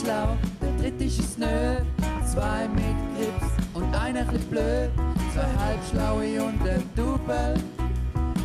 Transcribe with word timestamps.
schlau, 0.00 0.36
der 0.60 0.76
dritte 0.76 1.04
ist 1.04 1.20
es 1.20 1.38
nö. 1.38 1.76
Zwei 2.26 2.68
mit 2.68 2.96
Grips 3.16 3.52
und 3.74 3.94
einer 3.94 4.24
bisschen 4.24 4.50
blöd. 4.50 4.90
Zwei 5.32 5.52
halbschlaue 5.58 6.42
und 6.42 6.68
ein 6.68 6.82
Double. 6.96 7.54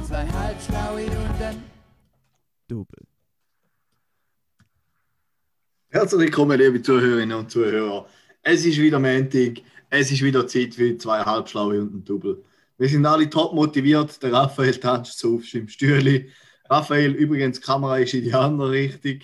Zwei 0.07 0.27
halbschlaue 0.27 1.05
und 1.05 1.41
ein 1.41 1.63
Double. 2.67 3.05
Herzlich 5.89 6.21
willkommen, 6.21 6.59
liebe 6.59 6.81
Zuhörerinnen 6.81 7.37
und 7.37 7.49
Zuhörer. 7.49 8.07
Es 8.43 8.63
ist 8.65 8.77
wieder 8.77 8.99
Montag, 8.99 9.61
es 9.89 10.11
ist 10.11 10.21
wieder 10.21 10.45
Zeit 10.47 10.75
für 10.75 10.97
zwei 10.97 11.21
Halbschlaue 11.21 11.81
und 11.81 11.93
ein 11.93 12.05
Double. 12.05 12.43
Wir 12.77 12.87
sind 12.87 13.05
alle 13.05 13.29
top 13.29 13.53
motiviert. 13.53 14.21
Der 14.21 14.31
Raphael 14.31 14.75
tanzt 14.75 15.17
so 15.17 15.35
auf 15.35 15.45
seinem 15.47 15.67
Stühle. 15.67 16.27
Raphael, 16.69 17.13
übrigens, 17.13 17.59
die 17.59 17.65
Kamera 17.65 17.97
ist 17.97 18.13
in 18.13 18.23
die 18.23 18.33
andere 18.33 18.71
Richtung. 18.71 19.19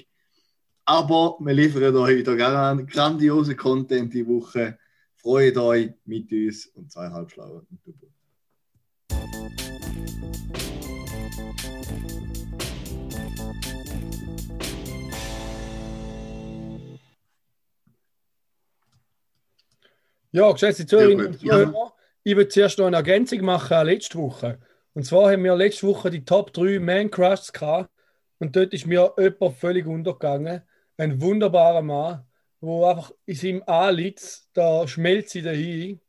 Aber 0.86 1.38
wir 1.40 1.54
liefern 1.54 1.96
euch 1.96 2.18
wieder 2.18 2.36
gran- 2.36 2.86
grandiosen 2.86 3.58
Content 3.58 4.14
die 4.14 4.28
Woche. 4.28 4.78
Freut 5.16 5.58
euch 5.58 5.92
mit 6.06 6.32
uns 6.32 6.68
und 6.68 6.92
zwei 6.92 7.10
Halbschlaue 7.10 7.66
und 7.70 7.80
Double. 7.86 8.10
Ja, 20.32 20.52
geschätzte 20.52 20.86
Zuhörerinnen 20.86 21.28
und. 21.28 21.40
Zuhörer, 21.40 21.94
ich 22.24 22.36
will 22.36 22.48
zuerst 22.48 22.78
noch 22.78 22.88
eine 22.88 22.98
Ergänzung 22.98 23.42
machen 23.42 23.74
an 23.74 23.88
letzte 23.88 24.18
Woche. 24.18 24.60
Und 24.94 25.04
zwar 25.06 25.32
haben 25.32 25.44
wir 25.44 25.56
letzte 25.56 25.88
Woche 25.88 26.10
die 26.10 26.26
Top 26.26 26.54
3 26.54 26.80
Man 26.80 27.10
Crushs 27.10 27.52
gehabt 27.54 27.90
und 28.40 28.56
dort 28.56 28.74
ist 28.74 28.86
mir 28.86 29.14
jemand 29.18 29.58
völlig 29.58 29.86
untergegangen. 29.86 30.62
Ein 30.98 31.22
wunderbarer 31.22 31.82
Mann, 31.82 32.26
wo 32.62 32.86
einfach 32.86 33.12
in 33.26 33.36
seinem 33.36 33.64
Anlitz, 33.66 34.50
da 34.54 34.88
schmelzt 34.88 35.32
sie 35.32 35.42
dahin. 35.42 36.00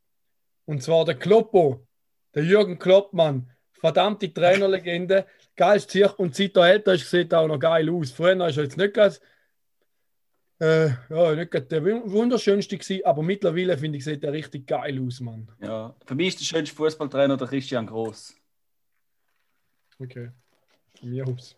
Und 0.65 0.83
zwar 0.83 1.05
der 1.05 1.17
Kloppo, 1.17 1.87
der 2.35 2.45
Jürgen 2.45 2.79
Kloppmann, 2.79 3.51
verdammte 3.73 4.33
Trainerlegende, 4.33 5.27
geiles 5.55 5.87
Tier 5.87 6.19
und 6.19 6.35
seit 6.35 6.57
er 6.57 6.69
älter 6.69 6.95
ist, 6.95 7.11
sieht 7.11 7.33
er 7.33 7.41
auch 7.41 7.49
noch 7.49 7.59
geil 7.59 7.89
aus. 7.91 8.11
Früher 8.11 8.47
ist 8.47 8.57
er 8.57 8.65
jetzt 8.65 8.77
nicht 8.77 8.95
ganz 8.95 9.21
äh, 10.59 10.89
ja, 11.11 11.35
nicht 11.35 11.51
gerade 11.51 11.67
der 11.67 11.85
wunderschönste 11.85 12.79
gewesen, 12.79 13.05
aber 13.05 13.23
mittlerweile 13.23 13.77
finde 13.77 13.99
ich, 13.99 14.05
sieht 14.05 14.25
er 14.25 14.33
richtig 14.33 14.67
geil 14.67 14.99
aus, 15.05 15.21
Mann. 15.21 15.49
Ja, 15.61 15.95
für 16.07 16.15
mich 16.15 16.29
ist 16.29 16.41
der 16.41 16.45
schönste 16.45 16.75
Fußballtrainer 16.75 17.37
der 17.37 17.47
Christian 17.47 17.87
Groß. 17.87 18.35
Okay. 19.99 20.31
Von 20.99 21.11
mir 21.11 21.27
aus. 21.27 21.57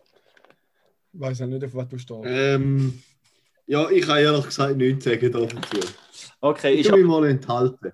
Ich 1.12 1.20
weiß 1.20 1.38
ja 1.38 1.46
nicht, 1.46 1.64
auf 1.64 1.74
was 1.74 1.88
du 1.88 1.98
stehst. 1.98 2.24
Ähm, 2.24 3.00
ja, 3.68 3.88
ich 3.90 4.04
kann 4.06 4.18
ehrlich 4.18 4.44
gesagt 4.46 4.76
nichts 4.76 5.04
sagen 5.04 5.30
dazu. 5.32 5.78
Okay, 6.40 6.72
Ich 6.72 6.86
ich 6.86 6.92
will 6.92 6.98
mich 7.04 7.06
mal 7.06 7.26
enthalten. 7.28 7.92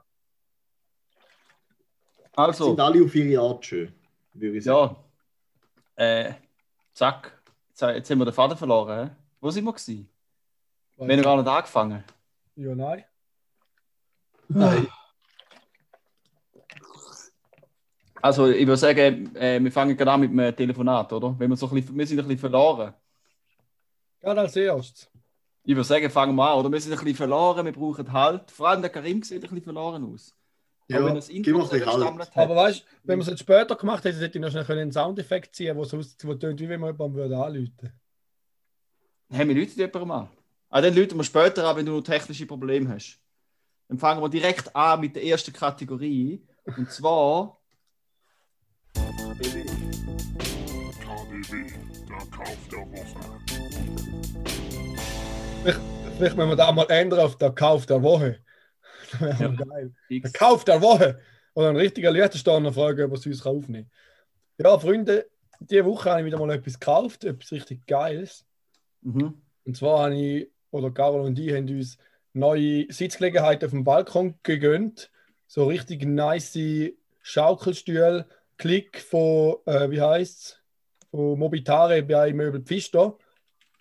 also, 2.37 2.67
Sind 2.69 2.81
alle 2.81 3.05
auf 3.05 3.15
ihre 3.15 3.43
Art 3.43 3.65
schön, 3.65 3.93
würde 4.33 4.57
ich 4.57 4.65
sagen. 4.65 4.97
ja. 5.97 6.05
Äh, 6.05 6.35
zack. 6.93 7.41
Jetzt 7.71 7.81
jetzt 7.83 8.11
haben 8.11 8.19
wir 8.19 8.25
den 8.25 8.35
Faden 8.35 8.57
verloren. 8.57 9.09
He? 9.11 9.17
Wo 9.41 9.51
sind 9.51 9.65
wir 9.65 9.73
gewesen? 9.73 10.09
Wir 10.97 11.09
haben 11.09 11.17
noch 11.17 11.25
gar 11.25 11.37
nicht 11.39 11.49
angefangen. 11.49 12.05
Ja, 12.57 12.75
nein. 12.75 13.05
Nein. 14.49 14.87
Also, 18.23 18.49
ich 18.49 18.67
würde 18.67 18.77
sagen, 18.79 19.35
äh, 19.37 19.61
wir 19.63 19.71
fangen 19.73 19.97
gerade 19.97 20.13
an 20.13 20.21
mit 20.21 20.31
einem 20.31 20.57
Telefonat, 20.57 21.13
oder? 21.13 21.35
Wenn 21.39 21.51
wir, 21.51 21.57
so 21.57 21.69
ein 21.69 21.75
bisschen, 21.75 21.97
wir 21.99 22.07
sind 22.07 22.19
ein 22.19 22.25
bisschen 22.25 22.39
verloren. 22.41 22.95
Gerade 24.21 24.41
als 24.41 24.57
erstes. 24.57 25.11
Ich 25.67 25.75
würde 25.75 25.85
sagen, 25.85 26.11
fangen 26.11 26.37
wir 26.37 26.51
an, 26.51 26.59
oder? 26.59 26.71
Wir 26.71 26.81
sind 26.81 26.93
ein 26.93 26.99
bisschen 26.99 27.17
verloren, 27.17 27.65
wir 27.65 27.73
brauchen 27.73 28.13
Halt. 28.13 28.51
Vor 28.51 28.69
allem 28.69 28.83
der 28.83 28.91
Karim 28.91 29.23
sieht 29.23 29.39
ein 29.39 29.41
bisschen 29.41 29.63
verloren 29.63 30.05
aus. 30.05 30.35
Ja, 30.89 30.99
Aber 30.99 31.07
wenn 31.07 31.15
das 31.15 31.29
gib 31.29 31.47
mir 31.47 31.63
ein 31.63 31.69
bisschen 31.71 31.87
Halt. 31.87 32.37
Aber 32.37 32.57
weißt 32.57 32.81
du, 32.81 32.85
wenn 33.05 33.19
wir 33.19 33.23
es 33.23 33.29
jetzt 33.29 33.41
später 33.41 33.75
gemacht 33.75 34.05
hätten, 34.05 34.19
hätte 34.19 34.39
ich 34.39 34.43
noch 34.43 34.51
schnell 34.51 34.79
einen 34.79 34.93
Soundeffekt 34.93 35.57
ziehen, 35.57 35.75
wo 35.75 35.83
es 35.83 35.93
wo 35.93 36.35
tönt, 36.35 36.61
wie 36.61 36.69
wenn 36.69 36.81
man 36.81 36.93
jemanden 36.93 37.17
würde 37.17 37.39
anrufen 37.39 37.93
Haben 39.33 39.49
wir 39.49 39.57
Leute 39.57 39.73
jemandem 39.73 40.11
an? 40.11 40.29
Ah, 40.69 40.83
dann 40.83 40.95
läuten 40.95 41.17
wir 41.17 41.25
später 41.25 41.67
an, 41.67 41.77
wenn 41.77 41.87
du 41.87 41.93
noch 41.93 42.03
technische 42.03 42.45
Probleme 42.45 42.91
hast. 42.91 43.19
Dann 43.89 43.99
fangen 43.99 44.21
wir 44.21 44.29
direkt 44.29 44.77
an 44.77 45.01
mit 45.01 45.17
der 45.17 45.25
ersten 45.25 45.53
Kategorie. 45.53 46.47
Und 46.77 46.91
zwar. 46.91 47.59
KDW, 48.95 49.65
der 52.09 52.27
Kauf 52.31 52.59
der 52.71 52.81
Woche. 52.81 53.35
Vielleicht 55.65 56.37
müssen 56.37 56.49
wir 56.51 56.57
da 56.57 56.71
mal 56.73 56.87
ändern 56.91 57.21
auf 57.21 57.39
der 57.39 57.51
Kauf 57.53 57.87
der 57.87 58.03
Woche. 58.03 58.39
Das 59.21 59.21
wäre 59.39 59.55
Ja. 59.55 59.65
geil. 59.65 59.93
Der. 60.11 60.33
Kauf 60.33 60.65
der 60.65 60.81
Woche! 60.83 61.21
Oder 61.55 61.69
ein 61.69 61.77
richtiger 61.77 62.11
Liechtensteiner 62.11 62.73
fragen, 62.73 63.05
ob 63.05 63.13
er 63.13 63.19
es 63.19 63.27
uns 63.27 63.47
aufnehmen 63.47 63.89
kann. 64.59 64.67
Ja, 64.67 64.79
Freunde, 64.79 65.27
diese 65.61 65.85
Woche 65.85 66.11
habe 66.11 66.21
ich 66.21 66.27
wieder 66.27 66.39
mal 66.39 66.51
etwas 66.53 66.81
gekauft, 66.81 67.23
etwas 67.25 67.53
richtig 67.53 67.87
Geiles. 67.87 68.45
Mhm. 69.03 69.41
Und 69.65 69.77
zwar 69.77 70.05
habe 70.07 70.17
ich, 70.17 70.51
oder 70.71 70.91
Carol 70.91 71.21
und 71.21 71.39
ich 71.39 71.53
haben 71.53 71.69
uns 71.69 71.97
neue 72.33 72.87
Sitzgelegenheiten 72.93 73.67
auf 73.67 73.71
dem 73.71 73.85
Balkon 73.85 74.35
gegönnt. 74.43 75.11
So 75.47 75.67
richtig 75.67 76.05
nice 76.05 76.59
Schaukelstühle, 77.23 78.27
Klick 78.57 79.01
von, 79.01 79.57
äh, 79.67 79.91
wie 79.91 80.01
heißt 80.01 80.39
es, 80.39 80.59
von 81.11 81.39
Mobitare 81.39 82.03
bei 82.03 82.33
Möbel 82.33 82.63
Pfister. 82.63 83.17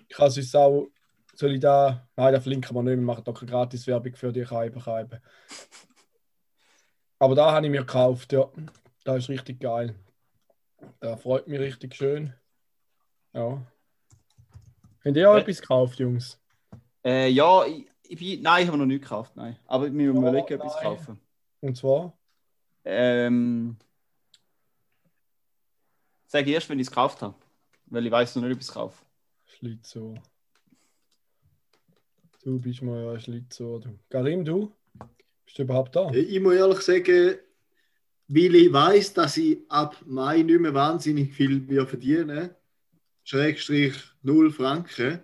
Ich 0.07 0.15
kann 0.15 0.27
es 0.27 0.37
uns 0.37 0.53
auch, 0.53 0.89
soll 1.33 1.53
ich 1.53 1.59
da, 1.59 2.07
nein, 2.15 2.33
da 2.33 2.39
verlinken 2.39 2.75
wir 2.75 2.83
nicht, 2.83 2.95
wir 2.97 3.01
machen 3.05 3.23
doch 3.23 3.33
keine 3.33 3.51
Gratis-Werbung 3.51 4.15
für 4.15 4.31
die 4.31 4.45
Scheibe. 4.45 4.79
Scheibe. 4.79 5.21
Aber 7.19 7.35
da 7.35 7.51
habe 7.51 7.65
ich 7.65 7.71
mir 7.71 7.81
gekauft, 7.81 8.33
ja. 8.33 8.49
Da 9.03 9.15
ist 9.15 9.29
richtig 9.29 9.59
geil. 9.59 9.95
Da 10.99 11.15
freut 11.17 11.47
mich 11.47 11.59
richtig 11.59 11.95
schön. 11.95 12.33
Ja. 13.33 13.61
Habt 15.03 15.17
ihr 15.17 15.29
auch 15.29 15.35
Äh. 15.35 15.41
etwas 15.41 15.61
gekauft, 15.61 15.99
Jungs? 15.99 16.39
Äh, 17.03 17.29
ja, 17.29 17.65
ich, 17.65 17.87
ich 18.03 18.19
bin, 18.19 18.41
nein, 18.41 18.63
ich 18.63 18.67
habe 18.67 18.77
noch 18.77 18.85
nichts 18.85 19.03
gekauft. 19.03 19.35
Nein. 19.35 19.57
Aber 19.65 19.85
wir 19.85 19.91
müssen 19.91 20.17
Oh, 20.17 20.21
überlegen, 20.21 20.53
etwas 20.53 20.77
kaufen. 20.79 21.19
Und 21.61 21.75
zwar? 21.77 22.17
Ähm, 22.85 23.77
sag 26.27 26.45
erst, 26.47 26.69
wenn 26.69 26.79
ich 26.79 26.87
es 26.87 26.91
gekauft 26.91 27.21
habe. 27.21 27.35
Weil 27.87 28.05
ich 28.05 28.11
weiß 28.11 28.35
noch 28.35 28.43
nicht, 28.43 28.53
ob 28.53 28.59
ich 28.61 28.67
es 28.67 28.73
kaufe. 28.73 29.03
Schlitzohr. 29.45 30.21
Du 32.43 32.59
bist 32.59 32.81
mal 32.81 33.01
ja 33.01 33.11
ein 33.13 33.19
Schlitzohr. 33.21 33.79
Du. 33.79 33.97
Karim, 34.09 34.43
du? 34.43 34.69
Bist 35.45 35.57
du 35.57 35.61
überhaupt 35.63 35.95
da? 35.95 36.11
Ich 36.11 36.41
muss 36.41 36.55
ehrlich 36.55 36.81
sagen, 36.81 37.35
weil 38.27 38.55
ich 38.55 38.73
weiß, 38.73 39.13
dass 39.13 39.37
ich 39.37 39.59
ab 39.69 39.95
Mai 40.05 40.41
nicht 40.41 40.59
mehr 40.59 40.73
wahnsinnig 40.73 41.33
viel 41.33 41.67
wir 41.69 41.87
verdienen, 41.87 42.49
Schrägstrich 43.23 43.95
0 44.23 44.51
Franken, 44.51 45.21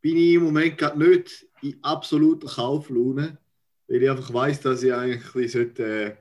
bin 0.00 0.16
ich 0.16 0.34
im 0.34 0.44
Moment 0.44 0.78
gerade 0.78 0.98
nicht 0.98 1.46
in 1.60 1.78
absoluter 1.82 2.48
Kauflaune, 2.48 3.36
weil 3.86 4.02
ich 4.02 4.08
einfach 4.08 4.32
weiß, 4.32 4.62
dass 4.62 4.82
ich 4.82 4.94
eigentlich 4.94 5.52
sollte, 5.52 5.84
äh, 5.84 6.16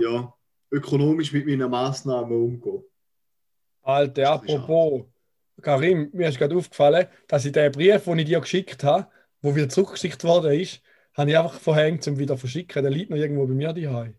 ja, 0.00 0.32
ökonomisch 0.70 1.34
mit 1.34 1.44
meinen 1.44 1.70
Massnahmen 1.70 2.32
umgehen. 2.32 2.82
Alter, 3.82 4.30
apropos. 4.30 5.04
Karim, 5.60 6.08
mir 6.12 6.28
ist 6.28 6.38
gerade 6.38 6.56
aufgefallen, 6.56 7.06
dass 7.28 7.44
ich 7.44 7.52
den 7.52 7.72
Brief, 7.72 8.04
den 8.04 8.18
ich 8.18 8.26
dir 8.26 8.40
geschickt 8.40 8.82
habe, 8.82 9.08
wo 9.46 9.54
wieder 9.54 9.68
zurückgeschickt 9.68 10.24
worden 10.24 10.58
ist, 10.60 10.82
habe 11.14 11.30
ich 11.30 11.38
einfach 11.38 11.58
verhängt, 11.60 12.06
um 12.08 12.18
wieder 12.18 12.34
zu 12.34 12.40
verschicken. 12.40 12.82
Der 12.82 12.90
liegt 12.90 13.10
noch 13.10 13.16
irgendwo 13.16 13.46
bei 13.46 13.54
mir 13.54 13.72
daheim. 13.72 14.14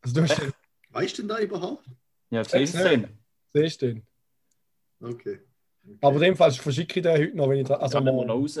Also 0.00 0.14
du 0.14 0.22
hast 0.22 0.40
den, 0.40 0.52
Weißt 0.90 1.18
du 1.18 1.22
denn 1.22 1.28
da 1.28 1.38
überhaupt? 1.40 1.84
Ja, 2.30 2.40
es 2.40 2.50
Sag's 2.50 2.72
denn? 2.72 3.06
siehst 3.52 3.82
du 3.82 3.86
den. 3.94 4.06
Okay. 5.00 5.40
okay. 5.84 5.98
Aber 6.00 6.16
in 6.16 6.22
dem 6.22 6.36
Fall 6.36 6.50
verschicke 6.52 7.00
ich 7.00 7.02
den 7.02 7.12
heute 7.18 7.36
noch, 7.36 7.48
wenn 7.50 7.58
ich 7.58 7.66
da, 7.68 7.74
also 7.74 7.98
Also, 7.98 8.04
wir 8.06 8.12
noch 8.12 8.24
mal, 8.26 8.32
raus. 8.32 8.58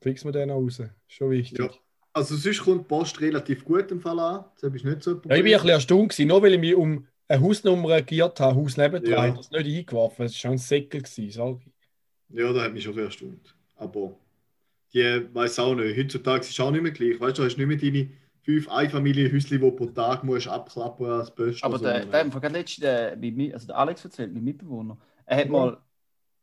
fix 0.00 0.24
wir 0.24 0.32
den 0.32 0.48
noch 0.48 0.56
raus. 0.56 0.82
Schon 1.06 1.30
wichtig. 1.30 1.58
Ja. 1.58 1.70
Also 2.12 2.36
sonst 2.36 2.60
kommt 2.62 2.82
die 2.82 2.88
Post 2.88 3.20
relativ 3.20 3.64
gut 3.64 3.90
im 3.90 4.00
Fall 4.00 4.18
an. 4.18 4.44
Das 4.60 4.72
ist 4.74 4.84
nicht 4.84 5.02
so 5.02 5.12
Ja, 5.12 5.18
ich 5.22 5.28
war 5.30 5.36
ein 5.36 5.42
bisschen 5.44 5.68
erstaunt, 5.70 6.10
gewesen, 6.12 6.28
nur 6.28 6.42
weil 6.42 6.54
ich 6.54 6.60
mich 6.60 6.74
um 6.74 7.06
eine 7.28 7.42
Hausnummer 7.42 7.90
reagiert 7.90 8.40
habe, 8.40 8.56
Haus 8.56 8.76
nebendran, 8.76 9.30
Ja. 9.30 9.36
das 9.36 9.50
nicht 9.50 9.66
eingeworfen. 9.66 10.24
Das 10.24 10.32
war 10.32 10.38
schon 10.38 10.50
ein 10.52 10.58
Säckel, 10.58 11.02
gewesen, 11.02 11.30
sag 11.30 11.56
ich. 11.66 11.72
Ja, 12.30 12.52
das 12.52 12.62
hat 12.62 12.72
mich 12.72 12.84
schon 12.84 12.98
erstaunt. 12.98 13.54
Aber 13.76 14.16
die 14.92 15.28
weiß 15.32 15.58
auch 15.60 15.74
nicht. 15.74 15.96
Heutzutage 15.96 16.40
ist 16.40 16.50
es 16.50 16.60
auch 16.60 16.70
nicht 16.70 16.82
mehr 16.82 16.92
gleich. 16.92 17.20
Weißt 17.20 17.38
du, 17.38 17.42
du 17.42 17.48
hast 17.48 17.56
nicht 17.56 17.66
mehr 17.66 17.76
deine 17.76 18.10
fünf 18.42 18.68
Einfamilienhäuschen, 18.68 19.60
die 19.60 19.70
pro 19.70 19.86
Tag 19.86 20.24
musst 20.24 20.48
abklappen 20.48 21.06
als 21.06 21.34
Böst. 21.34 21.62
Aber 21.62 21.78
der, 21.78 22.06
der, 22.06 22.24
der, 22.24 22.40
der 22.40 22.50
letzte, 22.50 22.80
der, 23.16 23.54
also 23.54 23.66
der 23.66 23.76
Alex 23.76 24.04
erzählt, 24.04 24.32
mein 24.32 24.44
Mitbewohner, 24.44 24.96
er 25.26 25.36
hat 25.36 25.46
Ja. 25.46 25.52
mal 25.52 25.78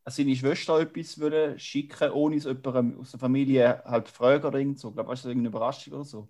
seine 0.07 0.35
Schwester 0.35 0.79
etwas 0.79 1.19
wollen 1.19 1.57
schicken, 1.57 2.11
ohne 2.11 2.35
es 2.35 2.43
jemandem 2.43 2.99
aus 2.99 3.11
der 3.11 3.19
Familie 3.19 3.83
halt 3.85 4.07
fragen 4.07 4.45
oder 4.45 4.59
irgend 4.59 4.79
so. 4.79 4.89
Ich 4.89 4.93
glaube, 4.93 5.09
das 5.09 5.19
ist 5.19 5.25
irgendeine 5.25 5.49
Überraschung 5.49 5.93
oder 5.93 6.03
so. 6.03 6.29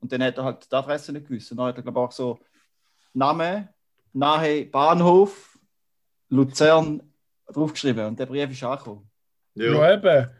Und 0.00 0.10
dann 0.12 0.22
hat 0.22 0.36
er 0.36 0.44
halt 0.44 0.70
die 0.70 0.74
Adresse 0.74 1.12
nicht 1.12 1.28
gewusst. 1.28 1.50
Und 1.52 1.58
dann 1.58 1.66
hat 1.66 1.76
er, 1.76 1.82
glaube 1.82 2.00
ich, 2.00 2.04
auch 2.04 2.12
so 2.12 2.40
Name, 3.14 3.68
nahe 4.12 4.66
Bahnhof, 4.66 5.58
Luzern, 6.28 7.02
draufgeschrieben 7.52 8.06
und 8.06 8.18
der 8.18 8.26
Brief 8.26 8.50
ist 8.50 8.62
angekommen. 8.62 9.08
Ja. 9.54 9.72
Ja, 9.72 9.94
eben. 9.94 10.30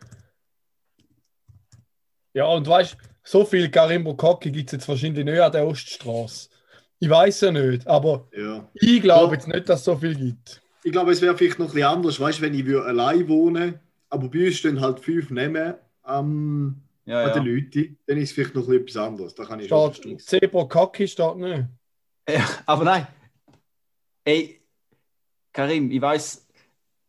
Ja, 2.35 2.47
und 2.47 2.67
weißt 2.69 2.95
du, 2.95 2.97
so 3.25 3.45
viel 3.45 3.71
Karimbo 3.71 4.15
Kocki 4.15 4.51
gibt 4.51 4.69
es 4.69 4.73
jetzt 4.73 4.89
wahrscheinlich 4.89 5.25
nicht 5.25 5.41
an 5.41 5.53
der 5.53 5.67
Oststraße. 5.67 6.51
Ich 6.99 7.09
weiß 7.11 7.41
ja 7.43 7.53
nicht, 7.53 7.87
aber 7.87 8.29
ja. 8.37 8.69
ich 8.75 9.03
glaube 9.03 9.35
jetzt 9.35 9.49
nicht, 9.49 9.69
dass 9.69 9.81
es 9.81 9.85
so 9.85 9.97
viel 9.97 10.15
gibt. 10.15 10.63
Ich 10.85 10.93
glaube, 10.93 11.13
es 11.13 11.21
wäre 11.21 11.37
vielleicht 11.37 11.59
noch 11.59 11.67
ein 11.67 11.73
bisschen 11.73 11.89
anders, 11.89 12.21
weißt 12.21 12.39
du, 12.39 12.43
wenn 12.43 12.55
ich 12.55 12.65
würde 12.65 12.87
allein 12.87 13.29
wohne, 13.29 13.81
aber 14.09 14.29
bei 14.29 14.47
uns 14.47 14.57
stehen 14.57 14.81
halt 14.81 15.01
fünf 15.01 15.31
Nehmen 15.31 15.75
am 16.03 16.83
Ja, 17.05 17.23
an 17.23 17.29
ja. 17.29 17.35
den 17.35 17.45
Leuten, 17.47 17.99
dann 18.07 18.19
ist 18.19 18.31
es 18.31 18.35
vielleicht 18.35 18.55
noch 18.55 18.69
ein 18.69 18.85
bisschen 18.85 19.01
etwas 19.01 19.09
anderes. 19.09 19.35
Da 19.35 19.45
kann 19.45 19.61
ich 19.61 19.69
schon 19.69 19.93
Steht 19.95 20.05
verstehen. 20.21 20.41
Zebra 20.41 20.65
Kocki 20.65 21.09
steht 21.09 21.37
nicht. 21.37 21.65
ja. 22.29 22.49
Aber 22.67 22.85
nein. 22.85 23.07
Ey, 24.25 24.61
Karim, 25.53 25.91
ich 25.91 26.01
weiß, 26.01 26.46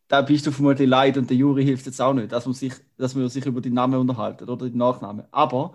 da 0.08 0.22
bist 0.22 0.46
du 0.46 0.50
vermutlich 0.52 0.88
leid 0.88 1.16
und 1.18 1.28
der 1.28 1.36
Juri 1.36 1.64
hilft 1.64 1.86
jetzt 1.86 2.00
auch 2.00 2.14
nicht, 2.14 2.32
dass 2.32 2.46
man 2.46 2.54
sich, 2.54 2.72
dass 2.96 3.14
wir 3.14 3.28
sich 3.28 3.44
über 3.46 3.60
die 3.60 3.70
Namen 3.70 4.00
unterhalten 4.00 4.48
oder 4.48 4.68
die 4.68 4.76
Nachnamen. 4.76 5.26
Aber 5.30 5.74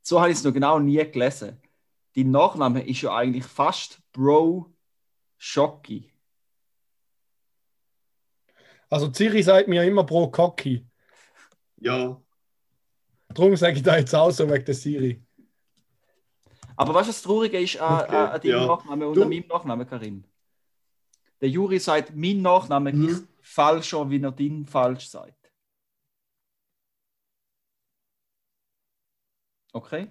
so 0.00 0.20
habe 0.20 0.30
ich 0.30 0.38
es 0.38 0.44
noch 0.44 0.52
genau 0.52 0.78
nie 0.78 1.04
gelesen. 1.10 1.60
Die 2.14 2.24
Nachname 2.24 2.86
ist 2.86 3.02
ja 3.02 3.14
eigentlich 3.16 3.44
fast 3.44 4.00
Bro 4.12 4.72
Schocki. 5.36 6.12
Also 8.88 9.08
Zürich 9.08 9.44
sagt 9.44 9.66
mir 9.66 9.82
ja 9.82 9.88
immer 9.90 10.04
pro 10.04 10.28
Kocki. 10.30 10.86
Ja, 11.78 12.20
Darum 13.28 13.56
sage 13.56 13.76
ich 13.76 13.82
da 13.82 13.96
jetzt 13.96 14.14
auch 14.14 14.30
so 14.30 14.48
wegen 14.48 14.64
der 14.64 14.74
Siri. 14.74 15.20
Aber 16.76 16.94
was 16.94 17.08
das 17.08 17.22
Traurige 17.22 17.58
ist 17.60 17.80
an, 17.80 18.04
Okay, 18.04 18.16
an, 18.16 18.28
an 18.28 18.40
deinem 18.40 18.50
ja. 18.50 18.66
Nachnamen 18.66 19.08
und 19.08 19.16
Du- 19.16 19.22
an 19.22 19.28
meinem 19.28 19.46
Nachnamen, 19.48 19.86
Karim? 19.88 20.24
Der 21.44 21.50
Juri 21.50 21.78
sagt, 21.78 22.16
mein 22.16 22.40
Nachname 22.40 22.90
Mhm. 22.90 23.06
ist 23.06 23.26
falscher, 23.42 24.08
wie 24.08 24.18
er 24.18 24.32
dein 24.32 24.64
falsch 24.64 25.08
sagt. 25.08 25.52
Okay? 29.74 30.08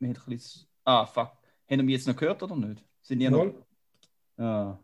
Wir 0.00 0.08
haben 0.08 0.16
ein 0.16 0.22
bisschen... 0.26 0.66
Ah, 0.84 1.06
fuck. 1.06 1.30
Haben 1.70 1.86
wir 1.86 1.94
jetzt 1.94 2.08
noch 2.08 2.16
gehört 2.16 2.42
oder 2.42 2.56
nicht? 2.56 2.84
Sind 3.02 3.20
die 3.20 3.30
noch... 3.30 3.38
Wohl. 3.38 3.64
Ja. 4.36 4.80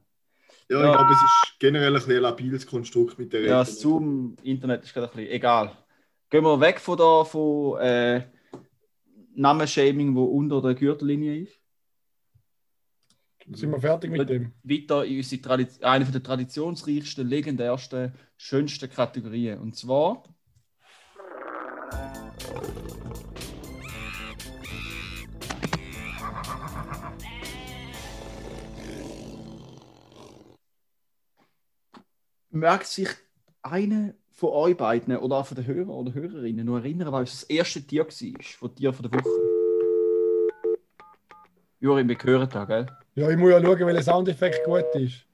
ja, 0.68 0.80
Ja. 0.80 0.86
ich 0.86 0.92
glaube, 0.96 1.12
es 1.12 1.22
ist 1.22 1.58
generell 1.58 1.88
ein 1.88 1.94
bisschen 1.94 2.12
ein 2.16 2.22
labiles 2.22 2.66
Konstrukt 2.68 3.18
mit 3.18 3.32
der 3.32 3.40
Ja, 3.40 3.58
Rede. 3.58 3.70
das 3.70 3.80
Zoom-Internet 3.80 4.84
ist 4.84 4.94
gerade 4.94 5.08
ein 5.10 5.16
bisschen 5.16 5.32
egal. 5.32 5.76
Gehen 6.30 6.44
wir 6.44 6.60
weg 6.60 6.78
von 6.78 6.96
da, 6.96 7.24
von 7.24 7.80
äh, 7.80 8.28
Namenshaming, 9.34 10.14
wo 10.14 10.24
unter 10.26 10.62
der 10.62 10.74
Gürtellinie 10.76 11.36
ist. 11.42 11.58
Sind 13.52 13.70
wir 13.73 13.81
fertig 13.81 14.11
mit 14.11 14.29
dem? 14.29 14.52
weiter 14.62 15.05
in 15.05 15.19
unsere 15.19 15.43
Tradi 15.43 15.67
eine 15.82 16.05
der 16.06 16.23
traditionsreichsten, 16.23 17.29
legendärsten, 17.29 18.14
schönsten 18.38 18.91
Kategorien. 18.91 19.58
Und 19.58 19.76
zwar. 19.76 20.23
Merkt 32.50 32.87
sich 32.87 33.08
eine 33.62 34.14
von 34.31 34.50
euch 34.50 34.76
beiden 34.76 35.17
oder 35.17 35.37
auch 35.37 35.46
von 35.46 35.56
den 35.56 35.67
Hörern 35.67 35.91
oder 35.91 36.14
Hörerinnen 36.14 36.64
noch 36.64 36.79
erinnern, 36.79 37.12
was 37.12 37.31
das 37.31 37.43
erste 37.44 37.82
Tier 37.82 38.06
war, 38.06 38.43
von 38.58 38.75
Tier 38.75 38.93
von 38.93 39.02
der 39.02 39.12
Woche? 39.12 39.29
Juri, 41.81 42.08
wir 42.08 42.17
hören 42.23 42.49
da, 42.49 42.64
gell? 42.64 42.87
Ja, 43.14 43.31
ich 43.31 43.37
muss 43.37 43.50
ja 43.50 43.62
schauen, 43.62 43.87
welcher 43.87 44.02
Soundeffekt 44.02 44.64
gut 44.64 44.84
ist. 44.94 45.25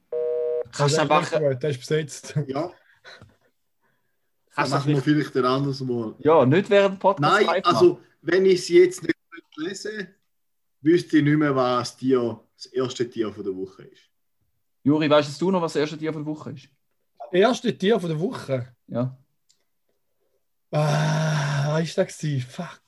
Kannst 0.72 0.78
du 0.78 0.78
Der 0.78 0.86
ist 0.86 0.98
einfach, 0.98 1.40
nicht 1.40 1.50
gut, 1.50 1.62
der 1.62 1.70
ist 1.70 1.78
besetzt. 1.80 2.34
Ja, 2.46 2.62
das 2.64 2.72
kannst 4.54 4.72
du 4.72 4.76
machen 4.76 4.88
wir 4.94 5.02
vielleicht 5.02 5.36
ein 5.36 5.44
anderes 5.44 5.80
Mal. 5.80 6.14
Ja, 6.18 6.44
nicht 6.44 6.68
während 6.68 7.00
Podcast 7.00 7.46
Nein, 7.46 7.64
also, 7.64 8.00
wenn 8.20 8.44
ich 8.44 8.60
es 8.60 8.68
jetzt 8.68 9.02
nicht 9.02 9.16
lese, 9.56 10.08
wüsste 10.82 11.18
ich 11.18 11.24
nicht 11.24 11.36
mehr, 11.36 11.56
was 11.56 11.96
Tier, 11.96 12.40
das 12.54 12.66
erste 12.66 13.08
Tier 13.08 13.32
von 13.32 13.44
der 13.44 13.56
Woche 13.56 13.84
ist. 13.84 14.02
Juri, 14.82 15.08
weißt 15.08 15.40
du 15.40 15.50
noch, 15.50 15.62
was 15.62 15.72
das 15.72 15.80
erste 15.80 15.98
Tier 15.98 16.12
von 16.12 16.24
der 16.24 16.34
Woche 16.34 16.50
ist? 16.50 16.68
Erste 17.32 17.76
Tier 17.76 17.98
von 17.98 18.10
der 18.10 18.20
Woche. 18.20 18.74
Ja. 18.88 19.16
Ah, 20.70 21.78
was 21.80 21.96
war 21.96 22.04
das? 22.04 22.44
Fuck. 22.44 22.80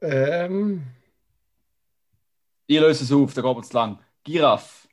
Ähm, 0.00 0.82
Ich 2.66 2.78
löse 2.80 3.04
es 3.04 3.12
auf, 3.12 3.34
da 3.34 3.42
geht 3.42 3.64
es 3.64 3.72
lang. 3.72 3.98
Giraffe. 4.24 4.88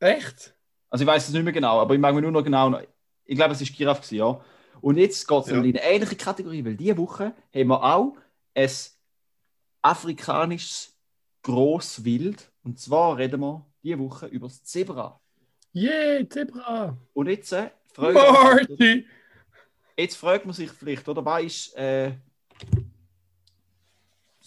echt? 0.00 0.54
Also 0.90 1.04
ich 1.04 1.08
weiß 1.08 1.28
es 1.28 1.32
nicht 1.34 1.42
mehr 1.44 1.52
genau, 1.52 1.80
aber 1.80 1.94
ich 1.94 2.00
mag 2.00 2.14
mich 2.14 2.22
nur 2.22 2.32
noch 2.32 2.42
genau. 2.42 2.68
noch- 2.70 2.82
Ich 3.24 3.36
glaube, 3.36 3.52
es 3.54 3.60
war 3.60 3.66
Giraffe, 3.68 4.00
gewesen, 4.02 4.16
ja. 4.16 4.40
Und 4.80 4.96
jetzt 4.98 5.26
geht 5.28 5.40
es 5.40 5.46
Ja. 5.50 5.54
in 5.56 5.60
eine 5.64 5.82
ähnliche 5.82 6.16
Kategorie, 6.16 6.64
weil 6.64 6.76
diese 6.76 6.96
Woche 6.98 7.32
haben 7.54 7.68
wir 7.68 7.82
auch 7.82 8.16
ein 8.54 8.68
afrikanisches 9.82 10.94
Grosswild. 11.42 12.50
Und 12.64 12.78
zwar 12.78 13.16
reden 13.16 13.40
wir 13.40 13.64
diese 13.82 13.98
Woche 13.98 14.26
über 14.26 14.48
das 14.48 14.62
Zebra. 14.64 15.20
Yeah, 15.74 16.28
Zebra. 16.28 16.96
Und 17.14 17.28
jetzt, 17.28 17.52
äh, 17.52 17.70
fragt 17.92 18.68
jetzt 19.96 20.16
fragt 20.16 20.44
man 20.44 20.54
sich 20.54 20.70
vielleicht, 20.70 21.08
oder 21.08 21.24
was 21.24 21.42
ist 21.44 21.76
äh, 21.76 22.12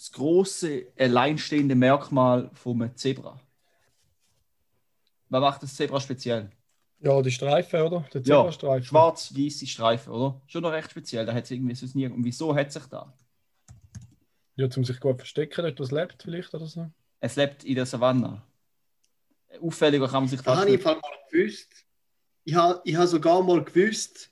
das 0.06 0.12
große 0.12 0.86
alleinstehende 0.98 1.74
Merkmal 1.74 2.50
vom 2.54 2.88
Zebra? 2.96 3.40
Was 5.28 5.40
macht 5.40 5.62
das 5.62 5.74
Zebra 5.74 6.00
speziell? 6.00 6.50
Ja, 7.00 7.20
die 7.20 7.30
Streifen, 7.30 7.80
oder? 7.82 8.00
Der 8.12 8.22
Ja, 8.22 8.38
Zebrastreifen. 8.38 8.84
Schwarz-weiße 8.84 9.66
Streifen, 9.66 10.12
oder? 10.12 10.40
Schon 10.46 10.62
noch 10.62 10.72
recht 10.72 10.90
speziell. 10.90 11.26
Da 11.26 11.34
hat 11.34 11.44
es 11.44 11.50
irgendwie 11.50 11.74
sonst 11.74 11.94
nie. 11.94 12.06
Und 12.06 12.24
wieso 12.24 12.54
hat 12.54 12.72
sich 12.72 12.84
da? 12.86 13.12
Ja, 14.54 14.70
zum 14.70 14.84
sich 14.84 15.00
gut 15.00 15.18
verstecken, 15.18 15.62
dort 15.64 15.80
was 15.80 15.90
lebt 15.90 16.22
vielleicht 16.22 16.54
oder 16.54 16.66
so. 16.66 16.90
Es 17.20 17.36
lebt 17.36 17.64
in 17.64 17.74
der 17.74 17.86
Savanne. 17.86 18.42
Auffälliger 19.60 20.06
kann 20.06 20.22
man 20.22 20.28
sich 20.28 20.40
Da 20.40 20.54
fast 20.54 20.62
habe 20.62 20.74
ich 20.74 20.84
mal 20.84 21.00
gewusst. 21.30 21.84
Ich 22.44 22.54
habe 22.54 22.80
ich 22.84 22.94
habe 22.94 23.08
sogar 23.08 23.42
mal 23.42 23.62
gewusst, 23.64 24.30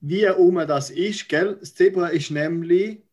wie 0.00 0.28
um 0.28 0.54
das 0.54 0.90
ist. 0.90 1.28
Gell? 1.28 1.56
Das 1.58 1.74
Zebra 1.74 2.08
ist 2.08 2.30
nämlich. 2.30 3.05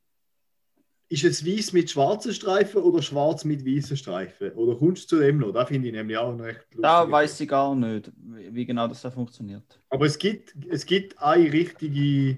Ist 1.09 1.23
es 1.23 1.45
weiß 1.45 1.73
mit 1.73 1.91
schwarzen 1.91 2.33
Streifen 2.33 2.81
oder 2.81 3.01
schwarz 3.01 3.45
mit 3.45 3.65
weißen 3.65 3.97
Streifen? 3.97 4.51
Oder 4.53 4.75
kommst 4.77 5.11
du 5.11 5.17
zu 5.17 5.21
dem 5.21 5.37
noch? 5.37 5.51
Da 5.51 5.65
finde 5.65 5.89
ich 5.89 5.93
nämlich 5.93 6.17
auch 6.17 6.37
recht 6.39 6.59
lustig. 6.73 6.81
Da 6.81 7.11
weiß 7.11 7.39
ich 7.41 7.49
gar 7.49 7.75
nicht, 7.75 8.11
wie 8.15 8.65
genau 8.65 8.87
das 8.87 9.01
da 9.01 9.11
funktioniert. 9.11 9.79
Aber 9.89 10.05
es 10.05 10.17
gibt, 10.17 10.55
es 10.69 10.85
gibt 10.85 11.19
eine 11.19 11.51
richtige 11.51 12.37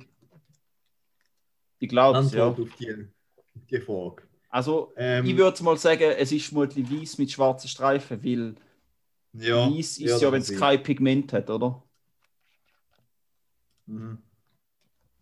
Ich 1.79 1.89
glaube 1.89 2.19
es, 2.19 2.34
ja. 2.34 2.48
Antwort 2.48 2.67
auf 2.67 2.75
die, 2.77 2.91
auf 2.91 3.65
die 3.69 3.79
Frage. 3.79 4.24
Also, 4.50 4.93
Ähm, 4.98 5.25
ich 5.25 5.38
würde 5.38 5.63
mal 5.63 5.77
sagen, 5.77 6.03
es 6.17 6.31
ist 6.31 6.48
vermutlich 6.48 6.89
weiß 6.89 7.17
mit 7.17 7.31
schwarzen 7.31 7.67
Streifen, 7.67 8.24
weil 8.24 8.55
ja, 9.34 9.69
weiß 9.69 9.98
ist 10.00 10.22
ja, 10.22 10.31
wenn 10.31 10.41
es 10.41 10.51
kein 10.53 10.81
Pigment 10.81 11.31
hat, 11.34 11.50
oder? 11.50 11.84
Mhm. 13.88 14.17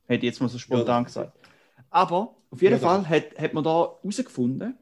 Hätte 0.07 0.25
ich 0.25 0.31
jetzt 0.31 0.41
mal 0.41 0.49
so 0.49 0.59
spontan 0.59 1.03
Ja, 1.03 1.03
gesagt. 1.03 1.37
Aber 1.89 2.35
auf 2.53 2.61
jeden 2.61 2.79
Ja, 2.79 2.79
Fall 2.79 3.09
hat, 3.09 3.37
hat 3.37 3.53
man 3.53 3.63
da 3.63 3.97
herausgefunden, 4.03 4.77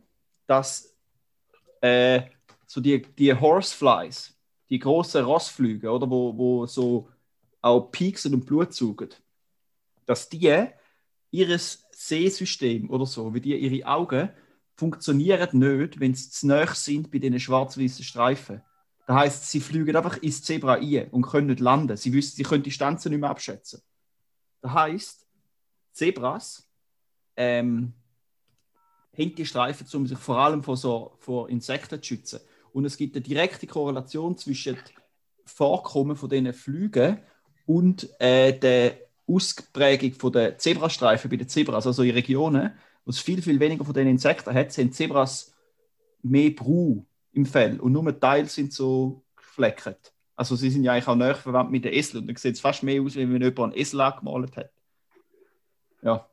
dass 0.45 0.93
äh, 1.79 2.23
so 2.67 2.81
die, 2.81 3.01
die 3.01 3.33
Horseflies, 3.33 4.37
die 4.69 4.79
großen 4.79 5.23
Rossflüge, 5.23 5.89
oder, 5.89 6.09
wo, 6.09 6.37
wo 6.37 6.65
so 6.65 7.07
auch 7.61 7.89
pieksen 7.91 8.33
und 8.33 8.45
Blut 8.45 8.73
saugen, 8.73 9.09
dass 10.05 10.27
die 10.27 10.67
ihres 11.31 11.87
Sehsystem 11.91 12.89
oder 12.89 13.05
so, 13.05 13.33
wie 13.33 13.39
die 13.39 13.55
ihre 13.55 13.87
Augen, 13.87 14.29
funktionieren 14.75 15.57
nicht, 15.57 15.99
wenn 15.99 16.13
sie 16.13 16.29
zu 16.29 16.47
nahe 16.47 16.75
sind 16.75 17.09
bei 17.09 17.19
diesen 17.19 17.39
schwarz-weißen 17.39 18.03
Streifen. 18.03 18.61
Das 19.07 19.15
heißt, 19.15 19.49
sie 19.49 19.61
fliegen 19.61 19.95
einfach 19.95 20.17
ins 20.17 20.43
Zebra 20.43 20.73
ein 20.73 21.09
und 21.11 21.21
können 21.21 21.47
nicht 21.47 21.61
landen. 21.61 21.95
Sie 21.95 22.11
wissen, 22.11 22.35
sie 22.35 22.43
können 22.43 22.63
die 22.63 22.69
Distanzen 22.69 23.11
nicht 23.11 23.21
mehr 23.21 23.29
abschätzen. 23.29 23.81
Das 24.61 24.73
heißt, 24.73 25.27
Zebras 25.93 26.70
ähm, 27.35 27.93
haben 29.17 29.35
die 29.35 29.45
Streifen, 29.45 29.87
um 29.93 30.07
sich 30.07 30.17
vor 30.17 30.37
allem 30.37 30.63
vor, 30.63 30.77
so, 30.77 31.15
vor 31.19 31.49
Insekten 31.49 32.01
zu 32.01 32.07
schützen. 32.07 32.39
Und 32.73 32.85
es 32.85 32.97
gibt 32.97 33.15
eine 33.15 33.23
direkte 33.23 33.67
Korrelation 33.67 34.37
zwischen 34.37 34.75
dem 34.75 34.83
Vorkommen 35.45 36.15
von 36.15 36.29
diesen 36.29 36.53
Flügen 36.53 37.19
und 37.65 38.09
äh, 38.19 38.57
der 38.57 38.97
Ausprägung 39.27 40.13
von 40.13 40.31
der 40.31 40.57
Zebrastreifen 40.57 41.29
bei 41.29 41.37
den 41.37 41.49
Zebras. 41.49 41.87
Also 41.87 42.03
in 42.03 42.11
Regionen, 42.11 42.73
wo 43.05 43.11
es 43.11 43.19
viel, 43.19 43.41
viel 43.41 43.59
weniger 43.59 43.85
von 43.85 43.93
diesen 43.93 44.09
Insekten 44.09 44.53
hat, 44.53 44.71
sind 44.71 44.95
Zebras 44.95 45.53
mehr 46.21 46.51
Brau 46.51 47.05
im 47.33 47.45
Fell 47.45 47.79
und 47.79 47.91
nur 47.91 48.19
Teile 48.19 48.47
sind 48.47 48.73
so 48.73 49.23
gefleckert. 49.35 50.13
Also 50.35 50.55
sie 50.55 50.69
sind 50.69 50.83
ja 50.83 50.93
eigentlich 50.93 51.07
auch 51.07 51.15
näher 51.15 51.35
verwandt 51.35 51.71
mit 51.71 51.85
den 51.85 51.93
Eseln 51.93 52.21
und 52.21 52.27
dann 52.27 52.35
sieht 52.35 52.55
es 52.55 52.61
fast 52.61 52.83
mehr 52.83 53.01
aus, 53.01 53.15
wie 53.15 53.31
wenn 53.31 53.41
jemand 53.41 53.59
einen 53.59 53.73
Esel 53.73 54.01
angemalt 54.01 54.57
hat. 54.57 54.71
Ja. 56.01 56.30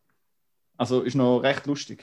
Also 0.78 1.02
ist 1.02 1.16
noch 1.16 1.40
recht 1.40 1.66
lustig. 1.66 2.02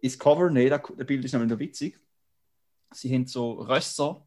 ins 0.00 0.18
Cover 0.18 0.50
nehmen, 0.50 0.70
das 0.70 0.82
das 0.96 1.06
Bild 1.06 1.24
ist 1.24 1.32
nämlich 1.32 1.50
noch 1.50 1.58
witzig. 1.58 2.00
Sie 2.92 3.14
haben 3.14 3.26
so 3.26 3.52
Rösser 3.52 4.26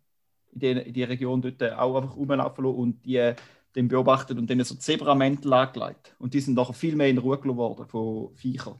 in 0.54 0.60
die, 0.60 0.72
in 0.72 0.94
die 0.94 1.04
Region 1.04 1.42
dort 1.42 1.64
auch 1.74 1.96
einfach 1.98 2.16
rumlaufen 2.16 2.64
lassen 2.64 2.78
und 2.78 3.06
die 3.06 3.18
äh, 3.18 3.36
den 3.76 3.88
beobachtet 3.88 4.38
und 4.38 4.50
denen 4.50 4.64
so 4.64 4.76
Zebramäntel 4.76 5.52
angelegt. 5.54 6.16
Und 6.18 6.34
die 6.34 6.40
sind 6.40 6.56
nachher 6.56 6.74
viel 6.74 6.96
mehr 6.96 7.10
in 7.10 7.18
Ruhe 7.18 7.38
gelassen 7.38 7.58
worden 7.58 7.88
von 7.88 8.34
Viechern. 8.36 8.80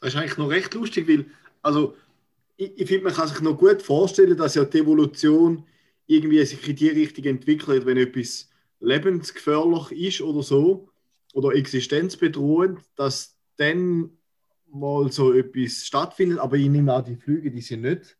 Das 0.00 0.14
ist 0.14 0.16
eigentlich 0.16 0.38
noch 0.38 0.50
recht 0.50 0.74
lustig, 0.74 1.08
weil, 1.08 1.26
also, 1.60 1.96
ich, 2.56 2.78
ich 2.78 2.88
finde, 2.88 3.04
man 3.04 3.14
kann 3.14 3.28
sich 3.28 3.40
noch 3.40 3.56
gut 3.56 3.82
vorstellen, 3.82 4.36
dass 4.36 4.54
ja 4.54 4.64
die 4.64 4.78
Evolution 4.78 5.64
irgendwie 6.06 6.44
sich 6.44 6.68
in 6.68 6.76
die 6.76 6.88
Richtung 6.88 7.24
entwickelt, 7.24 7.86
wenn 7.86 7.96
etwas 7.96 8.50
lebensgefährlich 8.80 9.92
ist 9.92 10.20
oder 10.22 10.42
so, 10.42 10.88
oder 11.32 11.54
existenzbedrohend, 11.54 12.80
dass 12.96 13.36
dann 13.56 14.10
mal 14.70 15.10
so 15.10 15.32
etwas 15.32 15.86
stattfindet. 15.86 16.38
Aber 16.38 16.56
ich 16.56 16.68
nehme 16.68 16.92
an, 16.92 17.04
die 17.04 17.16
Flüge, 17.16 17.50
die 17.50 17.60
sind 17.60 17.82
nicht, 17.82 18.16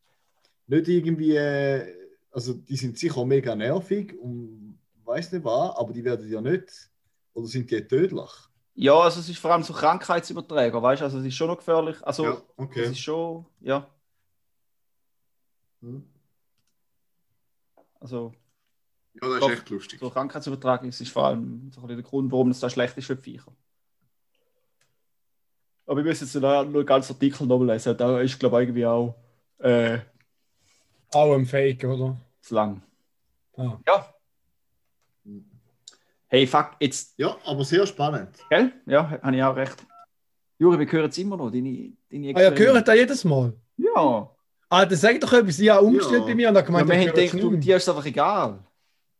nicht 0.66 0.88
irgendwie, 0.88 1.36
äh, 1.36 1.94
also 2.30 2.54
die 2.54 2.76
sind 2.76 2.98
sicher 2.98 3.24
mega 3.24 3.54
nervig 3.54 4.14
und 4.18 4.78
weiß 5.04 5.32
nicht 5.32 5.44
was, 5.44 5.76
aber 5.76 5.92
die 5.92 6.04
werden 6.04 6.30
ja 6.30 6.40
nicht, 6.40 6.90
oder 7.34 7.46
sind 7.46 7.70
die 7.70 7.86
tödlich? 7.86 8.30
Ja, 8.74 8.98
also 8.98 9.20
es 9.20 9.28
ist 9.28 9.38
vor 9.38 9.52
allem 9.52 9.62
so 9.62 9.74
Krankheitsüberträger, 9.74 10.82
weißt 10.82 11.02
du? 11.02 11.04
Also 11.04 11.18
es 11.18 11.26
ist 11.26 11.34
schon 11.34 11.48
noch 11.48 11.58
gefährlich. 11.58 11.96
Also 12.02 12.24
ja, 12.24 12.32
es 12.32 12.42
okay. 12.56 12.84
ist 12.84 12.98
schon, 12.98 13.44
ja. 13.60 13.86
Hm. 15.82 16.11
Also 18.02 18.32
Ja, 19.14 19.20
das 19.28 19.34
ist 19.34 19.42
Doch. 19.42 19.50
echt 19.50 19.70
lustig. 19.70 20.00
so 20.00 20.10
Krankheitsübertragung 20.10 20.88
ist 20.88 21.08
vor 21.10 21.26
allem 21.26 21.70
so 21.72 21.86
der 21.86 22.02
Grund, 22.02 22.32
warum 22.32 22.50
es 22.50 22.60
da 22.60 22.68
schlecht 22.68 22.96
ist 22.98 23.06
für 23.06 23.16
die 23.16 23.22
Viecher. 23.22 23.52
Aber 25.86 26.00
ich 26.00 26.06
muss 26.06 26.20
jetzt 26.20 26.34
nur 26.34 26.84
ganz 26.84 27.10
Artikel 27.10 27.46
nochmal 27.46 27.68
lesen. 27.68 27.96
Da 27.96 28.20
ist, 28.20 28.38
glaube 28.38 28.62
ich, 28.62 28.68
irgendwie 28.68 28.86
auch 28.86 29.14
äh, 29.58 29.98
Auch 31.12 31.34
ein 31.34 31.44
Fake, 31.46 31.84
oder? 31.84 32.16
zu 32.40 32.54
lang. 32.54 32.82
Ah. 33.56 33.78
Ja. 33.86 34.14
Hey, 36.28 36.46
fuck, 36.46 36.76
jetzt, 36.80 37.14
Ja, 37.18 37.36
aber 37.44 37.64
sehr 37.64 37.86
spannend. 37.86 38.30
gell? 38.48 38.72
Ja, 38.86 39.10
habe 39.22 39.36
ich 39.36 39.42
auch 39.42 39.54
recht. 39.54 39.86
Juri, 40.58 40.78
wir 40.78 40.90
hören 40.90 41.04
jetzt 41.04 41.18
immer 41.18 41.36
noch 41.36 41.50
deine, 41.50 41.92
deine 42.10 42.34
Ah, 42.34 42.40
ja, 42.42 42.50
hören 42.52 42.82
da 42.84 42.94
jedes 42.94 43.24
Mal. 43.24 43.52
Ja. 43.76 44.31
Ah, 44.72 44.86
dann 44.86 44.98
sag 44.98 45.20
doch 45.20 45.32
etwas. 45.34 45.58
Ja, 45.58 45.78
umgestellt 45.78 46.22
Ja. 46.22 46.26
bei 46.26 46.34
mir 46.34 46.48
und 46.48 46.54
dann 46.54 46.62
ja 46.62 46.66
gemeint, 46.66 46.88
wir 46.88 46.94
ich 46.94 47.08
haben 47.08 47.14
gedacht, 47.14 47.34
es 47.34 47.40
du, 47.40 47.56
dir 47.56 47.76
ist 47.76 47.82
es 47.82 47.88
einfach 47.90 48.06
egal. 48.06 48.60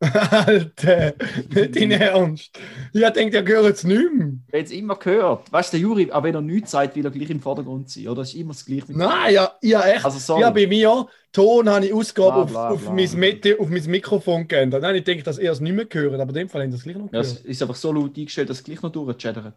Alter, 0.01 1.13
nicht 1.55 1.77
in 1.77 1.91
Ernst. 1.93 2.59
Ich 2.93 3.09
denke, 3.11 3.37
ihr 3.37 3.43
gehört 3.43 3.77
es 3.77 3.85
nicht 3.85 4.13
mehr. 4.15 4.33
Wer 4.49 4.61
jetzt 4.61 4.73
immer 4.73 4.97
gehört. 4.97 5.53
Weißt 5.53 5.73
du, 5.73 5.77
der 5.77 5.83
Juri, 5.83 6.11
aber 6.11 6.27
wenn 6.29 6.35
er 6.35 6.41
nichts 6.41 6.73
sagt, 6.73 6.97
will 6.97 7.05
er 7.05 7.11
gleich 7.11 7.31
im 7.31 7.41
Vordergrund 7.41 7.89
sein. 7.91 8.09
Oder 8.09 8.23
ist 8.23 8.35
immer 8.35 8.53
das 8.53 8.65
Gleiche. 8.65 8.87
Nein, 8.89 9.35
ja, 9.35 9.53
ja 9.63 9.83
echt. 9.83 10.05
Also, 10.05 10.19
sorry. 10.19 10.41
Ja, 10.41 10.51
bei 10.51 10.67
mir, 10.67 11.07
Ton 11.33 11.69
habe 11.69 11.87
ich 11.87 11.93
Ausgabe 11.93 12.45
Bla, 12.47 12.51
bla, 12.51 12.69
auf, 12.71 12.75
auf, 12.77 12.83
bla. 12.83 12.93
mein 12.95 13.11
Mete, 13.21 13.57
auf 13.61 13.69
mein 13.69 13.85
Mikrofon 13.85 14.49
geändert. 14.49 14.83
Nein, 14.83 14.97
ich 14.97 15.05
denke, 15.05 15.23
dass 15.23 15.39
ihr 15.39 15.53
es 15.53 15.61
nicht 15.61 15.75
mehr 15.75 15.85
gehört, 15.85 16.15
aber 16.21 16.31
in 16.31 16.35
dem 16.35 16.49
Fall 16.49 16.63
haben 16.63 16.73
sie 16.73 16.79
es 16.79 16.83
gleich 16.83 16.97
noch 16.97 17.05
Ja, 17.13 17.21
gehört. 17.21 17.27
es 17.27 17.41
ist 17.45 17.63
einfach 17.63 17.77
so 17.77 17.93
laut 17.93 18.17
eingestellt, 18.17 18.51
dass 18.51 18.59
es 18.59 18.65
gleich 18.65 18.83
noch 18.83 18.91
durchchattert. 18.91 19.55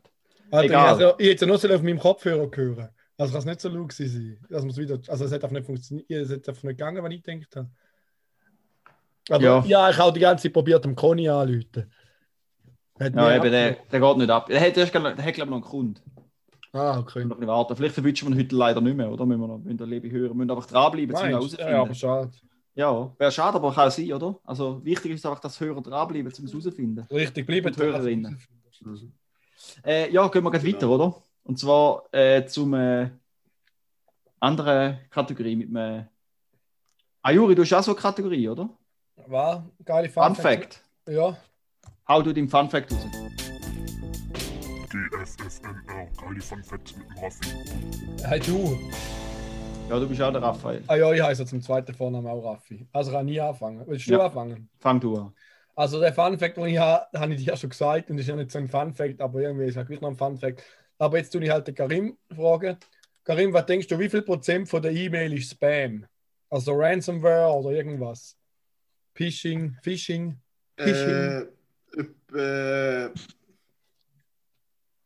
Alter, 0.51 0.65
egal. 0.65 0.87
Also, 0.89 1.13
ich 1.17 1.27
hätte 1.29 1.45
es 1.45 1.61
ja 1.61 1.67
nur 1.67 1.75
auf 1.75 1.81
meinem 1.81 1.99
Kopfhörer 1.99 2.51
hören. 2.53 2.89
Also 3.17 3.31
kann 3.31 3.39
es 3.39 3.45
nicht 3.45 3.61
so 3.61 3.69
laut 3.69 3.91
sein. 3.93 4.37
Dass 4.49 4.63
man's 4.63 4.77
wieder, 4.77 4.99
also 5.07 5.25
es 5.25 5.31
hat 5.31 5.43
einfach 5.43 5.51
nicht 5.55 5.65
funktioniert, 5.65 6.09
es 6.09 6.29
hat 6.31 6.47
einfach 6.49 6.63
nicht 6.63 6.77
gegangen, 6.77 7.03
was 7.03 7.11
ich 7.13 7.23
gedacht 7.23 7.55
habe. 7.55 7.69
Aber 9.29 9.43
Ja. 9.43 9.63
ja, 9.65 9.89
ich 9.89 9.97
habe 9.97 10.13
die 10.13 10.19
ganze 10.19 10.43
Zeit 10.43 10.53
probiert, 10.53 10.83
dem 10.85 10.95
Conny 10.95 11.27
anzurufen. 11.29 11.91
Hat 12.99 13.13
Ja, 13.15 13.35
eben, 13.35 13.51
der, 13.51 13.71
der 13.91 13.99
geht 13.99 14.17
nicht 14.17 14.29
ab. 14.29 14.47
Der 14.47 14.61
hat, 14.61 14.75
der 14.75 14.85
hat 14.85 14.91
glaube 14.93 15.17
ich, 15.17 15.37
noch 15.37 15.51
einen 15.53 15.61
Kunden. 15.61 16.01
Ah, 16.73 16.99
okay. 16.99 17.23
Noch 17.23 17.35
bisschen 17.37 17.47
warten. 17.47 17.75
Vielleicht 17.75 17.95
verwünschen 17.95 18.27
wir 18.27 18.35
ihn 18.35 18.39
heute 18.43 18.55
leider 18.55 18.81
nicht 18.81 18.97
mehr, 18.97 19.09
oder? 19.09 19.25
Müssen 19.25 19.39
wir 19.41 19.47
noch, 19.47 19.59
müssen 19.59 19.79
wir 19.79 19.85
liebe 19.87 20.11
hören. 20.11 20.31
Wir 20.31 20.35
müssen 20.35 20.51
einfach 20.51 20.65
dranbleiben, 20.65 21.15
um 21.15 21.21
Meinst 21.21 21.25
du? 21.25 21.37
herauszufinden. 21.37 21.73
Ja, 21.73 21.81
aber 21.81 21.93
schade. 21.93 22.31
Ja, 22.75 23.15
wäre 23.17 23.31
schade, 23.31 23.55
aber 23.55 23.73
kann 23.73 23.89
sein, 23.89 24.11
oder? 24.11 24.37
Also 24.43 24.83
wichtig 24.83 25.13
ist 25.13 25.25
einfach, 25.25 25.39
dass 25.39 25.57
Hörer 25.59 25.81
dranbleiben, 25.81 26.31
um 26.37 26.45
es 26.45 26.51
herauszufinden. 26.51 27.07
Richtig, 27.09 27.47
bleiben 27.47 27.67
Und 27.67 27.77
Hörerinnen. 27.77 28.37
Mhm. 28.81 29.13
Äh, 29.85 30.11
ja, 30.11 30.27
gehen 30.27 30.43
wir 30.43 30.51
gleich 30.51 30.63
Genau. 30.63 30.75
weiter, 30.75 30.89
oder? 30.89 31.15
Und 31.45 31.59
zwar 31.59 32.03
äh, 32.11 32.43
zum 32.47 32.73
äh, 32.73 33.09
anderen 34.39 34.97
Kategorie 35.11 35.55
mit 35.55 35.69
einem. 35.69 36.07
Ah, 37.21 37.31
Juri, 37.31 37.53
du 37.53 37.61
hast 37.61 37.71
auch 37.73 37.83
so 37.83 37.91
eine 37.91 38.01
Kategorie, 38.01 38.49
oder? 38.49 38.67
War 39.27 39.69
geile 39.83 40.09
Fun 40.09 40.35
Fact. 40.35 40.81
Ja. 41.07 41.37
Hau 42.07 42.21
du 42.23 42.33
den 42.33 42.49
Fun 42.49 42.67
Fact 42.69 42.91
raus. 42.91 43.05
GFFNR, 44.89 46.07
geile 46.19 46.41
Fun 46.41 46.63
Facts 46.63 46.95
mit 46.97 47.07
dem 47.09 47.17
Raffi. 47.23 47.49
Hey 48.23 48.39
du. 48.39 48.77
Ja, 49.89 49.99
du 49.99 50.07
bist 50.09 50.21
auch 50.21 50.31
der 50.31 50.41
Raphael. 50.41 50.83
Ah 50.87 50.95
ja, 50.95 51.11
ich 51.13 51.21
heiße 51.21 51.45
zum 51.45 51.61
zweiten 51.61 51.93
Vornamen 51.93 52.27
auch 52.27 52.43
Raffi. 52.43 52.87
Also 52.91 53.11
kann 53.11 53.27
ich 53.27 53.39
anfangen. 53.39 53.83
Willst 53.85 54.07
du 54.07 54.13
Ja. 54.13 54.25
anfangen? 54.25 54.67
Fang 54.79 54.99
du 54.99 55.15
an. 55.15 55.33
Also 55.75 55.99
der 55.99 56.11
Fun 56.13 56.39
Fact, 56.39 56.57
den 56.57 56.65
ich 56.67 56.77
habe, 56.79 57.05
habe 57.19 57.33
ich 57.33 57.39
dir 57.43 57.51
ja 57.51 57.57
schon 57.57 57.69
gesagt 57.69 58.09
und 58.09 58.17
ist 58.17 58.27
ja 58.27 58.35
nicht 58.35 58.49
so 58.51 58.57
ein 58.57 58.67
Fun 58.67 58.93
Fact, 58.95 59.21
aber 59.21 59.41
irgendwie 59.41 59.65
ist 59.65 59.75
ja 59.75 59.83
gleich 59.83 60.01
noch 60.01 60.09
ein 60.09 60.15
Fun 60.15 60.37
Fact. 60.37 60.63
Aber 60.97 61.17
jetzt 61.17 61.31
tue 61.31 61.43
ich 61.43 61.49
halt 61.49 61.67
den 61.67 61.75
Karim 61.75 62.17
fragen. 62.33 62.77
Karim, 63.23 63.51
was 63.53 63.65
denkst 63.65 63.87
du, 63.87 63.97
wie 63.99 64.09
viel 64.09 64.21
Prozent 64.21 64.69
von 64.69 64.81
der 64.81 64.91
E-Mail 64.91 65.33
ist 65.33 65.51
Spam? 65.51 66.05
Also 66.49 66.73
Ransomware 66.73 67.51
oder 67.53 67.71
irgendwas? 67.71 68.37
Phishing, 69.13 69.75
Phishing? 69.81 70.39
Äh, 70.77 71.45
etwa 71.97 73.11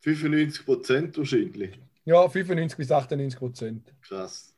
95 0.02 0.66
Prozent 0.66 1.18
wahrscheinlich. 1.18 1.80
Ja, 2.06 2.28
95 2.28 2.78
bis 2.78 2.92
98 2.92 3.38
Prozent. 3.40 3.94
Krass. 4.02 4.56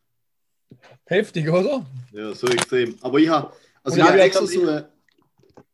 Heftig, 1.05 1.50
oder? 1.50 1.85
Ja, 2.11 2.33
so 2.33 2.47
extrem. 2.47 2.95
Aber 3.01 3.19
ich 3.19 3.27
habe 3.29 3.53
also 3.83 3.97
ich 3.97 4.03
habe 4.03 4.17
ja, 4.19 4.23
extra 4.25 4.45
so 4.45 4.61
eine, 4.61 4.89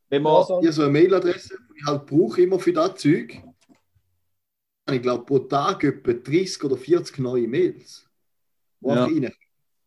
Wenn 0.09 0.23
wir, 0.23 0.39
Ja, 0.39 0.43
so- 0.45 0.71
so 0.71 0.83
eine 0.83 0.91
Mailadresse, 0.91 1.57
die 1.69 1.79
ich 1.79 1.85
halt 1.85 2.05
brauche 2.05 2.41
immer 2.41 2.57
für 2.59 2.73
das 2.73 2.95
Zeug. 2.95 3.37
Ich 4.91 5.01
glaube, 5.01 5.25
pro 5.25 5.39
Tag 5.39 5.83
etwa 5.83 6.13
30 6.13 6.63
oder 6.63 6.77
40 6.77 7.19
neue 7.19 7.47
Mails. 7.47 8.05
Die 8.81 8.87
Ja. 8.87 9.03
rein. 9.05 9.31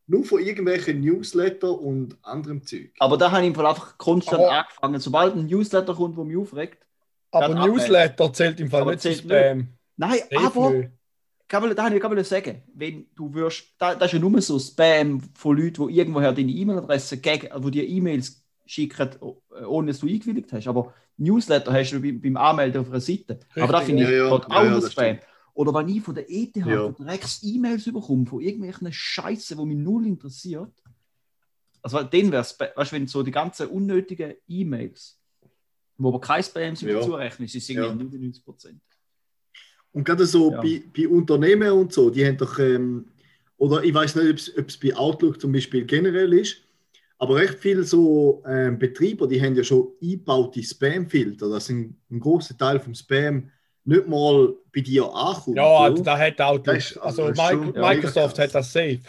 Nur 0.07 0.25
von 0.25 0.41
irgendwelchen 0.43 1.01
Newsletter 1.01 1.71
und 1.81 2.17
anderem 2.23 2.65
Zeug. 2.67 2.91
aber 2.99 3.17
da 3.17 3.31
habe 3.31 3.43
ich 3.43 3.49
im 3.49 3.55
Fall 3.55 3.67
einfach 3.67 3.97
konstant 3.97 4.43
Aber- 4.43 4.53
angefangen. 4.53 5.01
Sobald 5.01 5.37
ein 5.37 5.47
Newsletter 5.47 5.95
kommt, 5.95 6.19
der 6.19 6.25
mich 6.25 6.37
aufregt. 6.37 6.85
Aber 7.31 7.47
Dann 7.49 7.59
abmelden. 7.59 7.77
Newsletter 7.79 8.33
zählt 8.33 8.59
im 8.61 8.69
Fall 8.71 8.83
Aber 8.83 8.91
nicht 8.91 9.03
zu 9.03 9.09
zählt 9.09 9.21
Spam. 9.21 9.69
Nein, 9.97 10.19
Safe 10.31 10.37
aber 10.47 10.71
nicht. 10.73 10.91
kann 11.47 11.75
da 11.77 11.85
habe 11.85 11.95
ich 11.95 12.01
gerade 12.03 12.25
sagen, 12.25 12.63
wenn 12.75 13.07
du 13.15 13.33
wirst, 13.35 13.67
da, 13.79 13.95
das 13.95 14.09
ist 14.09 14.15
ja 14.15 14.19
nur 14.19 14.43
so 14.43 14.59
Spam 14.59 15.21
von 15.35 15.57
Leuten, 15.57 15.87
die 15.89 15.97
irgendwoher 15.99 16.33
deine 16.33 16.51
E-Mail-Adresse 16.51 17.19
gegen, 17.19 17.49
wo 17.63 17.71
dir 17.71 17.87
E-Mails 17.87 18.43
schicken, 18.71 19.11
äh, 19.53 19.65
ohne 19.65 19.89
dass 19.89 19.99
du 20.01 20.07
eingewilligt 20.07 20.53
hast. 20.53 20.69
Aber 20.69 20.95
Newsletter 21.17 21.73
hast 21.73 21.91
du 21.93 22.01
beim, 22.01 22.37
Anmelden 22.37 22.81
auf 22.81 22.89
einer 22.89 23.01
Seite. 23.01 23.41
aber 23.57 23.73
da 23.73 23.79
Richtig, 23.79 23.87
finde 23.87 24.03
ich 24.05 24.09
ja, 24.11 24.15
ja. 24.17 24.25
Ja, 24.31 24.33
auch 24.33 24.49
ja, 24.65 24.71
nur 24.71 24.81
das 24.81 24.93
Spam. 24.93 25.19
Oder 25.55 25.75
wenn 25.75 25.89
ich 25.89 26.01
von 26.03 26.15
der 26.15 26.31
ETH 26.31 26.57
Ja. 26.57 26.89
direkt 26.89 27.39
E-Mails 27.43 27.85
bekomme 27.85 28.27
von 28.27 28.41
irgendwelchen 28.41 28.93
Scheiße, 28.93 29.57
die 29.57 29.65
mich 29.67 29.77
null 29.77 30.07
interessiert. 30.07 30.73
Also 31.83 32.03
dann 32.03 32.33
wäre 32.33 32.43
es, 32.43 32.59
weißt 32.59 32.93
du, 32.93 32.97
wenn 32.97 33.07
so 33.09 33.23
die 33.23 33.31
ganzen 33.33 33.67
unnötigen 33.69 34.35
E-Mails, 34.47 35.19
wo 35.99 36.09
aber 36.09 36.21
kein 36.21 36.43
Spam 36.43 36.77
sind, 36.77 36.91
Ja. 36.91 37.01
dazu 37.01 37.15
rechnen, 37.15 37.47
ist 37.47 37.57
es 37.57 37.69
Ja. 37.69 37.83
irgendwie 37.83 38.05
99 38.05 38.45
Prozent. 38.45 38.81
Und 39.93 40.05
gerade 40.05 40.25
so 40.27 40.53
Ja. 40.53 40.61
bei, 40.63 40.83
bei 40.97 41.09
Unternehmen 41.09 41.73
und 41.73 41.93
so, 41.93 42.11
die 42.11 42.25
haben 42.25 42.37
doch, 42.37 42.59
ähm, 42.61 43.07
oder 43.57 43.83
ich 43.83 43.93
weiß 43.93 44.15
nicht, 44.15 44.57
ob 44.57 44.69
es 44.69 44.79
bei 44.79 44.95
Outlook 44.95 45.41
zum 45.41 45.53
Beispiel 45.53 45.85
generell 45.85 46.33
ist, 46.33 46.59
aber 47.21 47.37
recht 47.37 47.59
viele 47.59 47.85
so 47.85 48.43
ähm, 48.47 48.79
Betreiber, 48.79 49.29
die 49.29 49.41
haben 49.41 49.55
ja 49.55 49.63
schon 49.63 49.93
eingebaute 50.03 50.63
Spam-Filter, 50.63 51.49
dass 51.51 51.69
ein, 51.69 51.97
ein 52.11 52.19
großer 52.19 52.57
Teil 52.57 52.81
vom 52.81 52.95
Spam 52.95 53.51
nicht 53.85 54.09
mal 54.09 54.55
bei 54.75 54.81
dir 54.81 55.05
ankommt. 55.05 55.57
Ja, 55.57 55.65
oder? 55.65 55.81
also 55.81 56.03
da 56.03 56.19
hat 56.19 56.41
Outlook. 56.41 56.77
Das 56.77 56.97
Also 56.99 57.27
Mi- 57.27 57.35
schon- 57.51 57.75
ja, 57.75 57.89
Microsoft 57.89 58.37
mega 58.39 58.45
hat 58.49 58.55
das 58.55 58.73
safe. 58.73 59.01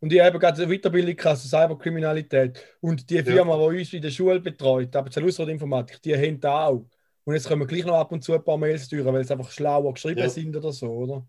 Und 0.00 0.12
ich 0.12 0.20
habe 0.20 0.38
gerade 0.38 0.62
eine 0.62 0.76
Weiterbildung 0.76 1.14
gehabt 1.14 1.38
Cyberkriminalität. 1.38 2.60
Und 2.80 3.08
die 3.08 3.22
Firma, 3.22 3.56
die 3.56 3.78
uns 3.80 3.92
in 3.92 4.02
der 4.02 4.10
Schule 4.10 4.40
betreut, 4.40 4.94
aber 4.96 5.08
Informatik, 5.48 6.02
die 6.02 6.14
haben 6.16 6.40
da 6.40 6.66
auch. 6.66 6.84
Und 7.24 7.34
jetzt 7.34 7.46
können 7.46 7.60
wir 7.60 7.66
gleich 7.68 7.84
noch 7.84 7.94
ab 7.94 8.10
und 8.10 8.24
zu 8.24 8.32
ein 8.34 8.42
paar 8.42 8.58
Mails 8.58 8.86
steuern, 8.86 9.14
weil 9.14 9.24
sie 9.24 9.32
einfach 9.32 9.50
schlauer 9.52 9.94
geschrieben 9.94 10.18
Ja. 10.20 10.28
sind 10.28 10.56
oder 10.56 10.72
so, 10.72 10.88
oder? 10.90 11.26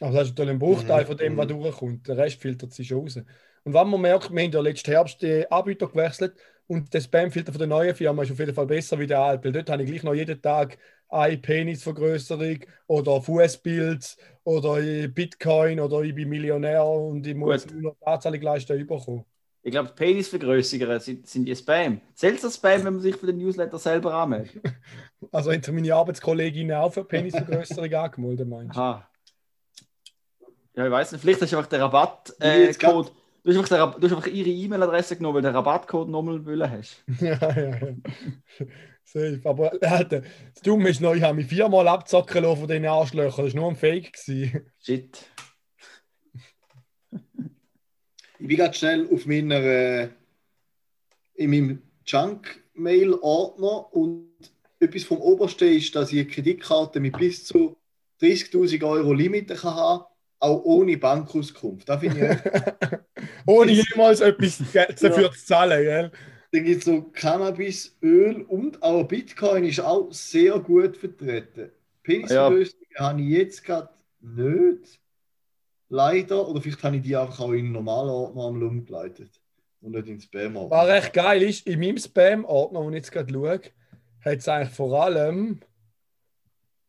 Also 0.00 0.14
das 0.18 0.24
ist 0.28 0.30
natürlich 0.32 0.50
ein 0.52 0.58
Bruchteil 0.58 1.02
Mhm, 1.02 1.06
von 1.06 1.16
dem, 1.16 1.36
was 1.36 1.46
mhm. 1.48 1.62
durchkommt. 1.62 2.08
Der 2.08 2.16
Rest 2.18 2.40
filtert 2.40 2.72
sich 2.74 2.88
schon 2.88 2.98
raus. 3.00 3.18
Und 3.64 3.74
wenn 3.74 3.88
man 3.88 4.00
merkt, 4.00 4.30
wir 4.30 4.42
haben 4.42 4.52
ja 4.52 4.60
letzten 4.60 4.90
Herbst 4.90 5.22
den 5.22 5.50
Anbieter 5.50 5.88
gewechselt 5.88 6.34
und 6.66 6.92
der 6.92 7.00
Spamfilter 7.00 7.52
von 7.52 7.58
der 7.58 7.68
neuen 7.68 7.94
Firma 7.94 8.22
ist 8.22 8.32
auf 8.32 8.38
jeden 8.38 8.54
Fall 8.54 8.66
besser 8.66 8.98
wie 8.98 9.06
der 9.06 9.20
alte. 9.20 9.44
Weil 9.44 9.52
dort 9.52 9.70
habe 9.70 9.82
ich 9.82 9.90
gleich 9.90 10.02
noch 10.02 10.14
jeden 10.14 10.40
Tag 10.40 10.78
eine 11.08 11.38
Penisvergrößerung 11.38 12.58
oder 12.86 13.22
Fußbild 13.22 14.16
oder 14.44 15.08
Bitcoin 15.08 15.80
oder 15.80 16.02
ich 16.02 16.14
bin 16.14 16.28
Millionär 16.28 16.84
und 16.84 17.26
ich 17.26 17.34
muss 17.34 17.66
Gut. 17.66 17.74
nur 17.74 17.92
noch 17.92 18.06
Anzahlung 18.06 18.40
leisten 18.42 18.78
überkommen. 18.78 19.24
Ich 19.62 19.70
glaube, 19.70 19.88
die 19.88 19.94
Penisvergrößerungen 19.94 21.00
sind, 21.00 21.26
sind 21.26 21.46
die 21.46 21.56
Spam. 21.56 22.00
Zählt 22.14 22.42
das 22.44 22.56
Spam, 22.56 22.84
wenn 22.84 22.94
man 22.94 23.00
sich 23.00 23.16
für 23.16 23.26
den 23.26 23.38
Newsletter 23.38 23.78
selber 23.78 24.14
anmeldet? 24.14 24.60
Also 25.32 25.50
haben 25.50 25.74
meine 25.74 25.94
Arbeitskolleginnen 25.94 26.76
auch 26.76 26.92
für 26.92 27.02
Penisvergrößerung 27.02 27.94
angemeldet, 27.94 28.46
meinst 28.46 28.76
du? 28.76 28.80
Aha. 28.80 29.08
Ja, 30.74 30.84
ich 30.84 30.90
weiß 30.90 31.12
nicht. 31.12 31.22
Vielleicht 31.22 31.40
hast 31.40 31.52
du 31.52 31.56
einfach 31.56 31.70
den 31.70 31.78
Wie 31.78 31.82
Rabattcode. 31.82 33.08
Äh, 33.08 33.10
du, 33.44 33.62
hast 33.62 33.72
einfach 33.72 33.98
du 33.98 34.06
hast 34.06 34.16
einfach 34.16 34.26
ihre 34.26 34.50
E-Mail-Adresse 34.50 35.16
genommen, 35.16 35.36
weil 35.36 35.42
du 35.42 35.48
den 35.48 35.56
Rabattcode 35.56 36.08
nochmal 36.08 36.44
wollen 36.44 36.70
hast. 36.70 37.04
ja, 37.20 37.38
ja, 37.38 37.68
ja. 37.68 37.94
Safe. 39.04 39.40
Aber 39.44 39.74
äh, 39.82 40.04
das 40.08 40.62
Dumme 40.62 40.88
ist 40.88 41.00
noch, 41.00 41.14
ich 41.14 41.22
habe 41.22 41.34
mich 41.34 41.46
viermal 41.46 41.86
abzocken 41.88 42.42
lassen 42.42 42.60
von 42.60 42.68
diesen 42.68 42.86
Arschlöchern. 42.86 43.44
Das 43.44 43.54
war 43.54 43.60
nur 43.60 43.70
ein 43.70 43.76
Fake. 43.76 44.12
Gewesen. 44.12 44.70
Shit. 44.80 45.30
Ich 48.38 48.48
bin 48.48 48.56
gerade 48.56 48.74
schnell 48.74 49.08
auf 49.12 49.26
meiner, 49.26 49.60
äh, 49.60 50.08
in 51.34 51.50
meinem 51.50 51.82
Junk-Mail-Ordner 52.06 53.94
und 53.94 54.30
etwas 54.80 55.04
vom 55.04 55.18
Obersten 55.18 55.68
ist, 55.68 55.94
dass 55.94 56.12
ich 56.12 56.20
eine 56.20 56.28
Kreditkarte 56.28 57.00
mit 57.00 57.16
bis 57.16 57.44
zu 57.44 57.76
30.000 58.20 58.86
Euro 58.86 59.12
Limit 59.12 59.48
kann 59.48 59.74
haben, 59.74 60.04
auch 60.44 60.62
ohne 60.64 60.96
Bankauskunft. 60.98 61.88
Da 61.88 61.98
finde 61.98 62.38
ich 62.42 63.28
Ohne 63.46 63.72
jemals 63.72 64.20
etwas 64.20 64.58
dafür 64.72 65.22
Ja. 65.24 65.32
zu 65.32 65.44
zahlen. 65.44 65.82
Gell? 65.82 66.10
Dann 66.52 66.64
gibt 66.64 66.78
es 66.78 66.84
so 66.84 67.02
Cannabis, 67.12 67.96
Öl 68.02 68.42
und 68.42 68.82
auch 68.82 69.04
Bitcoin 69.04 69.64
ist 69.64 69.80
auch 69.80 70.12
sehr 70.12 70.58
gut 70.60 70.96
vertreten. 70.96 71.70
Penislösungen 72.02 72.84
habe 72.96 73.20
ich 73.22 73.28
jetzt 73.28 73.64
gerade 73.64 73.88
nicht. 74.20 75.00
Leider. 75.88 76.48
Oder 76.48 76.60
vielleicht 76.60 76.82
habe 76.82 76.96
ich 76.96 77.02
die 77.02 77.16
einfach 77.16 77.40
auch 77.40 77.52
in 77.52 77.58
einen 77.66 77.72
normalen 77.72 78.08
Ordner 78.10 78.46
einmal 78.48 78.62
umgeleitet. 78.64 79.30
Und 79.80 79.92
nicht 79.92 80.08
in 80.08 80.20
Spam-Ordner. 80.20 80.76
Was 80.76 80.88
recht 80.88 81.12
geil 81.12 81.42
ist, 81.42 81.66
in 81.66 81.78
meinem 81.80 81.98
Spam-Ordner, 81.98 82.80
wo 82.82 82.88
ich 82.90 82.96
jetzt 82.96 83.12
gerade 83.12 83.32
schaue, 83.32 83.60
hat 84.24 84.38
es 84.38 84.48
eigentlich 84.48 84.74
vor 84.74 85.04
allem 85.04 85.60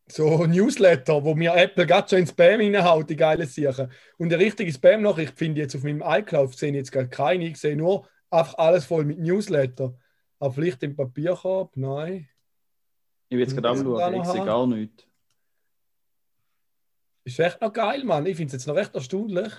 so 0.07 0.45
Newsletter, 0.45 1.23
wo 1.23 1.35
mir 1.35 1.55
Apple 1.55 1.85
gerade 1.85 2.09
schon 2.09 2.19
in 2.19 2.27
Spam 2.27 2.59
reinhaut, 2.59 3.09
die 3.09 3.15
geile 3.15 3.45
Sachen. 3.45 3.91
Und 4.17 4.31
eine 4.31 4.43
richtige 4.43 4.71
Spam-Nachricht 4.71 5.37
finde 5.37 5.59
ich 5.59 5.65
jetzt 5.65 5.75
auf 5.75 5.83
meinem 5.83 6.03
iCloud, 6.05 6.55
sehe 6.55 6.69
ich 6.69 6.75
jetzt 6.75 6.91
gerade 6.91 7.09
keine, 7.09 7.47
ich 7.47 7.57
sehe 7.57 7.75
nur 7.75 8.07
einfach 8.29 8.57
alles 8.57 8.85
voll 8.85 9.05
mit 9.05 9.19
Newsletter. 9.19 9.97
Aber 10.39 10.53
vielleicht 10.53 10.83
im 10.83 10.95
Papierkorb, 10.95 11.75
nein. 11.75 12.29
Ich 13.29 13.37
will 13.37 13.43
jetzt 13.43 13.55
gerade 13.55 13.69
auch 13.69 13.75
Ja, 13.75 13.83
schauen, 13.83 14.13
da 14.13 14.21
ich 14.21 14.27
sehe 14.27 14.45
gar 14.45 14.67
nichts. 14.67 15.07
Ist 17.23 17.39
echt 17.39 17.59
noch 17.59 17.73
geil, 17.73 18.03
Mann. 18.03 18.25
Ich 18.27 18.37
finde 18.37 18.47
es 18.47 18.53
jetzt 18.53 18.67
noch 18.67 18.75
recht 18.75 18.93
erstaunlich, 18.93 19.51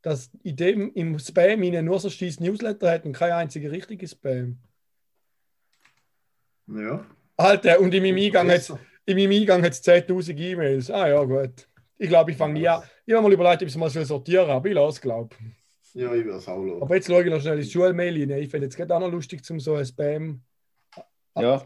dass 0.00 0.30
in 0.42 0.56
dem, 0.56 0.92
im 0.94 1.18
Spam 1.20 1.62
ihnen 1.62 1.84
nur 1.84 2.00
so 2.00 2.10
scheiß 2.10 2.40
Newsletter 2.40 2.90
hat 2.90 3.04
und 3.04 3.12
kein 3.12 3.30
einziger 3.30 3.70
richtiger 3.70 4.08
Spam. 4.08 4.58
Ja. 6.66 7.06
Alter, 7.36 7.80
und 7.80 7.94
in 7.94 8.02
meinem 8.02 8.16
Eingang 8.16 8.48
hat 8.48 8.56
Besser. 8.56 8.80
In 9.06 9.16
meinem 9.16 9.32
Eingang 9.32 9.62
hat 9.62 9.72
es 9.72 9.82
10.000 9.84 10.38
E-Mails. 10.38 10.90
Ah 10.90 11.08
ja, 11.08 11.22
gut. 11.24 11.68
Ich 11.98 12.08
glaube, 12.08 12.30
ich 12.32 12.36
fange 12.36 12.54
nie 12.54 12.68
an. 12.68 12.82
Ich 13.06 13.14
habe 13.14 13.22
mal 13.22 13.32
überlegt, 13.32 13.62
ob 13.62 13.68
ich 13.68 13.74
es 13.74 13.76
mal 13.76 13.90
so 13.90 14.02
sortieren 14.04 14.46
soll, 14.46 14.54
aber 14.56 14.68
ich 14.68 14.74
lasse 14.74 14.96
es, 14.96 15.00
glaube 15.00 15.36
Ja, 15.94 16.14
ich 16.14 16.24
will 16.24 16.32
es 16.34 16.48
auch 16.48 16.56
schauen. 16.56 16.82
Aber 16.82 16.94
jetzt 16.94 17.06
schaue 17.06 17.22
ich 17.22 17.30
noch 17.30 17.40
schnell 17.40 17.58
ins 17.58 17.70
Schulmail 17.70 18.18
rein. 18.32 18.42
Ich 18.42 18.50
finde 18.50 18.66
es 18.68 18.76
gerade 18.76 18.94
auch 18.94 19.00
noch 19.00 19.10
lustig, 19.10 19.44
zum 19.44 19.60
so 19.60 19.74
ein 19.74 19.84
Spam. 19.86 20.42
Ja. 21.36 21.64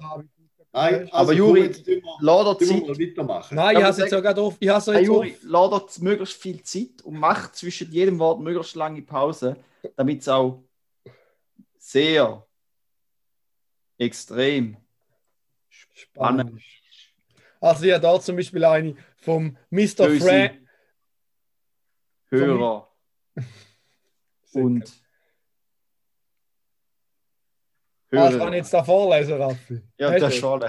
Nein, 0.72 1.08
Aber 1.10 1.14
also, 1.20 1.32
Juri, 1.32 1.60
jetzt 1.62 1.86
tun 1.86 1.94
wir, 1.94 2.16
Lass 2.20 2.58
dir 2.58 2.66
Zeit. 2.66 3.00
weitermachen. 3.00 3.54
Nein, 3.54 3.70
ich 3.70 3.76
Aber 3.76 3.84
habe 3.86 3.92
es 3.92 3.98
jetzt 3.98 4.12
ja 4.12 4.20
gerade 4.20 4.40
auf. 4.42 4.56
Ich 4.60 4.66
jetzt. 4.66 4.86
Juri, 4.86 5.36
lass 5.42 5.94
dir 5.94 6.04
möglichst 6.04 6.40
viel 6.42 6.62
Zeit 6.62 7.02
und 7.02 7.18
mach 7.18 7.50
zwischen 7.52 7.90
jedem 7.90 8.18
Wort 8.18 8.40
möglichst 8.40 8.76
lange 8.76 9.00
Pause, 9.00 9.56
damit 9.96 10.20
es 10.20 10.28
auch 10.28 10.62
sehr 11.78 12.46
extrem 13.96 14.76
Spannend. 15.94 16.60
Also 17.66 17.90
habe 17.90 18.00
da 18.00 18.20
zum 18.20 18.36
Beispiel 18.36 18.64
eine 18.64 18.94
vom 19.16 19.56
Mr. 19.70 20.08
Frank. 20.20 20.52
Hörer 22.30 22.88
und 24.54 24.92
Ah, 28.12 28.16
kann 28.18 28.30
ich 28.30 28.38
Hörer. 28.40 28.54
jetzt 28.54 28.72
da 28.72 28.84
vorlesen, 28.84 29.34
Raffi? 29.34 29.82
Ja, 29.98 30.12
Hast 30.12 30.22
das 30.22 30.36
schon. 30.36 30.64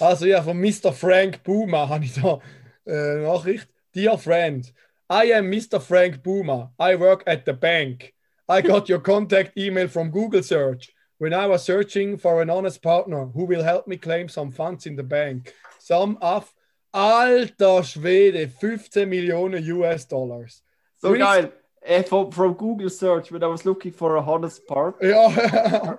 Also 0.00 0.26
ja, 0.26 0.42
von 0.42 0.58
Mr. 0.58 0.92
Frank 0.92 1.42
Boomer 1.44 1.88
habe 1.88 2.04
ich 2.04 2.14
da 2.14 2.40
äh, 2.86 3.22
Nachricht. 3.22 3.68
Dear 3.94 4.18
friend, 4.18 4.72
I 5.10 5.32
am 5.34 5.48
Mr. 5.48 5.80
Frank 5.80 6.22
Boomer. 6.22 6.72
I 6.80 6.98
work 6.98 7.22
at 7.26 7.42
the 7.46 7.52
bank. 7.52 8.12
I 8.48 8.62
got 8.62 8.88
your 8.88 9.00
contact 9.00 9.56
email 9.56 9.88
from 9.88 10.10
Google 10.10 10.42
search 10.42 10.92
when 11.18 11.32
I 11.32 11.46
was 11.46 11.64
searching 11.64 12.18
for 12.18 12.42
an 12.42 12.50
honest 12.50 12.82
partner 12.82 13.26
who 13.32 13.44
will 13.46 13.62
help 13.62 13.86
me 13.86 13.96
claim 13.96 14.28
some 14.28 14.50
funds 14.50 14.86
in 14.86 14.96
the 14.96 15.04
bank. 15.04 15.54
Some 15.84 16.16
of 16.20 16.54
alter 16.92 17.82
Schwede, 17.82 18.42
er 18.42 18.48
15 18.48 19.08
Millionen 19.08 19.64
US 19.64 20.06
Dollars. 20.06 20.62
So 20.98 21.08
Chris- 21.08 21.18
geil. 21.18 21.52
Äh, 21.84 22.04
from, 22.04 22.30
from 22.30 22.54
Google 22.56 22.88
Search, 22.88 23.32
when 23.32 23.42
I 23.42 23.46
was 23.48 23.64
looking 23.64 23.92
for 23.92 24.16
a 24.16 24.22
honest 24.22 24.64
part. 24.68 25.02
Ja. 25.02 25.98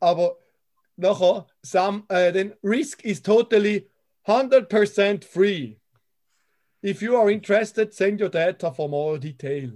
Aber 0.00 0.36
nachher, 0.96 1.20
oh, 1.22 1.46
some, 1.62 2.02
äh, 2.08 2.32
den 2.32 2.54
Risk 2.64 3.04
is 3.04 3.22
totally 3.22 3.88
100% 4.26 5.22
free. 5.22 5.78
If 6.82 7.00
you 7.00 7.14
are 7.16 7.30
interested, 7.30 7.94
send 7.94 8.20
your 8.20 8.30
data 8.30 8.72
for 8.72 8.88
more 8.88 9.18
detail. 9.20 9.70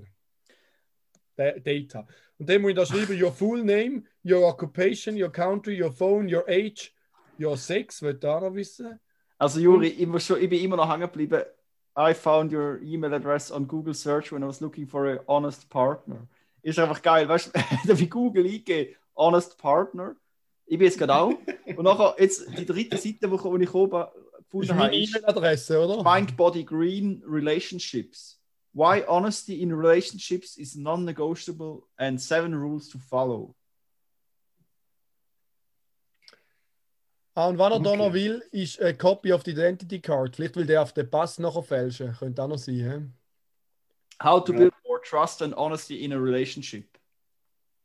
Da- 1.37 1.61
Data. 1.61 2.05
Und 2.41 2.49
dann 2.49 2.61
muss 2.63 2.71
ich 2.71 2.77
da 2.77 2.85
schreiben, 2.87 3.17
your 3.17 3.31
full 3.31 3.63
name, 3.63 4.03
your 4.25 4.45
occupation, 4.45 5.17
your 5.17 5.31
country, 5.31 5.81
your 5.81 5.93
phone, 5.93 6.29
your 6.29 6.45
age, 6.49 6.93
your 7.39 7.57
sex, 7.57 8.03
wollt 8.03 8.25
ihr 8.25 8.35
auch 8.35 8.41
noch 8.41 8.55
wissen? 8.55 8.99
Also 9.39 9.61
Juri, 9.61 9.89
ich, 9.89 10.25
schon, 10.25 10.41
ich 10.41 10.49
bin 10.49 10.63
immer 10.63 10.77
noch 10.77 10.89
hängen 10.89 11.03
geblieben. 11.03 11.43
I 11.97 12.15
found 12.15 12.53
your 12.53 12.81
email 12.81 13.13
address 13.13 13.51
on 13.51 13.67
Google 13.67 13.95
Search 13.95 14.33
when 14.33 14.43
I 14.43 14.47
was 14.47 14.61
looking 14.61 14.87
for 14.87 15.07
a 15.07 15.21
honest 15.27 15.69
partner. 15.69 16.29
Ist 16.63 16.79
einfach 16.79 17.03
geil, 17.03 17.29
weißt 17.29 17.53
du, 17.85 17.99
wie 17.99 18.09
Google 18.09 18.47
eingeben, 18.47 18.95
honest 19.17 19.59
partner. 19.59 20.15
Ich 20.65 20.79
bin 20.79 20.87
jetzt 20.87 20.99
gerade 20.99 21.15
auch. 21.15 21.35
Und 21.77 21.83
nachher, 21.83 22.15
jetzt 22.19 22.47
die 22.57 22.65
dritte 22.65 22.97
Seite, 22.97 23.31
wo, 23.31 23.37
ich 23.37 23.45
oben 23.45 23.59
gefunden 23.59 24.79
habe, 24.79 24.97
ist 24.97 25.15
E-Mail-Adresse, 25.15 25.79
oder? 25.79 26.03
Mind 26.03 26.37
Body 26.37 26.65
Green 26.65 27.23
Relationships. 27.27 28.39
Why 28.73 29.05
honesty 29.07 29.61
in 29.61 29.73
relationships 29.73 30.57
is 30.57 30.77
non-negotiable 30.77 31.83
and 31.99 32.19
seven 32.21 32.55
rules 32.55 32.89
to 32.89 32.99
follow. 32.99 33.55
Ah, 37.35 37.49
und 37.49 37.59
was 37.59 37.73
er 37.73 37.81
da 37.81 37.91
Okay. 37.91 37.97
noch 37.99 38.13
will, 38.13 38.43
ist 38.53 38.81
eine 38.81 38.95
Copy 38.97 39.33
of 39.33 39.43
the 39.45 39.53
Identity 39.53 40.01
Card. 40.01 40.37
Vielleicht 40.37 40.57
will 40.57 40.67
der 40.67 40.83
auf 40.83 40.93
den 40.93 41.09
Pass 41.11 41.39
nachher 41.39 41.63
fälschen. 41.63 42.13
Könnte 42.19 42.43
auch 42.43 42.49
noch 42.49 42.59
sein. 42.59 42.75
hä? 42.75 43.03
How 44.23 44.45
to 44.45 44.53
build 44.53 44.73
more 44.87 45.01
trust 45.03 45.41
and 45.43 45.55
honesty 45.57 46.05
in 46.05 46.13
a 46.13 46.17
relationship. 46.17 46.99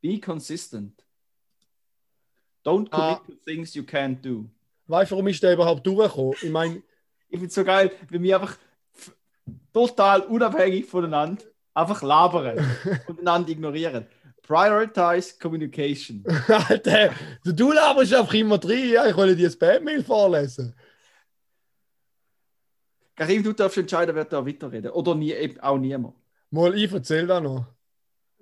Be 0.02 0.20
consistent. 0.20 1.04
Don't 2.66 2.90
commit 2.90 2.92
Ah. 2.92 3.22
to 3.26 3.34
things 3.46 3.74
you 3.74 3.84
can't 3.84 4.22
do. 4.22 4.46
Weißt 4.88 5.12
du, 5.12 5.16
warum 5.16 5.28
ist 5.28 5.42
der 5.42 5.54
überhaupt 5.54 5.86
durchgekommen? 5.88 6.36
Ich 6.42 6.50
meine, 6.52 6.84
Ich 7.30 7.40
finde 7.40 7.48
es 7.48 7.56
so 7.56 7.64
geil, 7.66 7.92
wie 8.10 8.22
wir 8.22 8.36
einfach 8.40 8.58
total 9.74 10.22
unabhängig 10.22 10.86
voneinander 10.86 11.44
einfach 11.74 12.02
labern 12.02 12.58
und 13.08 13.20
einander 13.20 13.50
ignorieren. 13.50 14.06
Prioritize 14.48 15.38
communication. 15.40 16.24
Alter, 16.48 17.12
du, 17.44 17.52
du 17.54 17.72
laberst 17.74 18.14
einfach 18.14 18.34
immer 18.34 18.58
drin. 18.58 18.92
Ja, 18.92 19.06
ich 19.06 19.16
wollte 19.16 19.36
dir 19.36 19.50
ein 19.50 19.52
Spam-Mail 19.52 20.04
vorlesen. 20.04 20.74
Karim, 23.16 23.44
du 23.44 23.52
darfst 23.52 23.78
entscheiden, 23.78 24.16
wer 24.16 24.26
da 24.26 24.46
weiterreden. 24.46 24.92
Oder 24.92 25.16
nie, 25.16 25.36
auch 25.62 25.78
niemand. 25.78 26.16
Mal, 26.50 26.78
ich 26.78 26.92
erzähl 26.92 27.28
da 27.28 27.42
noch. 27.42 27.66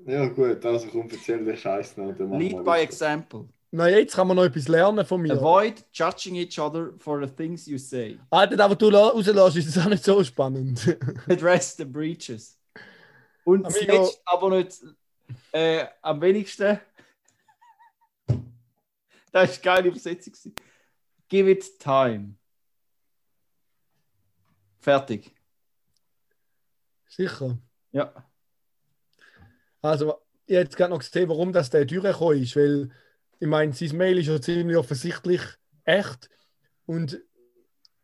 Ja, 0.06 0.28
gut, 0.28 0.64
also 0.64 0.88
komm, 0.92 1.08
erzähl 1.10 1.44
den 1.44 1.58
Scheiß 1.58 1.98
noch. 1.98 2.14
wir 2.20 2.38
Lead 2.38 2.58
by 2.58 2.66
weiter. 2.66 2.82
example. 2.84 3.46
Na, 3.72 3.90
jetzt 3.90 4.16
kann 4.16 4.28
man 4.28 4.38
noch 4.38 4.44
etwas 4.44 4.68
lernen 4.68 5.06
von 5.06 5.22
mir. 5.22 5.34
Avoid 5.34 5.86
judging 5.92 6.36
each 6.36 6.60
other 6.60 6.92
for 7.00 7.26
the 7.26 7.34
things 7.34 7.66
you 7.66 7.78
say. 7.78 8.20
Alter, 8.30 8.64
aber 8.64 8.76
du 8.76 8.90
rauslässt, 8.90 9.58
ist 9.58 9.76
das 9.76 9.86
auch 9.86 9.90
nicht 9.90 10.04
so 10.04 10.24
spannend. 10.24 10.98
Address 11.28 11.76
the 11.78 11.86
breaches. 11.86 12.60
Und 13.44 13.66
Amigo. 13.66 13.86
zuletzt, 13.86 14.22
aber 14.26 14.50
nicht 14.52 14.82
äh, 15.52 15.86
am 16.02 16.22
wenigsten. 16.22 16.80
Das 19.32 19.52
ist 19.52 19.62
geile 19.62 19.90
Übersetzung. 19.90 20.54
Give 21.28 21.52
it 21.52 21.78
time. 21.78 22.36
Fertig. 24.80 25.36
Sicher. 27.10 27.58
Ja. 27.92 28.14
Also, 29.82 30.22
ich 30.46 30.54
jetzt 30.54 30.78
gerade 30.78 30.92
noch 30.92 31.00
gesehen, 31.00 31.28
warum 31.28 31.52
das 31.52 31.70
der 31.70 31.86
durchgekommen 31.86 32.42
ist, 32.42 32.56
weil 32.56 32.92
ich 33.40 33.48
meine, 33.48 33.74
sein 33.74 33.98
Mail 33.98 34.20
ist 34.20 34.28
ja 34.28 34.40
ziemlich 34.40 34.78
offensichtlich 34.78 35.42
echt 35.84 36.30
und 36.86 37.22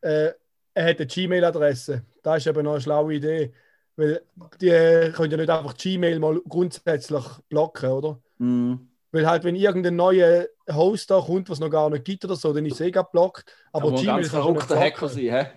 äh, 0.02 0.34
er 0.74 0.86
hat 0.90 0.98
eine 0.98 1.08
Gmail-Adresse. 1.08 2.06
Das 2.24 2.38
ist 2.38 2.48
eben 2.48 2.64
noch 2.64 2.74
eine 2.74 2.82
schlaue 2.82 3.14
Idee, 3.14 3.54
weil 4.02 4.22
die 4.60 5.12
können 5.14 5.32
ja 5.32 5.38
nicht 5.38 5.50
einfach 5.50 5.78
Gmail 5.78 6.20
mal 6.20 6.42
grundsätzlich 6.50 7.24
blocken, 7.50 7.90
oder? 7.92 8.20
Mhm. 8.40 8.90
Weil 9.12 9.28
halt, 9.28 9.44
wenn 9.44 9.56
irgendein 9.56 9.96
neuer 9.96 10.48
Host 10.72 11.12
da 11.12 11.22
kommt, 11.22 11.50
was 11.50 11.60
noch 11.60 11.70
gar 11.70 11.90
nicht 11.90 12.06
gibt 12.06 12.26
oder 12.26 12.36
so, 12.36 12.52
dann 12.52 12.66
ist 12.66 12.76
es 12.76 12.82
eh 12.82 12.92
geblockt. 12.92 13.46
Aber, 13.72 13.90
ein 13.90 13.96
Gmail 13.96 14.18
nicht 14.18 14.32
verrückter 14.32 14.80
Hacker 14.80 15.08
sein, 15.08 15.24
hä? 15.24 15.48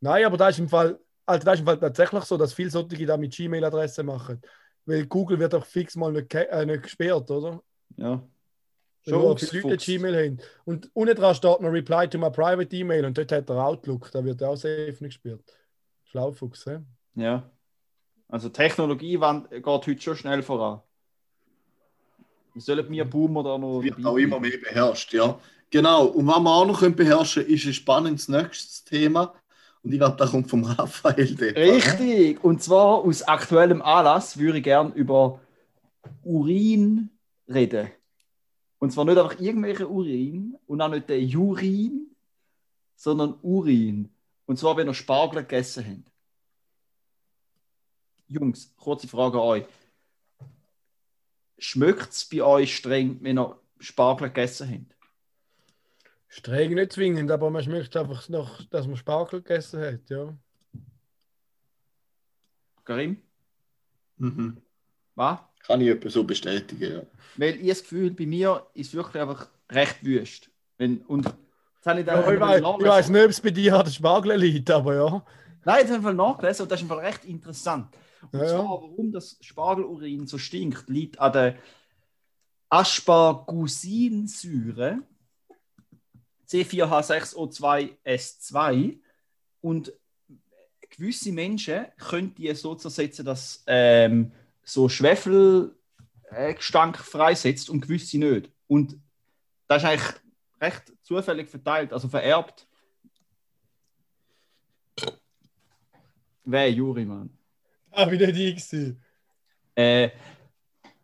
Nein, 0.00 0.24
aber 0.24 0.36
da 0.36 0.48
ist 0.48 0.58
im 0.58 0.68
Fall, 0.68 0.98
also 1.26 1.44
das 1.44 1.54
ist 1.54 1.60
im 1.60 1.66
Fall 1.66 1.80
tatsächlich 1.80 2.24
so, 2.24 2.36
dass 2.36 2.52
viele 2.52 2.70
solche 2.70 3.06
da 3.06 3.16
mit 3.16 3.34
Gmail-Adressen 3.34 4.06
machen. 4.06 4.40
Weil 4.84 5.06
Google 5.06 5.38
wird 5.38 5.54
auch 5.54 5.64
fix 5.64 5.96
mal 5.96 6.12
nicht, 6.12 6.32
äh, 6.34 6.66
nicht 6.66 6.84
gesperrt, 6.84 7.30
oder? 7.30 7.62
Ja. 7.96 8.22
Weil 9.06 9.14
auch 9.14 9.38
viele 9.38 9.62
Leute. 9.62 9.84
Gmail 9.84 10.16
haben. 10.16 10.38
Und 10.64 10.90
unten 10.92 11.16
dran 11.16 11.34
steht 11.34 11.60
noch 11.60 11.72
Reply 11.72 12.08
to 12.08 12.18
my 12.18 12.30
private 12.30 12.76
email 12.76 13.04
und 13.04 13.18
dort 13.18 13.32
hat 13.32 13.50
er 13.50 13.64
Outlook, 13.64 14.10
da 14.12 14.24
wird 14.24 14.42
auch 14.42 14.56
safe 14.56 14.96
nicht 15.00 15.20
gesperrt. 15.22 15.42
Schlaufuchs, 16.04 16.66
hä? 16.66 16.78
Ja. 17.14 17.50
Also 18.32 18.48
Technologie 18.48 19.18
geht 19.18 19.64
heute 19.66 20.00
schon 20.00 20.16
schnell 20.16 20.42
voran. 20.42 20.80
Sollen 22.56 22.90
wir 22.90 23.04
Boomer 23.04 23.42
da 23.42 23.58
noch 23.58 23.82
wird 23.82 24.02
auch 24.04 24.16
immer 24.16 24.40
mehr 24.40 24.56
beherrscht, 24.56 25.12
ja. 25.12 25.38
Genau, 25.70 26.06
und 26.06 26.26
was 26.26 26.40
wir 26.40 26.50
auch 26.50 26.66
noch 26.66 26.80
können 26.80 26.96
beherrschen 26.96 27.42
können, 27.42 27.54
ist 27.54 27.66
ein 27.66 27.74
spannendes 27.74 28.28
nächstes 28.28 28.84
Thema. 28.84 29.34
Und 29.82 29.92
ich 29.92 29.98
glaube, 29.98 30.16
da 30.16 30.26
kommt 30.26 30.48
vom 30.48 30.64
Raphael. 30.78 31.34
der- 31.34 31.56
Richtig. 31.56 32.42
Und 32.42 32.62
zwar 32.62 32.98
aus 33.04 33.22
aktuellem 33.22 33.82
Anlass 33.82 34.38
würde 34.38 34.58
ich 34.58 34.64
gerne 34.64 34.94
über 34.94 35.38
Urin 36.24 37.10
reden. 37.48 37.90
Und 38.78 38.92
zwar 38.92 39.04
nicht 39.04 39.18
einfach 39.18 39.38
irgendwelche 39.40 39.86
Urin 39.88 40.56
und 40.66 40.80
auch 40.80 40.88
nicht 40.88 41.08
der 41.10 41.20
Jurin, 41.22 42.06
sondern 42.96 43.34
Urin. 43.42 44.08
Und 44.46 44.58
zwar, 44.58 44.74
wenn 44.78 44.88
ihr 44.88 44.94
Spargel 44.94 45.42
gegessen 45.42 45.84
habt. 45.86 46.11
Jungs, 48.32 48.74
kurze 48.76 49.08
Frage 49.08 49.38
an 49.38 49.44
euch. 49.44 49.64
Schmeckt 51.58 52.12
es 52.12 52.24
bei 52.28 52.42
euch 52.42 52.76
streng, 52.76 53.18
wenn 53.20 53.38
ihr 53.38 53.60
Spargel 53.78 54.28
gegessen 54.28 54.70
habt? 54.70 54.96
Streng 56.28 56.74
nicht 56.74 56.92
zwingend, 56.92 57.30
aber 57.30 57.50
man 57.50 57.62
schmeckt 57.62 57.94
einfach 57.96 58.28
noch, 58.30 58.64
dass 58.64 58.86
man 58.86 58.96
Spargel 58.96 59.42
gegessen 59.42 59.80
hat, 59.82 60.08
ja. 60.08 60.34
Karim? 62.84 63.22
Mhm. 64.16 64.56
Was? 65.14 65.40
Kann 65.66 65.80
ich 65.82 65.88
etwa 65.88 66.08
so 66.08 66.24
bestätigen, 66.24 66.94
ja. 66.94 67.02
Weil 67.36 67.56
ich 67.60 67.68
das 67.68 67.82
Gefühl, 67.82 68.10
bei 68.12 68.26
mir 68.26 68.66
ist 68.74 68.94
wirklich 68.94 69.22
einfach 69.22 69.48
recht 69.70 70.02
wüst. 70.04 70.50
Wenn, 70.78 71.02
und 71.02 71.26
jetzt 71.26 71.86
habe 71.86 72.00
ich 72.00 72.06
dann 72.06 72.22
ja 72.22 72.32
ich, 72.32 72.40
weiß, 72.40 72.60
ich 72.60 72.86
weiß 72.86 73.08
nicht, 73.10 73.24
ob 73.24 73.30
es 73.30 73.40
bei 73.40 73.50
dir 73.50 73.76
an 73.76 73.84
der 73.84 73.92
Spargel 73.92 74.36
liegt, 74.36 74.70
aber 74.70 74.94
ja. 74.94 75.24
Nein, 75.64 75.80
jetzt 75.80 75.90
habe 75.90 76.00
ich 76.00 76.06
einfach 76.06 76.14
nachgelesen 76.14 76.62
und 76.64 76.72
das 76.72 76.82
ist 76.82 76.90
einfach 76.90 77.02
recht 77.04 77.24
interessant. 77.24 77.94
Und 78.30 78.40
Ja, 78.40 78.46
zwar, 78.46 78.82
warum 78.82 79.10
das 79.12 79.38
Spargelurin 79.40 80.26
so 80.26 80.36
stinkt, 80.38 80.88
liegt 80.88 81.18
an 81.18 81.32
der 81.32 81.56
Aspargusinsäure 82.68 84.98
C4H6O2S2 86.48 88.98
und 89.60 89.92
gewisse 90.90 91.32
Menschen 91.32 91.86
können 91.98 92.34
die 92.34 92.54
so 92.54 92.74
zersetzen, 92.74 93.24
dass 93.24 93.62
ähm, 93.66 94.32
so 94.62 94.88
Schwefelgestank 94.88 96.98
freisetzt 96.98 97.70
und 97.70 97.80
gewisse 97.80 98.18
nicht. 98.18 98.50
Und 98.66 99.00
das 99.66 99.82
ist 99.82 99.88
eigentlich 99.88 100.14
recht 100.60 100.92
zufällig 101.02 101.48
verteilt, 101.48 101.92
also 101.92 102.08
vererbt. 102.08 102.66
Wer 106.44 106.72
Juri, 106.72 107.04
Mann? 107.04 107.30
Ah, 107.94 108.10
wie 108.10 108.16
nicht 108.16 108.36
ich 108.36 108.56
gewesen. 108.56 109.02
Äh, 109.74 110.10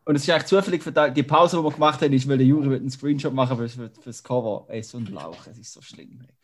und 0.04 0.16
es 0.16 0.22
ist 0.22 0.30
eigentlich 0.30 0.46
zufällig 0.46 0.82
verteilt. 0.82 1.14
Die 1.16 1.22
Pause, 1.22 1.58
die 1.58 1.62
wir 1.62 1.70
gemacht 1.70 2.00
haben, 2.00 2.12
ist, 2.14 2.26
weil 2.26 2.38
der 2.38 2.46
Juri 2.46 2.76
einen 2.76 2.90
Screenshot 2.90 3.34
machen 3.34 3.58
für, 3.58 3.68
für, 3.68 3.90
für 3.90 4.04
das 4.04 4.22
Cover. 4.22 4.64
Ey, 4.68 4.82
so 4.82 4.96
ein 4.96 5.06
Lauch, 5.06 5.46
es 5.46 5.58
ist 5.58 5.72
so 5.72 5.82
schlimm. 5.82 6.20
Ey. 6.22 6.34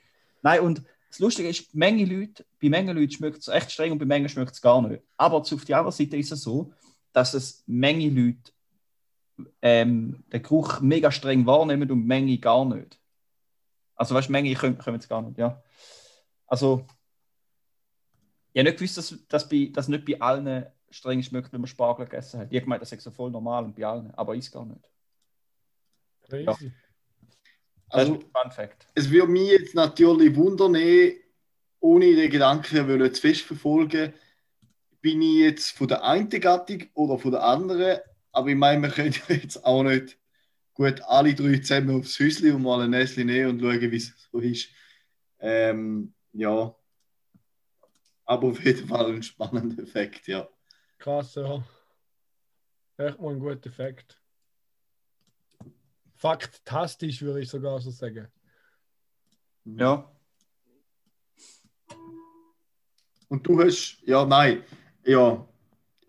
Nein, 0.43 0.61
und 0.61 0.83
das 1.09 1.19
Lustige 1.19 1.49
ist, 1.49 1.73
die 1.73 1.79
Menge 1.79 2.05
Leute, 2.05 2.45
bei 2.61 2.69
Menge 2.69 2.93
Leute 2.93 3.13
schmeckt 3.13 3.39
es 3.39 3.49
echt 3.49 3.73
streng 3.73 3.93
und 3.93 3.99
bei 3.99 4.05
Menge 4.05 4.29
schmeckt 4.29 4.53
es 4.53 4.61
gar 4.61 4.83
nicht. 4.83 5.03
Aber 5.17 5.37
auf 5.37 5.65
die 5.65 5.75
andere 5.75 5.93
Seite 5.93 6.17
ist 6.17 6.33
es 6.33 6.43
so, 6.43 6.73
dass 7.13 7.33
es 7.33 7.63
Menge 7.67 8.11
Leute 8.11 8.53
ähm, 9.63 10.25
den 10.33 10.43
Geruch 10.43 10.81
mega 10.81 11.11
streng 11.11 11.47
wahrnehmen 11.47 11.91
und 11.91 12.05
Menge 12.05 12.37
gar 12.39 12.65
nicht. 12.65 12.99
Also, 13.97 14.15
weißt 14.15 14.29
du, 14.29 14.33
Menge 14.33 14.55
kommen, 14.55 14.77
kommen 14.77 14.97
jetzt 14.97 15.09
gar 15.09 15.23
nicht, 15.23 15.39
ja. 15.39 15.63
Also, 16.47 16.85
ich 18.55 18.61
habe 18.61 18.71
nicht 18.71 18.79
gewusst, 18.79 18.97
dass, 18.97 19.19
dass, 19.29 19.49
bei, 19.49 19.73
nicht 19.89 20.05
bei 20.05 20.21
allen 20.21 20.67
streng 20.89 21.23
schmeckt, 21.23 21.53
wenn 21.53 21.61
man 21.61 21.67
Spargel 21.67 22.07
gegessen 22.07 22.41
hat. 22.41 22.53
Ich 22.53 22.63
gemeint, 22.63 22.81
das 22.81 22.93
ist 22.93 23.03
so 23.03 23.11
voll 23.11 23.31
normal 23.31 23.65
und 23.65 23.75
bei 23.75 23.85
allen, 23.85 24.13
aber 24.13 24.37
ist 24.37 24.53
gar 24.53 24.65
nicht. 24.65 24.81
Crazy. 26.23 26.45
Das 27.91 28.01
Also, 28.01 28.21
Fun 28.21 28.51
Fact. 28.53 28.87
es 28.95 29.11
würde 29.11 29.33
mich 29.33 29.51
jetzt 29.51 29.75
natürlich 29.75 30.37
wundern, 30.37 30.77
eh, 30.77 31.17
ohne 31.81 32.15
den 32.15 32.31
Gedanken 32.31 32.89
wollen 32.89 33.13
zu 33.13 33.21
fest 33.21 33.43
verfolgen, 33.43 34.15
bin 35.01 35.21
ich 35.21 35.41
jetzt 35.41 35.71
von 35.73 35.89
der 35.89 36.05
einen 36.05 36.31
Gattung 36.31 36.85
oder 36.95 37.19
von 37.19 37.33
der 37.33 37.43
anderen. 37.43 37.99
Aber 38.31 38.49
ich 38.49 38.57
meine, 38.57 38.83
wir 38.83 38.89
können 38.89 39.15
ja 39.29 39.35
jetzt 39.35 39.65
auch 39.65 39.83
nicht 39.83 40.17
gut 40.75 41.03
alle 41.03 41.35
drei 41.35 41.59
zusammen 41.59 41.99
aufs 41.99 42.19
Häuschen 42.21 42.55
und 42.55 42.63
mal 42.63 42.83
ein 42.83 42.91
Näschen 42.91 43.27
nehmen 43.27 43.51
und 43.51 43.61
schauen, 43.61 43.91
wie 43.91 43.97
es 43.97 44.15
so 44.31 44.39
ist. 44.39 44.69
Ähm, 45.41 46.15
ja. 46.33 46.75
Aber 48.27 48.49
auf 48.49 48.65
jeden 48.65 48.89
Fall 48.89 49.13
ein 49.15 49.23
spannender 49.23 49.83
Effekt, 49.83 50.27
ja. 50.27 50.49
Krass, 50.99 51.35
ja. 51.35 51.63
Echt 52.97 53.21
mal 53.21 53.33
ein 53.33 53.41
guter 53.41 53.71
Fakt. 53.71 54.21
Faktastisch, 56.17 57.21
würde 57.23 57.41
ich 57.43 57.49
sogar 57.51 57.81
so 57.81 57.91
sagen. 57.91 58.29
Ja. 59.65 60.11
Und 63.29 63.47
du 63.47 63.61
hast, 63.63 63.99
ja, 64.07 64.25
nein, 64.25 64.63
ja, 65.05 65.47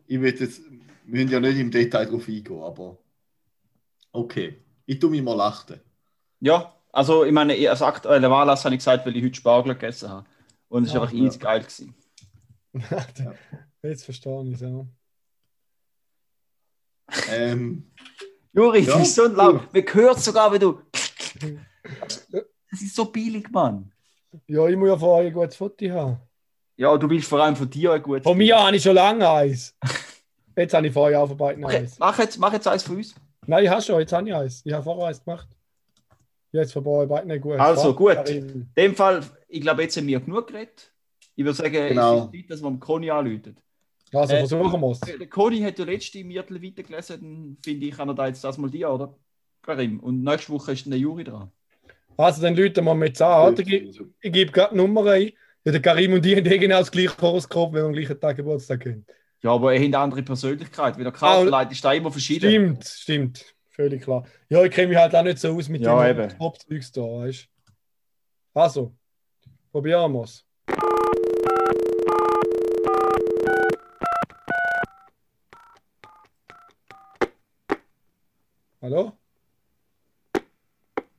ich 0.06 0.22
will 0.22 0.40
jetzt, 0.40 0.62
wir 0.70 0.80
müssen 1.06 1.30
ja 1.30 1.40
nicht 1.40 1.58
im 1.58 1.72
Detail 1.72 2.06
drauf 2.06 2.28
eingehen, 2.28 2.62
aber 2.62 2.98
okay, 4.12 4.64
ich 4.86 5.00
tue 5.00 5.10
mich 5.10 5.22
mal 5.22 5.40
achten. 5.42 5.82
Ja, 6.40 6.74
also 6.92 7.26
ich 7.26 7.32
meine, 7.32 7.54
als 7.70 7.82
aktuelle 7.82 8.30
Anlass 8.30 8.64
habe 8.64 8.76
ich 8.76 8.80
gesagt, 8.80 9.06
weil 9.06 9.16
ich 9.16 9.24
heute 9.24 9.36
Spargel 9.36 9.74
gegessen 9.74 10.10
habe. 10.10 10.28
Und 10.70 10.84
es 10.86 10.94
war 10.94 11.02
Ah, 11.02 11.04
einfach 11.06 11.16
ja. 11.18 11.26
easy 11.26 11.40
geil. 11.40 11.60
Gewesen. 11.62 11.96
Jetzt 13.84 14.06
verstehe 14.06 14.44
ich 14.48 14.56
es 14.56 14.62
ja. 14.62 14.86
Ähm, 17.32 17.92
Juri, 18.54 18.80
Ja, 18.82 18.94
du 18.94 19.00
bist 19.00 19.16
so 19.16 19.26
ein 19.26 19.36
laut. 19.36 19.74
Man 19.74 19.84
hört 19.94 20.20
sogar, 20.20 20.52
wie 20.54 20.60
du. 20.60 20.82
Das 22.02 22.82
ist 22.82 22.96
so 22.96 23.06
billig, 23.06 23.50
Mann. 23.52 23.92
Ja, 24.48 24.68
ich 24.68 24.76
muss 24.76 24.90
ja 24.90 25.08
euch 25.08 25.28
ein 25.28 25.34
gutes 25.34 25.56
Foto 25.56 25.90
haben. 25.90 26.18
Ja, 26.78 26.98
du 26.98 27.10
willst 27.10 27.28
vor 27.30 27.42
allem 27.42 27.56
von 27.56 27.70
dir 27.70 27.94
ein 27.94 28.02
gutes. 28.02 28.24
Von 28.24 28.38
mir 28.38 28.58
habe 28.58 28.76
ich 28.76 28.84
schon 28.84 28.96
lange 28.96 29.30
eins. 29.30 29.76
Jetzt 30.58 30.74
habe 30.74 30.88
ich 30.88 30.96
euch 30.96 31.16
auch 31.16 31.28
von 31.28 31.38
beiden 31.38 31.64
Okay, 31.64 31.78
eins. 31.78 32.00
mach, 32.00 32.18
jetzt, 32.20 32.38
mach 32.38 32.52
jetzt 32.54 32.68
eins 32.68 32.84
von 32.84 32.98
uns. 32.98 33.16
Nein, 33.46 33.64
ich 33.64 33.70
habe 33.70 33.82
schon, 33.82 34.00
jetzt 34.00 34.12
habe 34.12 34.28
ich 34.28 34.36
eins. 34.36 34.62
Ich 34.66 34.74
habe 34.74 34.84
vorher 34.84 35.08
eins 35.08 35.24
gemacht. 35.24 35.48
Jetzt 36.52 36.74
von 36.74 36.86
euch 36.88 37.08
beiden 37.08 37.28
nicht 37.30 37.42
gut. 37.42 37.60
Also, 37.60 37.94
gut. 37.94 38.30
In 38.30 38.70
dem 38.76 38.96
Fall, 38.96 39.22
ich 39.48 39.62
glaube, 39.62 39.84
jetzt 39.84 39.96
haben 39.98 40.08
wir 40.08 40.20
genug 40.20 40.48
geredet. 40.48 40.92
Ich 41.36 41.44
würde 41.44 41.58
sagen, 41.58 41.74
Genau. 41.74 42.18
es 42.18 42.26
ist 42.26 42.32
Zeit, 42.32 42.52
dass 42.52 42.62
wir 42.64 42.70
dem 42.70 42.80
Conny 42.80 43.10
anrufen. 43.12 43.56
Also, 44.14 44.34
Äh, 44.34 44.40
versuchen 44.40 44.80
wir 44.82 44.92
es. 44.92 45.00
Der 45.02 45.28
Conny 45.28 45.60
hat 45.62 45.78
ja 45.80 45.86
letzte 45.86 46.24
Miertel 46.24 46.62
weitergelesen, 46.64 47.20
dann 47.22 47.58
finde 47.64 47.86
ich, 47.88 47.96
kann 47.96 48.08
er 48.10 48.16
da 48.16 48.28
jetzt 48.28 48.44
das 48.44 48.58
mal 48.58 48.70
dir, 48.70 48.90
oder? 48.90 49.16
Karim. 49.62 50.00
Und 50.00 50.24
nächste 50.24 50.54
Woche 50.54 50.72
ist 50.74 50.86
dann 50.86 50.92
der 50.92 51.00
Juri 51.00 51.24
dran. 51.24 51.52
Also, 52.18 52.42
dann 52.42 52.56
Leute 52.56 52.82
wir 52.82 52.96
mit 52.96 53.22
an. 53.22 53.56
Ich 53.60 53.66
gebe, 53.66 53.92
ich 54.22 54.32
gebe 54.32 54.52
gerade 54.52 54.74
die 54.74 54.78
Nummer 54.78 55.06
ein. 55.12 55.32
Ja, 55.66 55.72
der 55.72 55.82
Karim 55.82 56.14
und 56.14 56.26
ich 56.26 56.38
haben 56.38 56.46
eh 56.46 56.58
genau 56.60 56.78
das 56.80 56.92
gleiche 56.92 57.20
Horoskop, 57.20 57.74
wenn 57.74 57.82
wir 57.82 57.88
am 57.88 57.94
gleichen 57.94 58.20
Tag 58.20 58.38
Geburtstag 58.38 58.86
haben. 58.86 59.06
Ja, 59.42 59.52
aber 59.52 59.74
er 59.74 59.80
hat 59.80 59.86
eine 59.86 59.98
andere 59.98 60.22
Persönlichkeit. 60.24 60.98
Wie 60.98 61.04
der 61.04 61.12
Karte 61.12 61.48
Ah, 61.48 61.50
leitet, 61.50 61.74
ist 61.74 61.84
da 61.84 61.92
immer 61.92 62.12
verschieden. 62.12 62.50
Stimmt, 62.50 62.86
stimmt. 62.86 63.56
Völlig 63.72 64.04
klar. 64.04 64.26
Ja, 64.48 64.64
ich 64.64 64.72
kenne 64.72 64.90
mich 64.90 64.98
halt 64.98 65.14
auch 65.16 65.24
nicht 65.24 65.40
so 65.40 65.50
aus 65.58 65.68
mit 65.68 65.82
Ja, 65.82 66.14
dem. 66.14 66.18
Horoskop-Zeugs 66.40 66.92
da, 66.94 67.02
weißt 67.02 67.48
du. 68.54 68.60
Also, 68.60 68.96
probieren 69.72 70.14
wir 70.14 70.22
es. 70.24 70.46
Hallo? 78.82 79.14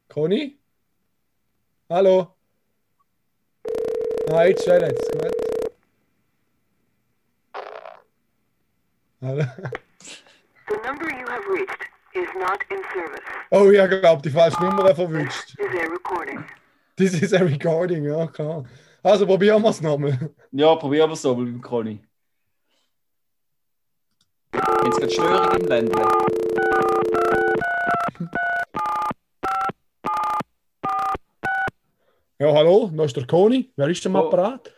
Conny? 0.09 0.59
Hallo? 1.89 2.35
Ah, 4.31 4.45
jetzt 4.45 4.65
schnell, 4.65 4.83
jetzt, 4.83 5.13
gut. 5.13 5.33
Hallo? 9.23 9.45
The 10.69 10.77
number 10.85 11.11
you 11.11 11.27
have 11.29 11.47
reached 11.49 11.83
is 12.15 12.29
not 12.39 12.63
in 12.71 12.79
service. 12.93 13.21
Oh, 13.51 13.71
ich 13.71 14.01
glaube, 14.01 14.23
die 14.23 14.31
falsche 14.31 14.61
Nummer 14.61 14.95
verwünscht. 14.95 15.59
Is 15.59 15.67
a 15.67 15.91
recording. 15.91 16.45
Das 16.97 17.13
ist 17.13 17.35
ein 17.35 17.47
Recording, 17.47 18.05
ja, 18.05 18.27
klar. 18.27 18.65
Also 19.03 19.27
probieren 19.27 19.63
wir 19.63 19.71
es 19.71 19.81
nochmal. 19.81 20.31
Ja, 20.51 20.75
probieren 20.77 21.11
wir 21.11 21.15
es 21.15 21.23
so 21.23 21.37
mit 21.37 21.63
Conny. 21.63 22.03
Jetzt 24.53 24.99
gerade 24.99 25.11
Störung 25.11 25.61
im 25.61 25.69
Ländle. 25.69 26.26
Ja, 32.39 32.53
hallo, 32.53 32.91
da 32.95 33.05
ist 33.05 33.17
der 33.17 33.27
Koni. 33.27 33.73
Wer 33.77 33.89
ist 33.89 34.05
denn 34.05 34.15
am 34.15 34.23
Oh. 34.23 34.27
Apparat? 34.29 34.73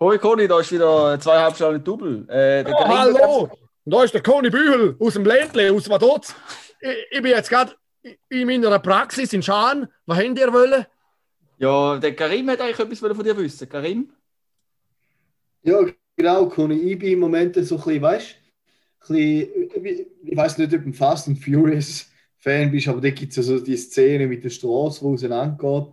Hoi 0.00 0.18
Conny, 0.18 0.48
da 0.48 0.60
ist 0.60 0.72
wieder 0.72 1.20
zweieinhalb 1.20 1.54
Stunden 1.54 1.84
Double. 1.84 2.24
Äh, 2.28 2.64
der 2.64 2.74
Oh, 2.74 2.88
hallo! 2.88 3.50
Und 3.84 3.94
da 3.94 4.02
ist 4.02 4.14
der 4.14 4.22
Conny 4.22 4.48
Bühel 4.48 4.96
aus 4.98 5.12
dem 5.12 5.26
Ländle, 5.26 5.72
aus 5.74 5.90
Vaduz. 5.90 6.34
Ich, 6.80 6.88
ich 7.10 7.22
bin 7.22 7.32
jetzt 7.32 7.50
gerade 7.50 7.74
in 8.30 8.46
meiner 8.46 8.78
Praxis 8.78 9.32
in 9.34 9.42
Schaan. 9.42 9.88
Was 10.06 10.18
habt 10.18 10.38
ihr 10.38 10.52
wollen? 10.52 10.86
Ja, 11.58 11.98
der 11.98 12.16
Karim 12.16 12.48
hat 12.48 12.62
eigentlich 12.62 12.78
etwas 12.78 12.98
von 13.14 13.22
dir 13.24 13.36
wissen. 13.36 13.68
Karim? 13.68 14.10
Ja, 15.62 15.84
genau, 16.16 16.46
Conny. 16.46 16.76
Ich 16.92 16.98
bin 16.98 17.12
im 17.12 17.18
Moment 17.20 17.54
so 17.56 17.76
ein 17.76 17.82
bisschen, 17.82 18.00
weißt 18.02 18.36
du, 19.08 19.14
ich 19.14 20.36
weiß 20.36 20.56
nicht, 20.56 20.72
ob 20.72 20.80
ein 20.86 20.94
Fast 20.94 21.28
and 21.28 21.38
Furious 21.44 22.06
Fan 22.40 22.70
bist, 22.70 22.88
aber 22.88 23.00
da 23.00 23.10
gibt 23.10 23.30
es 23.32 23.36
ja 23.36 23.42
so 23.42 23.60
die 23.60 23.76
Szene 23.76 24.26
mit 24.26 24.42
der 24.44 24.50
Straße, 24.50 25.02
wo 25.02 25.14
es 25.14 25.24
angeht. 25.24 25.86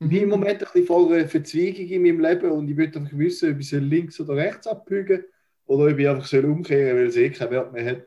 Ich 0.00 0.08
bin 0.08 0.22
im 0.24 0.28
Moment 0.28 0.62
ein 0.62 0.68
bisschen 0.72 0.86
vor 0.86 1.10
einer 1.10 1.26
Verzweigung 1.28 1.86
in 1.86 2.02
meinem 2.02 2.20
Leben 2.20 2.50
und 2.50 2.68
ich 2.68 2.76
möchte 2.76 2.98
einfach 2.98 3.16
wissen, 3.16 3.52
ob 3.54 3.60
ich 3.60 3.70
links 3.72 4.20
oder 4.20 4.36
rechts 4.36 4.66
abbiegen 4.66 5.24
oder 5.66 5.90
ob 5.92 5.98
ich 5.98 6.08
einfach 6.08 6.26
soll 6.26 6.44
umkehren 6.44 6.96
weil 6.98 7.06
es 7.06 7.16
eh 7.16 7.30
keinen 7.30 7.50
Wert 7.52 7.72
mehr 7.72 7.86
hat. 7.86 8.06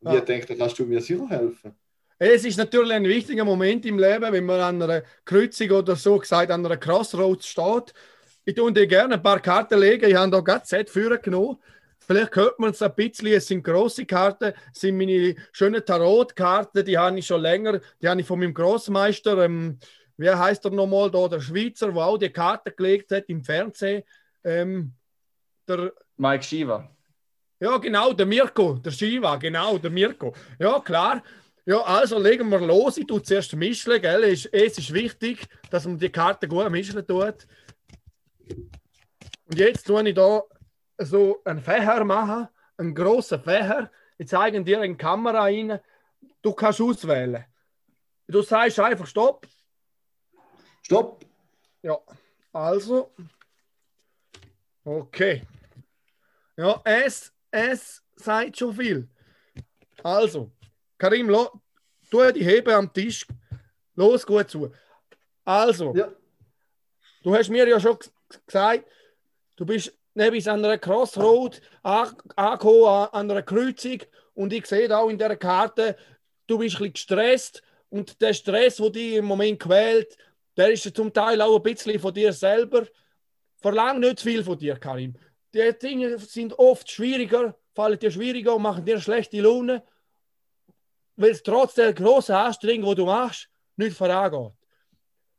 Und 0.00 0.12
Ja. 0.12 0.18
ich 0.18 0.24
denke, 0.24 0.46
da 0.46 0.54
kannst 0.54 0.78
du 0.78 0.84
mir 0.84 1.00
sicher 1.00 1.28
helfen. 1.28 1.72
Es 2.18 2.44
ist 2.44 2.56
natürlich 2.58 2.92
ein 2.92 3.04
wichtiger 3.04 3.44
Moment 3.44 3.86
im 3.86 3.98
Leben, 3.98 4.32
wenn 4.32 4.44
man 4.44 4.60
an 4.60 4.82
einer 4.82 5.02
Kreuzung 5.24 5.70
oder 5.70 5.96
so 5.96 6.18
gesagt 6.18 6.50
an 6.50 6.66
einer 6.66 6.76
Crossroads 6.76 7.46
steht. 7.46 7.94
Ich 8.44 8.54
tue 8.54 8.72
dir 8.72 8.86
gerne 8.86 9.14
ein 9.14 9.22
paar 9.22 9.40
Karten 9.40 9.78
legen. 9.78 10.10
Ich 10.10 10.16
habe 10.16 10.30
da 10.30 10.40
gerade 10.40 10.64
Z 10.64 10.90
führen 10.90 11.20
genommen. 11.22 11.58
Vielleicht 12.08 12.36
hört 12.36 12.58
man 12.58 12.70
es 12.70 12.80
ein 12.80 12.94
bisschen. 12.94 13.26
Es 13.26 13.46
sind 13.46 13.62
grosse 13.62 14.06
Karten, 14.06 14.54
es 14.72 14.80
sind 14.80 14.96
meine 14.96 15.36
schönen 15.52 15.84
Tarotkarten. 15.84 16.82
Die 16.82 16.96
habe 16.96 17.18
ich 17.18 17.26
schon 17.26 17.42
länger. 17.42 17.80
Die 18.00 18.08
habe 18.08 18.22
ich 18.22 18.26
von 18.26 18.38
meinem 18.38 18.54
Großmeister, 18.54 19.44
ähm, 19.44 19.78
wie 20.16 20.30
heißt 20.30 20.64
er 20.64 20.70
nochmal 20.70 21.10
da, 21.10 21.28
der 21.28 21.42
Schweizer, 21.42 21.92
der 21.92 22.02
auch 22.02 22.16
die 22.16 22.30
Karten 22.30 22.72
gelegt 22.74 23.12
hat 23.12 23.24
im 23.28 23.44
Fernsehen. 23.44 24.04
Ähm, 24.42 24.94
der, 25.68 25.92
Mike 26.16 26.42
Shiva. 26.42 26.90
ja, 27.60 27.76
genau, 27.76 28.14
der 28.14 28.24
Mirko, 28.24 28.78
der 28.78 28.90
Shiva, 28.90 29.36
genau, 29.36 29.76
der 29.76 29.90
Mirko. 29.90 30.34
Ja, 30.58 30.80
klar. 30.80 31.22
Ja, 31.66 31.82
also 31.82 32.18
legen 32.18 32.48
wir 32.48 32.60
los. 32.60 32.96
Ich 32.96 33.06
tue 33.06 33.22
zuerst 33.22 33.54
mischen, 33.54 34.00
gell? 34.00 34.24
Es 34.24 34.46
ist, 34.46 34.94
wichtig, 34.94 35.46
dass 35.68 35.84
man 35.84 35.98
die 35.98 36.08
Karte 36.08 36.48
gut 36.48 36.70
mischen 36.70 37.06
tut. 37.06 37.46
Und 38.48 39.58
jetzt 39.58 39.86
tue 39.86 40.08
ich 40.08 40.14
da 40.14 40.42
so 40.98 41.40
einen 41.44 41.60
Fächer 41.60 42.04
machen, 42.04 42.48
einen 42.76 42.94
grossen 42.94 43.42
Fächer. 43.42 43.90
Ich 44.18 44.28
zeige 44.28 44.62
dir 44.62 44.82
in 44.82 44.92
die 44.92 44.98
Kamera 44.98 45.42
rein. 45.42 45.80
Du 46.42 46.52
kannst 46.52 46.80
auswählen. 46.80 47.44
Du 48.26 48.42
sagst 48.42 48.78
einfach 48.80 49.06
Stopp. 49.06 49.46
Stopp! 50.82 51.24
Ja, 51.82 51.98
also. 52.52 53.12
Okay. 54.84 55.42
Ja, 56.56 56.80
es, 56.84 57.32
es 57.50 58.02
sagt 58.16 58.58
schon 58.58 58.74
viel. 58.74 59.08
Also, 60.02 60.50
Karim, 60.96 61.28
lo, 61.28 61.60
tu 62.10 62.32
die 62.32 62.44
Hebe 62.44 62.74
am 62.74 62.92
Tisch. 62.92 63.26
Los, 63.94 64.26
gut 64.26 64.50
zu. 64.50 64.72
Also, 65.44 65.94
Ja. 65.94 66.10
du 67.22 67.34
hast 67.34 67.48
mir 67.48 67.66
ja 67.68 67.78
schon 67.80 67.98
gesagt, 68.46 68.84
du 69.56 69.66
bist 69.66 69.97
neben 70.18 70.48
an 70.48 70.64
einer 70.64 70.78
Crossroad 70.78 71.60
an- 71.82 72.16
angekommen, 72.34 73.08
an 73.12 73.30
einer 73.30 73.42
Kreuzung. 73.42 74.02
Und 74.34 74.52
ich 74.52 74.66
sehe 74.66 74.88
da 74.88 74.98
auch 74.98 75.08
in 75.08 75.18
der 75.18 75.36
Karte, 75.36 75.96
du 76.46 76.58
bist 76.58 76.80
ein 76.80 76.92
gestresst. 76.92 77.62
Und 77.88 78.20
der 78.20 78.34
Stress, 78.34 78.76
der 78.76 78.90
dich 78.90 79.14
im 79.14 79.24
Moment 79.24 79.60
quält, 79.60 80.18
der 80.56 80.72
ist 80.72 80.94
zum 80.94 81.12
Teil 81.12 81.40
auch 81.40 81.56
ein 81.56 81.62
bisschen 81.62 81.98
von 82.00 82.12
dir 82.12 82.32
selber. 82.32 82.86
Verlang 83.60 84.00
nicht 84.00 84.18
zu 84.18 84.28
viel 84.28 84.44
von 84.44 84.58
dir, 84.58 84.76
Karim. 84.76 85.14
Die 85.54 85.72
Dinge 85.80 86.18
sind 86.18 86.58
oft 86.58 86.90
schwieriger, 86.90 87.56
fallen 87.74 87.98
dir 87.98 88.10
schwieriger 88.10 88.56
und 88.56 88.62
machen 88.62 88.84
dir 88.84 89.00
schlechte 89.00 89.40
Laune, 89.40 89.82
weil 91.16 91.30
es 91.30 91.42
trotz 91.42 91.74
der 91.74 91.94
großen 91.94 92.34
Anstrengung, 92.34 92.90
die 92.90 92.96
du 92.96 93.06
machst, 93.06 93.48
nicht 93.76 93.96
vorangeht. 93.96 94.52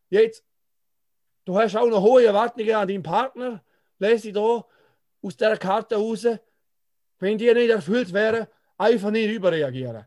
Jetzt, 0.09 0.43
du 1.45 1.57
hast 1.57 1.75
auch 1.75 1.87
noch 1.87 2.01
hohe 2.01 2.25
Erwartungen 2.25 2.73
an 2.73 2.87
deinen 2.87 3.03
Partner, 3.03 3.63
lese 3.99 4.29
ich 4.29 4.33
da 4.33 4.65
aus 5.21 5.37
der 5.37 5.57
Karte 5.57 5.95
raus. 5.95 6.25
Wenn 7.19 7.37
die 7.37 7.53
nicht 7.53 7.69
erfüllt 7.69 8.11
wären, 8.13 8.47
einfach 8.77 9.11
nicht 9.11 9.29
überreagieren. 9.29 10.05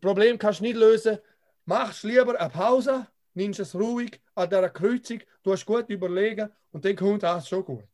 Problem 0.00 0.38
kannst 0.38 0.60
du 0.60 0.64
nicht 0.64 0.76
lösen. 0.76 1.18
Machst 1.64 2.04
lieber 2.04 2.38
eine 2.38 2.50
Pause, 2.50 3.06
nimmst 3.32 3.60
es 3.60 3.74
ruhig 3.74 4.20
an 4.34 4.48
dieser 4.48 4.68
Kreuzung, 4.68 5.20
du 5.42 5.52
hast 5.52 5.64
gut 5.64 5.88
überlegen 5.88 6.50
und 6.72 6.84
dann 6.84 6.94
kommt 6.94 7.22
das 7.22 7.48
schon 7.48 7.64
gut. 7.64 7.88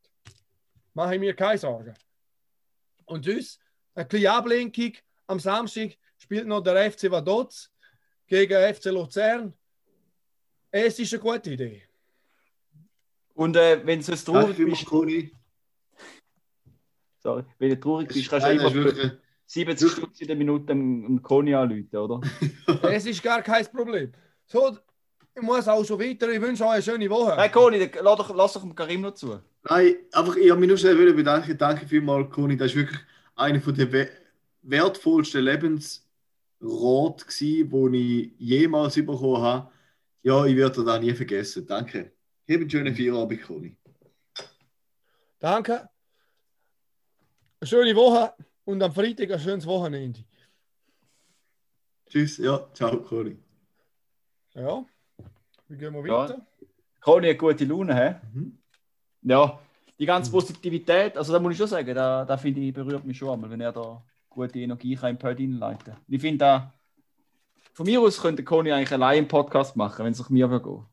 Mache 0.93 1.15
ich 1.15 1.21
mir 1.21 1.35
keine 1.35 1.59
Sorgen. 1.59 1.95
Und 3.05 3.25
sonst, 3.25 3.61
eine 3.95 4.07
kleine 4.07 4.33
Ablenkung. 4.33 4.93
Am 5.27 5.39
Samstag 5.39 5.97
spielt 6.19 6.47
noch 6.47 6.63
der 6.63 6.91
FC 6.91 7.11
Vaduz 7.11 7.71
gegen 8.27 8.75
FC 8.75 8.87
Luzern. 8.87 9.53
Es 10.71 10.99
ist 10.99 11.13
eine 11.13 11.23
gute 11.23 11.51
Idee. 11.51 11.90
Und 13.41 13.57
äh, 13.57 13.81
wenn 13.87 14.01
du 14.01 14.15
traurig 14.15 14.55
vielmals, 14.55 14.81
bist, 14.81 14.91
Conny. 14.91 15.33
sorry, 17.21 17.43
wenn 17.59 17.71
du 17.71 17.81
traurig 17.81 18.09
bist, 18.09 18.29
kannst 18.29 18.47
du 18.47 18.51
immer 18.51 18.75
wirklich, 18.75 19.13
70 19.47 19.91
Stutz 19.93 20.21
in 20.21 20.27
der 20.27 20.37
Minute 20.37 20.67
dem 20.67 21.23
Conny 21.23 21.55
anrufen, 21.55 21.97
oder? 21.97 22.21
Es 22.93 23.07
ist 23.07 23.23
gar 23.23 23.41
kein 23.41 23.65
Problem. 23.65 24.13
So, 24.45 24.77
ich 25.35 25.41
muss 25.41 25.67
auch 25.69 25.83
schon 25.87 25.99
weiter. 25.99 26.29
Ich 26.29 26.39
wünsche 26.39 26.65
euch 26.65 26.71
eine 26.71 26.83
schöne 26.83 27.09
Woche. 27.09 27.35
Hey 27.35 27.49
dann 27.51 28.05
lass 28.05 28.19
doch, 28.19 28.37
lass 28.37 28.53
doch 28.53 28.75
Karim 28.75 29.01
noch 29.01 29.15
zu. 29.15 29.41
Nein, 29.63 29.95
einfach, 30.13 30.37
ich 30.37 30.51
habe 30.51 30.61
mich 30.61 30.69
nur 30.69 30.77
schnell 30.77 30.99
wollen 30.99 31.17
bedanken. 31.17 31.57
Danke 31.57 31.87
vielmals, 31.87 32.31
Conny. 32.31 32.59
Das 32.59 32.73
war 32.73 32.83
wirklich 32.83 33.01
einer 33.37 33.61
von 33.63 33.75
der 33.75 33.91
we 33.91 34.11
wertvollsten 34.61 35.43
Lebensrat, 35.43 36.05
den 36.61 37.95
ich 37.95 38.33
jemals 38.37 38.97
bekommen 38.97 39.41
habe. 39.41 39.71
Ja, 40.23 40.45
ich 40.45 40.57
werde 40.57 40.85
das 40.85 41.01
nie 41.01 41.15
vergessen. 41.15 41.67
Danke. 41.67 42.13
Hab 42.51 42.57
einen 42.61 42.69
schönen 42.71 42.97
Feierabend, 42.97 43.43
Conny. 43.43 43.77
Danke. 45.39 45.89
Eine 47.61 47.69
schöne 47.69 47.95
Woche 47.95 48.35
und 48.65 48.83
am 48.83 48.93
Freitag 48.93 49.31
ein 49.31 49.39
schönes 49.39 49.67
Wochenende. 49.67 50.25
Tschüss. 52.09 52.39
Ja, 52.39 52.67
ciao, 52.75 53.01
Conny. 53.03 53.37
Ja, 54.55 54.85
wie 55.69 55.77
gehen 55.77 55.95
wir 55.95 56.05
Ja. 56.07 56.15
weiter? 56.29 56.47
Conny 57.01 57.29
hat 57.31 57.39
gute 57.39 57.65
Laune, 57.67 57.95
hä? 57.95 58.15
Mhm. 58.35 58.59
Ja, 59.23 59.61
die 59.99 60.07
ganze 60.07 60.31
Positivität, 60.31 61.17
also 61.17 61.33
da 61.33 61.39
muss 61.39 61.53
ich 61.53 61.59
schon 61.59 61.69
sagen, 61.69 61.95
da, 61.95 62.25
da 62.25 62.37
finde 62.37 62.63
ich, 62.63 62.73
berührt 62.75 63.05
mich 63.05 63.17
schon 63.17 63.31
einmal, 63.31 63.51
wenn 63.51 63.61
er 63.61 63.73
da 63.73 64.03
gute 64.29 64.59
Energie 64.59 64.97
kann 64.97 65.11
im 65.11 65.19
Pod 65.19 65.37
hineinleiten 65.37 65.85
kann. 65.85 66.01
Ich 66.09 66.21
finde 66.21 66.39
da, 66.39 66.75
von 67.75 67.87
mir 67.87 68.01
aus 68.01 68.21
könnte 68.21 68.43
Conny 68.43 68.73
eigentlich 68.73 68.93
allein 68.93 69.19
einen 69.19 69.29
Podcast 69.29 69.77
machen, 69.77 70.05
wenn 70.05 70.13
es 70.13 70.19
nach 70.19 70.31
mir 70.31 70.51
würde 70.51 70.65
gehen. 70.65 70.87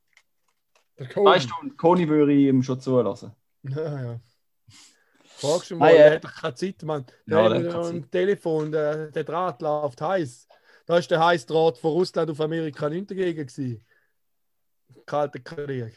Der 1.00 1.10
Zwei 1.10 1.14
Conny. 1.24 1.40
Stunden 1.42 1.78
Conny 1.78 2.08
würde 2.08 2.34
ich 2.34 2.48
ihm 2.48 2.64
schon 2.64 2.80
zulassen. 2.80 3.32
Ja, 3.64 4.02
ja. 4.02 4.20
Fragst 5.26 5.70
du 5.72 5.76
Ah, 5.76 5.80
mal, 5.80 5.94
ja. 5.94 6.00
er 6.02 6.16
hat 6.16 6.24
doch 6.24 6.34
keine 6.34 6.56
Zeit, 6.56 6.82
Mann. 6.84 7.06
Ja, 7.26 7.50
Der 7.50 7.60
der 7.62 7.74
hat 7.74 7.86
am 7.86 8.10
Telefon, 8.10 8.72
der, 8.72 9.12
der 9.12 9.24
Draht 9.24 9.62
läuft 9.62 10.02
heiß. 10.02 10.48
Da 10.86 10.98
ist 10.98 11.12
der 11.12 11.24
Heißdraht 11.24 11.78
von 11.78 11.92
Russland 11.92 12.32
auf 12.32 12.40
Amerika 12.42 12.90
nicht 12.90 13.12
dagegen 13.12 13.46
gewesen. 13.46 13.86
Kalter 15.06 15.40
Krieg. 15.40 15.96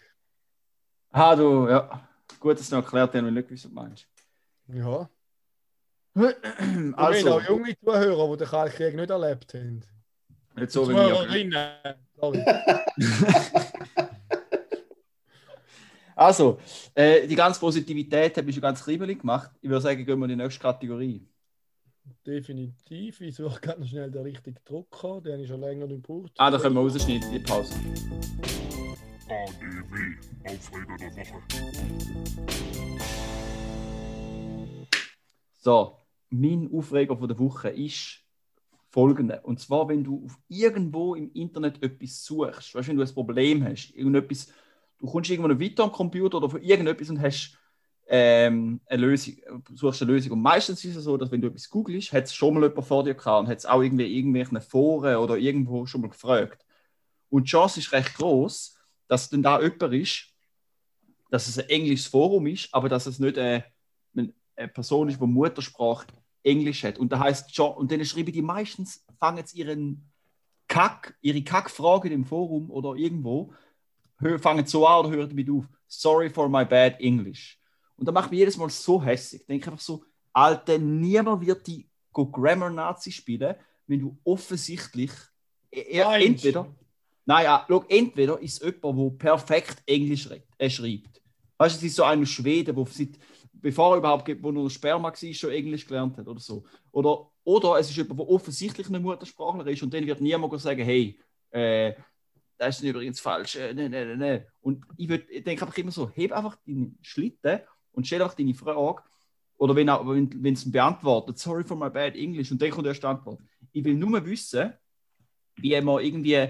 Ah, 1.11 1.35
du, 1.37 1.69
ja. 1.69 2.07
Gut, 2.39 2.59
dass 2.59 2.69
du 2.69 2.77
noch 2.77 2.85
erklärt 2.85 3.09
hast, 3.09 3.15
wenn 3.15 3.25
du 3.27 3.31
nicht 3.31 3.49
gewusst 3.49 3.65
was 3.65 3.71
du 3.71 3.75
meinst. 3.75 4.09
Ja. 4.69 5.09
Wir 6.15 6.35
haben 6.61 6.95
Also, 6.97 7.33
auch 7.39 7.43
junge 7.49 7.79
Zuhörer, 7.79 8.31
die 8.33 8.37
den 8.39 8.49
Kalten 8.49 8.77
Krieg 8.77 8.95
nicht 8.97 9.11
erlebt 9.11 9.55
haben. 9.55 9.85
nicht 10.57 10.71
so 10.73 10.89
wie. 10.89 10.93
Zuhörerinnen. 10.93 11.71
Sorry. 12.17 12.45
Also, 16.21 16.59
äh, 16.95 17.27
die 17.27 17.35
ganze 17.35 17.59
Positivität 17.59 18.37
habe 18.37 18.51
ich 18.51 18.55
schon 18.55 18.61
ganz 18.61 18.85
kribbelig 18.85 19.21
gemacht. 19.21 19.53
Ich 19.63 19.71
würde 19.71 19.81
sagen, 19.81 20.05
gehen 20.05 20.19
wir 20.19 20.27
in 20.27 20.29
die 20.29 20.37
nächste 20.37 20.61
Kategorie. 20.61 21.27
Definitiv. 22.27 23.23
Ich 23.23 23.37
suche 23.37 23.59
gerade 23.63 23.81
noch 23.81 23.89
schnell 23.89 24.11
den 24.11 24.25
richtigen 24.25 24.59
Drucker. 24.67 25.23
Den 25.23 25.33
habe 25.33 25.43
ich 25.45 25.49
schon 25.49 25.63
länger 25.63 25.87
nicht 25.87 26.07
gebraucht. 26.07 26.33
Ah, 26.37 26.51
da 26.51 26.59
können 26.59 26.75
wir 26.75 26.83
rausschneiden, 26.83 27.33
die 27.33 27.39
Pause. 27.39 27.73
ADW, 29.31 30.19
Aufreger 30.45 30.99
der 30.99 31.17
Woche. 31.17 31.41
So, 35.57 35.97
mein 36.29 36.71
Aufreger 36.71 37.17
von 37.17 37.29
der 37.29 37.39
Woche 37.39 37.71
ist 37.71 38.21
folgender. 38.91 39.43
Und 39.47 39.59
zwar, 39.59 39.89
wenn 39.89 40.05
du 40.05 40.27
auf 40.27 40.39
irgendwo 40.49 41.15
im 41.15 41.33
Internet 41.33 41.83
etwas 41.83 42.23
suchst, 42.23 42.75
weißt, 42.75 42.89
du, 42.89 42.91
wenn 42.91 42.97
du 42.99 43.05
ein 43.05 43.15
Problem 43.15 43.65
hast, 43.65 43.95
irgendetwas, 43.95 44.53
du 45.01 45.07
kommst 45.07 45.31
irgendwo 45.31 45.49
nicht 45.49 45.61
weiter 45.61 45.85
am 45.85 45.93
Computer 45.93 46.37
oder 46.37 46.51
von 46.51 46.63
irgendetwas 46.63 47.11
und 47.11 47.21
hast 47.21 47.57
ähm, 48.09 48.81
eine 48.87 49.03
Lösung, 49.03 49.37
suchst 49.75 50.03
eine 50.03 50.13
Lösung. 50.13 50.33
Und 50.33 50.43
meistens 50.43 50.85
ist 50.85 50.97
es 50.97 51.05
so, 51.05 51.17
dass 51.17 51.31
wenn 51.31 51.41
du 51.41 51.49
etwas 51.49 51.71
googelst, 51.71 52.13
hat 52.13 52.25
es 52.25 52.35
schon 52.35 52.55
mal 52.55 52.65
jemand 52.65 52.87
vor 52.87 53.05
dir 53.05 53.15
gehabt 53.15 53.41
und 53.41 53.49
hat 53.49 53.59
es 53.59 53.67
auch 53.67 53.83
irgendwie 53.83 54.17
irgendwelchen 54.17 54.61
Foren 54.61 55.17
oder 55.17 55.37
irgendwo 55.37 55.87
schon 55.87 56.01
mal 56.01 56.11
gefragt. 56.11 56.65
Und 57.29 57.45
die 57.45 57.51
Chance 57.51 57.81
ist 57.81 57.93
recht 57.93 58.15
groß, 58.17 58.77
dass 59.07 59.31
dann 59.31 59.43
da 59.43 59.61
jemand 59.61 59.95
ist, 59.95 60.27
dass 61.31 61.47
es 61.47 61.59
ein 61.59 61.69
englisches 61.69 62.09
Forum 62.09 62.47
ist, 62.49 62.75
aber 62.75 62.89
dass 62.89 63.07
es 63.07 63.21
nicht 63.21 63.39
eine, 63.39 63.65
eine 64.17 64.69
Person 64.69 65.09
ist, 65.09 65.21
die 65.21 65.27
Muttersprache 65.27 66.07
Englisch 66.43 66.83
hat. 66.83 66.99
Und 66.99 67.13
da 67.13 67.21
heißt 67.21 67.59
und 67.61 67.93
dann 67.93 68.05
schreiben 68.05 68.33
die 68.33 68.43
meistens, 68.43 69.05
fangen 69.19 69.47
sie 69.47 69.59
ihren 69.59 70.11
Kack, 70.67 71.17
ihre 71.21 71.43
Kackfragen 71.43 72.13
im 72.13 72.25
Forum 72.25 72.71
oder 72.71 72.95
irgendwo, 72.95 73.53
fangen 74.39 74.67
so 74.67 74.87
an 74.87 75.07
oder 75.07 75.17
hören 75.17 75.29
damit 75.29 75.51
auf. 75.51 75.65
Sorry 75.87 76.31
for 76.31 76.49
my 76.49 76.65
bad 76.65 77.01
English. 77.01 77.59
Und 77.97 78.07
da 78.07 78.13
macht 78.13 78.31
mich 78.31 78.39
jedes 78.39 78.57
Mal 78.57 78.71
so 78.71 79.03
hässlich. 79.03 79.45
Denke 79.47 79.71
einfach 79.71 79.83
so, 79.83 80.05
Alter, 80.33 80.79
niemand 80.79 81.45
wird 81.45 81.67
die 81.67 81.89
go 82.13 82.27
Grammar 82.27 82.71
Nazi 82.71 83.13
spielen, 83.13 83.55
wenn 83.87 84.01
du 84.01 84.19
offensichtlich 84.25 85.11
er, 85.71 86.07
Meinst 86.07 86.45
du? 86.45 86.49
entweder 86.49 86.75
Nein, 87.31 87.45
ja, 87.45 87.65
schau, 87.69 87.85
entweder 87.89 88.41
ist 88.41 88.61
jemand, 88.61 88.83
der 88.83 89.11
perfekt 89.19 89.83
Englisch 89.87 90.29
äh, 90.59 90.69
schreibt. 90.69 91.23
Weißt 91.59 91.77
du, 91.77 91.79
es 91.79 91.93
ist 91.93 91.97
so 91.97 92.03
ein 92.03 92.27
Schwede, 92.27 92.75
der 92.75 92.87
seit, 92.87 93.11
bevor 93.53 93.95
er 93.95 93.99
überhaupt, 93.99 94.43
wo 94.43 94.51
nur 94.51 94.69
Sperma 94.69 95.13
war, 95.13 95.35
schon 95.35 95.51
Englisch 95.51 95.87
gelernt 95.87 96.17
hat 96.17 96.27
oder 96.27 96.41
so. 96.41 96.65
Oder, 96.91 97.31
oder 97.45 97.79
es 97.79 97.91
ist 97.91 97.97
jemand, 97.97 98.19
der 98.19 98.29
offensichtlich 98.29 98.89
ein 98.89 99.01
Muttersprachler 99.01 99.67
ist 99.69 99.81
und 99.83 99.95
dann 99.95 100.07
wird 100.07 100.21
niemand 100.21 100.61
sagen, 100.61 100.83
hey, 100.83 101.21
äh, 101.51 101.93
das 102.61 102.79
ist 102.79 102.85
übrigens 102.85 103.21
falsch. 103.21 103.57
Äh, 103.57 103.73
nee, 103.73 103.89
nee, 103.89 104.05
nee, 104.05 104.17
nee. 104.17 104.43
Und 104.61 104.85
ich, 104.99 105.09
ich 105.09 105.45
denke 105.45 105.65
einfach 105.65 105.79
immer 105.79 105.91
so, 105.91 106.11
heb 106.11 106.33
einfach 106.33 106.57
deinen 106.67 106.99
Schlitten 107.01 107.61
und 107.93 108.07
stell 108.07 108.21
einfach 108.21 108.37
deine 108.37 108.53
Frage. 108.55 109.03
Oder 109.57 109.75
wenn 109.75 109.89
er- 109.89 110.07
wenn 110.07 110.43
wenn 110.45 110.55
es 110.55 110.71
beantwortet, 110.71 111.39
sorry 111.39 111.65
for 111.65 111.77
my 111.77 111.89
bad 111.89 112.15
English, 112.17 112.53
und 112.53 112.61
dann 112.61 112.71
kommt 112.71 112.87
erst 112.87 113.03
die 113.03 113.07
Antwort. 113.07 113.41
Ich 113.73 113.83
will 113.83 113.95
nur 113.95 114.25
wissen, 114.27 114.75
wie 115.57 115.81
man 115.81 116.05
irgendwie, 116.05 116.49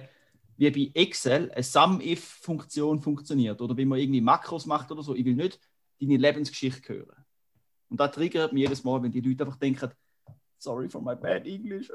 wie 0.57 0.70
bei 0.70 1.01
Excel 1.01 1.51
eine 1.53 1.62
Sum-If-Funktion 1.62 3.01
funktioniert 3.01 3.61
oder 3.61 3.77
wie 3.77 3.85
man 3.85 3.99
irgendwie 4.01 4.20
Makros 4.20 4.66
macht 4.66 4.90
oder 4.90 5.03
so. 5.05 5.14
Ich 5.14 5.25
will 5.25 5.35
nicht 5.35 5.61
deine 6.01 6.16
Lebensgeschichte 6.16 6.94
hören. 6.94 7.25
Und 7.88 8.01
das 8.01 8.11
triggert 8.12 8.53
mich 8.53 8.62
jedes 8.62 8.83
Mal, 8.83 9.01
wenn 9.03 9.12
die 9.12 9.20
Leute 9.20 9.44
einfach 9.44 9.59
denken, 9.59 9.90
sorry 10.59 10.88
for 10.88 11.01
my 11.01 11.14
bad 11.14 11.46
English. 11.46 11.90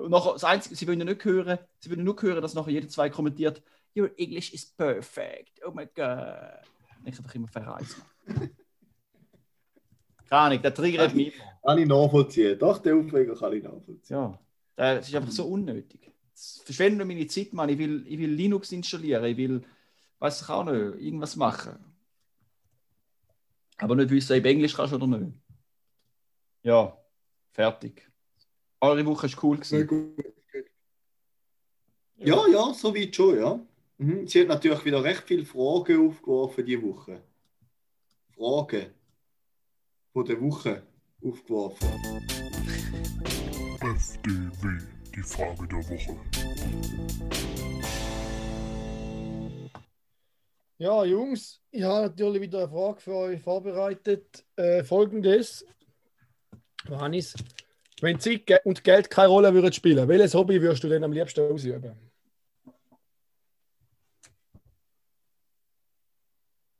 Und 0.00 0.10
nachher, 0.10 0.32
das 0.32 0.44
Einzige, 0.44 0.74
sie 0.76 0.86
wollen 0.86 0.98
ja 0.98 1.04
nicht 1.04 1.24
hören, 1.24 1.58
sie 1.78 1.90
wollen 1.90 2.04
nur 2.04 2.20
hören, 2.20 2.42
dass 2.42 2.54
nachher 2.54 2.70
jeder 2.72 2.88
zwei 2.88 3.10
kommentiert, 3.10 3.62
your 3.96 4.10
English 4.18 4.52
is 4.52 4.66
perfect. 4.66 5.60
Oh 5.64 5.70
my 5.70 5.86
God. 5.86 6.62
Ich 7.04 7.18
einfach 7.18 7.34
immer 7.34 7.48
verreisen. 7.48 8.02
Keine 10.28 10.40
Ahnung, 10.40 10.62
der 10.62 10.74
triggert 10.74 11.14
mich. 11.14 11.34
Kann 11.62 11.78
ich 11.78 11.86
nachvollziehen. 11.86 12.58
Doch, 12.58 12.78
den 12.78 13.04
Aufreger 13.04 13.36
kann 13.36 13.52
ich 13.52 13.62
nachvollziehen. 13.62 14.16
Ja, 14.16 14.38
das 14.76 15.08
ist 15.08 15.14
einfach 15.14 15.30
so 15.30 15.44
unnötig. 15.46 16.10
Das 16.32 16.62
verschwendet 16.64 17.06
meine 17.06 17.26
Zeit, 17.26 17.52
Mann. 17.52 17.68
Ich 17.68 17.78
will, 17.78 18.04
ich 18.08 18.18
will 18.18 18.30
Linux 18.30 18.72
installieren, 18.72 19.24
ich 19.24 19.36
will, 19.36 19.62
weiß 20.18 20.42
ich 20.42 20.48
auch 20.48 20.64
nicht, 20.64 21.00
irgendwas 21.04 21.36
machen. 21.36 21.78
Aber 23.76 23.94
nicht 23.94 24.10
wissen, 24.10 24.36
ob 24.36 24.44
Englisch 24.44 24.74
kannst 24.74 24.94
oder 24.94 25.06
nicht. 25.06 25.32
Ja, 26.62 26.96
fertig. 27.52 28.10
Eure 28.84 29.06
Woche 29.06 29.26
ist 29.26 29.42
cool 29.42 29.64
Sehr 29.64 29.84
gewesen. 29.86 30.14
gut. 30.16 30.26
Ja, 32.16 32.46
ja, 32.48 32.74
soweit 32.74 33.16
schon, 33.16 33.38
ja. 33.38 33.58
Mhm. 33.96 34.26
Sie 34.26 34.42
hat 34.42 34.48
natürlich 34.48 34.84
wieder 34.84 35.02
recht 35.02 35.22
viele 35.26 35.46
Fragen 35.46 36.08
aufgeworfen 36.08 36.66
diese 36.66 36.82
Woche. 36.82 37.22
Fragen 38.36 38.90
von 40.12 40.24
der 40.26 40.40
Woche 40.40 40.82
aufgeworfen. 41.24 41.88
FDW, 43.80 44.84
die 45.16 45.22
Frage 45.22 45.66
der 45.66 45.78
Woche. 45.78 46.16
Ja, 50.76 51.04
Jungs, 51.04 51.62
ich 51.70 51.82
habe 51.82 52.08
natürlich 52.08 52.42
wieder 52.42 52.58
eine 52.58 52.68
Frage 52.68 53.00
für 53.00 53.14
euch 53.14 53.40
vorbereitet. 53.40 54.44
Äh, 54.56 54.84
Folgendes. 54.84 55.64
Johannes, 56.86 57.34
wenn 58.00 58.20
Zeit 58.20 58.50
und 58.64 58.84
Geld 58.84 59.10
keine 59.10 59.28
Rolle 59.28 59.54
würden 59.54 59.72
spielen, 59.72 60.08
welches 60.08 60.34
Hobby 60.34 60.60
würdest 60.60 60.84
du 60.84 60.88
denn 60.88 61.04
am 61.04 61.12
liebsten 61.12 61.52
ausüben? 61.52 61.92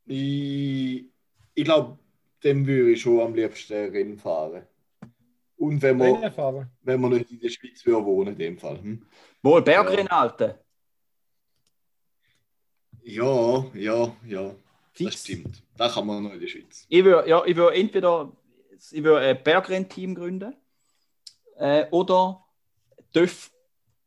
Ich, 0.07 1.05
ich 1.55 1.65
glaube, 1.65 1.99
dem 2.43 2.67
würde 2.67 2.91
ich 2.91 3.01
schon 3.01 3.21
am 3.21 3.35
liebsten 3.35 3.91
Rennen 3.91 4.19
fahren. 4.19 4.67
Und 5.57 5.81
wenn 5.81 5.97
man, 5.97 6.33
fahren. 6.33 6.71
wenn 6.83 7.01
man 7.01 7.13
nicht 7.13 7.31
in 7.31 7.41
der 7.41 7.49
Schweiz 7.49 7.87
würde 7.87 8.05
wohnen, 8.05 8.33
in 8.33 8.39
dem 8.39 8.59
Fall. 8.59 8.83
Hm? 8.83 9.07
Wohl, 9.43 9.63
Bergrennen, 9.63 10.09
Alter. 10.09 10.63
Ja, 13.03 13.65
ja, 13.75 14.17
ja. 14.27 14.43
Das 14.49 14.57
Fix. 14.93 15.23
stimmt. 15.23 15.63
Da 15.77 15.89
kann 15.89 16.07
man 16.07 16.23
noch 16.23 16.33
in 16.33 16.41
der 16.41 16.47
Schweiz. 16.49 16.87
Ich 16.89 17.05
würde 17.05 17.29
ja, 17.29 17.45
ich 17.45 17.57
würd 17.57 17.75
entweder 17.75 18.33
ich 18.91 19.03
würd 19.03 19.23
ein 19.23 19.43
Bergrennteam 19.43 20.15
gründen 20.15 20.55
äh, 21.59 21.87
oder 21.91 22.45
TÜV 23.13 23.51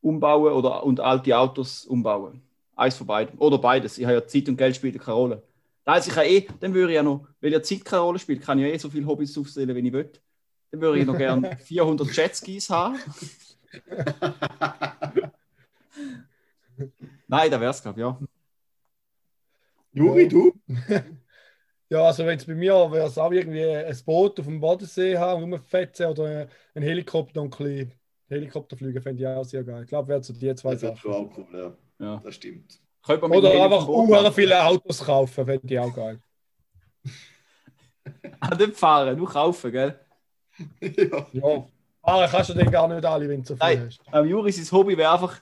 umbauen 0.02 0.54
oder, 0.54 0.84
und 0.84 1.00
alte 1.00 1.38
Autos 1.38 1.86
umbauen. 1.86 2.42
Eins 2.76 2.96
von 2.98 3.08
beiden. 3.08 3.38
Oder 3.40 3.58
beides. 3.58 3.98
Ich 3.98 4.06
habe 4.06 4.16
ja 4.16 4.28
Zeit 4.28 4.48
und 4.50 4.58
Geld 4.58 4.76
spielt 4.76 5.00
keine 5.00 5.16
Rolle. 5.18 5.44
Heisst, 5.88 6.08
ich 6.10 6.14
kann 6.14 6.26
eh, 6.26 6.46
dann 6.60 6.74
würde 6.74 6.92
ich 6.92 6.96
ja 6.96 7.04
noch, 7.04 7.28
weil 7.40 7.54
ja 7.54 7.64
Zeit 7.64 7.86
keine 7.86 8.02
Rolle 8.02 8.20
spielt, 8.20 8.42
kann 8.42 8.60
ich 8.60 8.66
ja 8.68 8.74
eh 8.74 8.78
so 8.78 8.90
viele 8.90 9.08
Hobbys 9.08 9.38
aufzählen, 9.38 9.74
wenn 9.74 9.86
ich 9.86 9.94
will. 9.94 10.12
Dann 10.72 10.82
würde 10.82 11.00
ich 11.00 11.06
noch 11.06 11.18
gerne 11.18 11.56
400 11.64 12.14
Jetskis 12.14 12.70
haben. 12.70 12.98
Nein, 17.28 17.52
da 17.52 17.60
wäre 17.60 17.72
es, 17.72 17.82
glaube 17.82 18.00
ich, 18.00 18.06
ja. 18.06 18.20
Juri, 19.94 20.28
du? 20.28 20.54
Ja, 21.90 22.04
also 22.04 22.26
wenn 22.26 22.38
es 22.38 22.46
bei 22.46 22.54
mir 22.56 22.74
wäre 22.92 23.08
es 23.08 23.18
auch 23.18 23.32
irgendwie 23.32 23.64
ein 23.64 23.98
Boot 24.06 24.40
auf 24.40 24.46
dem 24.46 24.60
Bodensee 24.60 25.18
haben, 25.18 25.42
rumfetzen 25.42 26.08
oder 26.08 26.48
ein 26.76 26.84
Helikopter 26.84 27.42
und 27.42 27.54
ein 27.60 27.66
bisschen 27.66 27.92
Helikopter 28.28 28.76
fliegen, 28.76 29.02
fände 29.02 29.24
ich 29.24 29.28
auch 29.28 29.46
sehr 29.46 29.64
geil. 29.64 29.84
Ich 29.84 29.90
glaube, 29.90 30.10
wären 30.10 30.22
so 30.24 30.34
die 30.34 30.54
zwei 30.56 30.74
Das 30.74 30.82
wäre 30.82 30.96
Sachen. 30.96 30.98
schon 30.98 31.14
auch 31.14 31.38
cool, 31.38 31.48
ja. 32.00 32.06
ja. 32.06 32.22
Das 32.24 32.36
stimmt. 32.36 32.82
Oder 33.08 33.52
dem 33.52 33.62
einfach 33.62 33.86
dem 33.86 33.94
unheimlich 33.94 34.34
viele 34.34 34.62
Autos 34.62 35.04
kaufen, 35.04 35.46
fände 35.46 35.74
ich 35.74 35.80
auch 35.80 35.94
geil. 35.94 36.20
Ah, 38.40 38.56
nicht 38.56 38.78
fahren, 38.78 39.18
nur 39.18 39.28
kaufen, 39.28 39.70
gell? 39.70 40.00
ja. 40.82 41.28
Ja. 41.34 41.68
Aber 42.02 42.28
kannst 42.28 42.50
du 42.50 42.54
den 42.54 42.72
gar 42.72 42.88
nicht 42.88 43.04
alle, 43.06 43.28
wenn 43.28 43.42
du 43.42 43.48
so 43.48 43.56
viel 43.56 43.76
Nein. 43.76 43.86
hast. 43.88 44.00
Am 44.12 44.26
Juri, 44.26 44.52
sein 44.52 44.72
Hobby 44.72 44.98
wäre 44.98 45.12
einfach 45.12 45.42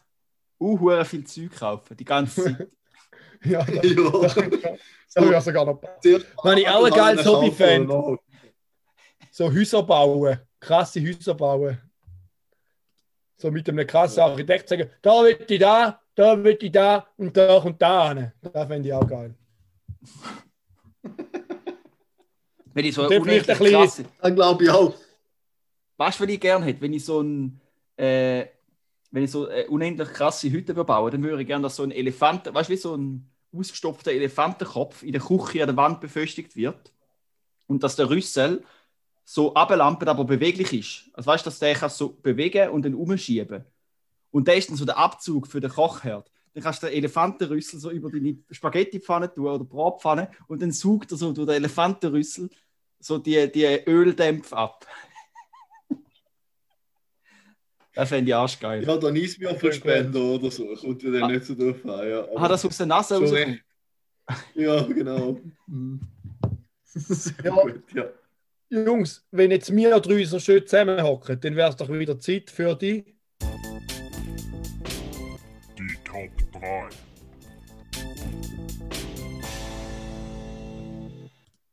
uh, 0.59 1.03
viel 1.03 1.23
Zeug 1.25 1.51
kaufen, 1.51 1.95
die 1.95 2.05
ganze 2.05 2.43
Zeit. 2.43 2.69
Ja, 3.43 3.63
das, 3.63 4.35
ja. 4.35 4.41
das 5.13 5.29
wäre 5.29 5.41
sogar 5.41 5.65
noch 5.65 5.81
Wenn 6.43 6.57
ich 6.57 6.67
ein 6.67 6.91
geiles 6.91 7.25
Hobby 7.25 7.79
noch- 7.85 8.17
so 9.31 9.51
Häuser 9.51 9.83
bauen, 9.83 10.39
krasse 10.59 11.01
Häuser 11.01 11.33
bauen. 11.35 11.77
So 13.37 13.51
mit 13.51 13.67
einem 13.67 13.85
krassen 13.85 14.23
Architekt 14.23 14.69
sagen, 14.69 14.89
da 15.01 15.23
will 15.23 15.37
ich 15.47 15.59
da, 15.59 15.99
da 16.15 16.41
will 16.41 16.57
ich 16.59 16.71
da 16.71 17.05
und 17.17 17.35
da 17.35 17.57
und 17.57 17.81
da 17.81 18.13
hin. 18.13 18.31
Das 18.41 18.67
fände 18.67 18.87
ich 18.87 18.93
auch 18.93 19.05
geil. 19.07 19.35
Wenn 22.73 22.85
ich 22.85 22.93
so 22.95 23.03
eine 23.07 23.15
ein 23.15 23.43
krasse, 23.43 24.05
Dann 24.21 24.35
glaube 24.35 24.63
ich 24.63 24.69
auch. 24.69 24.93
weißt 25.97 26.19
du, 26.19 26.23
was 26.23 26.29
ich 26.29 26.39
gerne 26.39 26.65
hätte, 26.65 26.81
wenn 26.81 26.93
ich 26.93 27.05
so 27.05 27.21
ein, 27.21 27.59
äh, 27.97 28.45
wenn 29.15 29.23
ich 29.23 29.31
so 29.31 29.47
eine 29.47 29.65
unendlich 29.67 30.09
krasse 30.09 30.51
Hütte 30.51 30.73
baue, 30.73 31.09
dann 31.09 31.23
würde 31.23 31.41
ich 31.41 31.47
gerne, 31.47 31.63
dass 31.63 31.77
so 31.77 31.83
ein 31.83 31.91
Elefant, 31.91 32.53
weißt 32.53 32.69
du, 32.69 32.73
wie 32.73 32.77
so 32.77 32.97
ein 32.97 33.31
ausgestopfter 33.53 34.11
Elefantenkopf 34.11 35.03
in 35.03 35.13
der 35.13 35.21
Küche 35.21 35.61
an 35.61 35.69
der 35.69 35.77
Wand 35.77 36.01
befestigt 36.01 36.57
wird 36.57 36.91
und 37.65 37.81
dass 37.81 37.95
der 37.95 38.09
Rüssel 38.09 38.61
so 39.23 39.53
ablampert, 39.53 40.09
aber 40.09 40.25
beweglich 40.25 40.73
ist. 40.73 41.15
Also 41.15 41.27
weißt 41.27 41.45
du, 41.45 41.49
dass 41.49 41.59
der 41.59 41.75
kann 41.75 41.89
so 41.89 42.09
bewegen 42.09 42.69
und 42.71 42.83
dann 42.83 42.93
umschieben. 42.93 43.63
Und 44.31 44.49
der 44.49 44.57
ist 44.57 44.69
dann 44.69 44.75
so 44.75 44.83
der 44.83 44.97
Abzug 44.97 45.47
für 45.47 45.61
den 45.61 45.71
Kochherd. 45.71 46.29
Dann 46.53 46.63
kannst 46.63 46.83
du 46.83 46.87
den 46.87 46.97
Elefantenrüssel 46.97 47.79
so 47.79 47.91
über 47.91 48.11
deine 48.11 48.37
Spaghettipfanne 48.51 49.33
tun 49.33 49.47
oder 49.47 49.63
Bratpfanne 49.63 50.29
und 50.47 50.61
dann 50.61 50.73
saugt 50.73 51.11
er 51.13 51.17
so 51.17 51.31
durch 51.31 51.47
den 51.47 51.55
Elefantenrüssel 51.55 52.49
so 52.99 53.17
die, 53.17 53.49
die 53.49 53.65
Öldämpfe 53.87 54.57
ab. 54.57 54.85
das 57.95 58.09
fände 58.09 58.29
ich 58.29 58.35
arschgeil. 58.35 58.83
Ja, 58.83 58.97
dann 58.97 59.15
ist 59.15 59.39
mir 59.39 59.55
für 59.55 59.71
Spender 59.73 60.19
oder 60.21 60.51
so. 60.51 60.67
Kommt 60.75 61.01
ja 61.03 61.11
dann 61.11 61.23
Ah. 61.23 61.27
nicht 61.29 61.45
so 61.45 61.55
drauf 61.55 61.83
an. 61.85 62.07
Ja. 62.09 62.27
Ah, 62.35 62.47
das 62.47 62.65
aus 62.65 62.77
der 62.77 62.85
Nase 62.87 63.17
rauskommt. 63.19 63.61
Ja, 64.55 64.81
genau. 64.83 65.39
Sehr 66.83 67.33
Ja. 67.43 67.51
gut, 67.61 67.83
ja. 67.93 68.05
Jungs, 68.71 69.23
wenn 69.29 69.51
jetzt 69.51 69.73
wir 69.75 69.99
drei 69.99 70.23
so 70.23 70.39
schön 70.39 70.65
zusammenhocken, 70.65 71.39
dann 71.39 71.55
wäre 71.55 71.69
es 71.69 71.75
doch 71.75 71.89
wieder 71.89 72.17
Zeit 72.19 72.49
für 72.49 72.73
die. 72.75 73.05
Die 75.77 75.97
Top 76.03 76.31
3. 76.53 76.89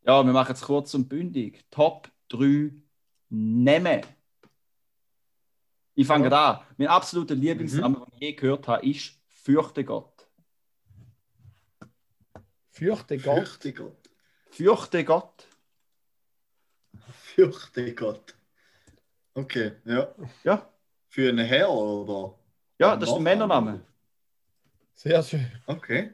Ja, 0.04 0.22
wir 0.24 0.32
machen 0.32 0.52
es 0.52 0.60
kurz 0.60 0.92
und 0.94 1.08
bündig. 1.08 1.64
Top 1.70 2.10
3 2.28 2.70
Namen. 3.30 4.00
Ich 5.94 6.06
fange 6.06 6.30
Ja. 6.30 6.52
an. 6.52 6.66
Mein 6.78 6.88
absoluter 6.88 7.34
Lieblingsname, 7.34 7.96
den 7.96 8.14
ich 8.14 8.20
je 8.20 8.32
gehört 8.32 8.66
habe, 8.68 8.86
ist 8.88 9.14
Fürchte 9.28 9.84
Gott. 9.84 10.26
Fürchte 12.70 13.18
Gott. 13.18 13.34
Fürchte 13.36 13.72
Gott. 13.72 14.10
Fürchte 14.50 15.04
Gott. 15.04 15.46
Fürchte 17.10 17.94
Gott. 17.94 18.34
Okay, 19.34 19.72
ja. 19.84 20.14
Ja, 20.44 20.68
Für 21.08 21.28
einen 21.28 21.46
Herr 21.46 21.70
oder? 21.70 22.38
ja 22.78 22.96
das 22.96 23.10
ist 23.10 23.16
ein 23.16 23.22
Männername. 23.22 23.80
Sehr 24.94 25.22
schön. 25.22 25.50
Okay. 25.66 26.12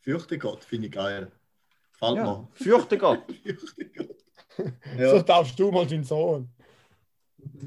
Fürchte 0.00 0.38
Gott, 0.38 0.64
finde 0.64 0.86
ich 0.86 0.92
geil. 0.92 1.30
Gefällt 1.92 2.16
Ja, 2.16 2.24
mir. 2.24 2.48
fürchte 2.52 2.98
Gott. 2.98 3.24
Fürchte 3.42 3.84
Gott. 3.90 4.16
So 4.56 4.98
Ja, 5.16 5.22
darfst 5.22 5.58
du 5.58 5.70
mal 5.72 5.86
deinen 5.86 6.04
Sohn. 6.04 6.50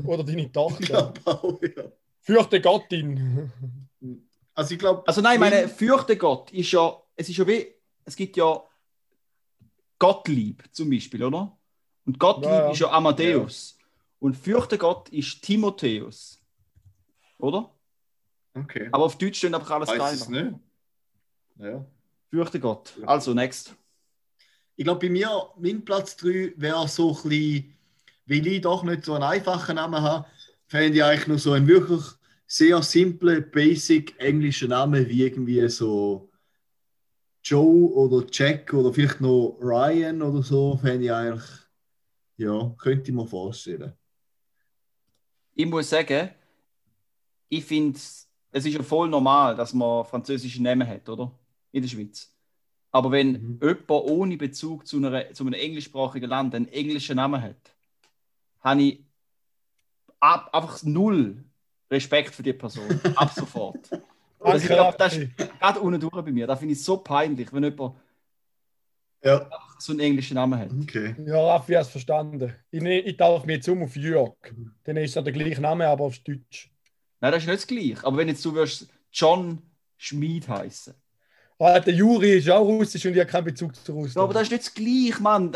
Oder 0.06 0.24
deine 0.24 0.52
Tochter. 0.52 0.84
glaube 1.14 1.22
auch, 1.26 1.62
ja. 1.62 1.84
Fürchte 2.22 2.60
Gattin. 2.62 3.52
Also 4.54 4.74
ich 4.74 4.80
glaube. 4.80 5.04
Also 5.08 5.22
nein, 5.22 5.40
meine 5.40 5.68
fürchte 5.68 6.18
Gott 6.18 6.52
ist 6.52 6.72
ja, 6.72 6.96
es 7.16 7.30
ist 7.30 7.38
ja 7.38 7.48
wie, 7.48 7.68
es 8.06 8.16
gibt 8.16 8.38
ja 8.38 8.62
Gottlieb 10.00 10.64
zum 10.72 10.90
Beispiel, 10.90 11.24
oder? 11.24 11.58
Und 12.06 12.20
Gottlieb 12.20 12.50
Ja, 12.50 12.66
ja. 12.66 12.72
ist 12.72 12.80
ja 12.80 12.92
Amadeus. 12.92 13.78
Und 14.20 14.36
fürchte 14.36 14.78
Gott 14.78 15.10
ist 15.10 15.42
Timotheus. 15.42 16.42
Oder? 17.38 17.70
Okay. 18.54 18.90
Aber 18.92 19.06
auf 19.06 19.18
Deutsch 19.18 19.38
steht 19.38 19.54
einfach 19.54 19.72
alles 19.72 19.90
Weiß 19.90 20.14
es 20.14 20.28
gleich. 20.28 20.46
nicht. 20.46 20.60
Ja. 21.58 21.86
Fürchte 22.30 22.60
Gott. 22.60 22.94
Also, 23.06 23.34
next. 23.34 23.76
Ich 24.78 24.84
glaube, 24.84 25.00
bei 25.00 25.10
mir, 25.10 25.30
mein 25.58 25.84
Platz 25.86 26.16
3 26.18 26.54
wäre 26.58 26.88
so 26.88 27.16
ein 27.16 27.30
bisschen, 27.30 27.75
weil 28.28 28.46
ich 28.48 28.62
doch 28.62 28.84
nicht 28.84 29.06
so 29.06 29.14
einen 29.14 29.24
einfachen 29.24 29.76
Namen 29.76 30.02
habe, 30.02 30.28
fände 30.68 30.98
ich 30.98 31.04
eigentlich 31.04 31.28
nur 31.28 31.40
so 31.40 31.54
einen 31.54 31.68
wirklich 31.68 32.02
sehr 32.48 32.82
simplen, 32.84 33.50
basic 33.52 34.20
englischen 34.20 34.70
Namen 34.70 35.08
wie 35.08 35.24
irgendwie 35.24 35.68
so 35.70 36.30
Joe 37.44 37.92
oder 37.94 38.26
Jack 38.32 38.74
oder 38.74 38.94
vielleicht 38.94 39.22
noch 39.22 39.58
Ryan 39.62 40.22
oder 40.22 40.42
so, 40.42 40.78
fände 40.78 41.06
ich 41.06 41.12
eigentlich, 41.12 41.50
ja, 42.38 42.76
könnte 42.78 43.12
ich 43.12 43.16
mir 43.16 43.28
vorstellen. 43.28 43.94
Ich 45.54 45.66
muss 45.66 45.90
sagen, 45.90 46.30
ich 47.50 47.64
finde, 47.66 47.98
es 47.98 48.66
ist 48.66 48.74
ja 48.74 48.84
voll 48.84 49.10
normal, 49.10 49.56
dass 49.56 49.74
man 49.74 50.06
französische 50.06 50.62
Namen 50.62 50.88
hat, 50.88 51.08
oder? 51.10 51.32
In 51.72 51.82
der 51.82 51.90
Schweiz. 51.90 52.34
Aber 52.92 53.12
wenn 53.12 53.32
Mhm. 53.34 53.60
jemand 53.62 53.90
ohne 53.92 54.38
Bezug 54.38 54.88
zu, 54.88 54.98
einer, 54.98 55.34
zu 55.34 55.44
einem 55.46 55.54
englischsprachigen 55.54 56.30
Land 56.30 56.56
einen 56.56 56.68
englischen 56.70 57.18
Namen 57.18 57.42
hat, 57.42 57.75
habe 58.66 58.82
ich 58.82 59.06
ab, 60.20 60.50
einfach 60.54 60.84
null 60.84 61.44
Respekt 61.90 62.34
für 62.34 62.44
die 62.44 62.54
Person. 62.54 63.00
Ab 63.16 63.32
sofort. 63.32 63.78
Das, 63.92 64.62
ich 64.64 64.68
Danke, 64.68 64.68
glaub, 64.68 64.98
das 64.98 65.16
ist 65.16 65.38
gerade 65.38 65.80
unten 65.80 66.00
durch 66.02 66.14
bei 66.26 66.32
mir. 66.32 66.48
Das 66.48 66.60
finde 66.60 66.74
ich 66.74 66.84
so 66.84 66.98
peinlich, 66.98 67.52
wenn 67.54 67.64
jemand 67.64 67.96
Ja, 69.24 69.50
so 69.80 69.94
einen 69.94 70.00
englischen 70.02 70.34
Namen 70.36 70.60
hat. 70.60 70.72
okay. 70.72 71.16
Ja, 71.26 71.40
Raffi 71.46 71.74
hat 71.74 71.84
es 71.84 71.90
verstanden. 71.90 72.54
Ich, 72.72 72.82
ne- 72.82 73.02
ich 73.02 73.18
tauche 73.18 73.46
mir 73.46 73.54
jetzt 73.54 73.70
um 73.70 73.84
auf 73.84 73.96
Jörg. 73.96 74.36
Dann 74.84 74.98
ist 74.98 75.16
ja 75.16 75.22
der 75.22 75.34
gleiche 75.34 75.62
Name, 75.62 75.88
aber 75.88 76.06
auf 76.06 76.18
Deutsch. 76.20 76.72
Nein, 77.22 77.32
das 77.32 77.44
ist 77.44 77.48
nicht 77.48 77.60
das 77.62 77.68
Gleiche. 77.68 78.04
Aber 78.06 78.18
wenn 78.18 78.28
jetzt 78.28 78.44
du 78.44 78.54
wirst 78.54 78.88
John 79.12 79.62
Schmid 79.98 80.48
heißen. 80.48 80.94
Ah, 81.58 81.80
der 81.80 81.94
Juri 81.94 82.34
ist 82.40 82.50
auch 82.50 82.66
russisch 82.66 83.06
und 83.06 83.14
ich 83.14 83.20
habe 83.20 83.30
keinen 83.30 83.46
Bezug 83.46 83.76
zu 83.76 83.94
Russland. 83.94 84.16
Ja, 84.16 84.24
aber 84.24 84.34
das 84.34 84.44
ist 84.44 84.52
nicht 84.52 84.66
das 84.66 84.74
Gleiche, 84.74 85.22
Mann. 85.24 85.56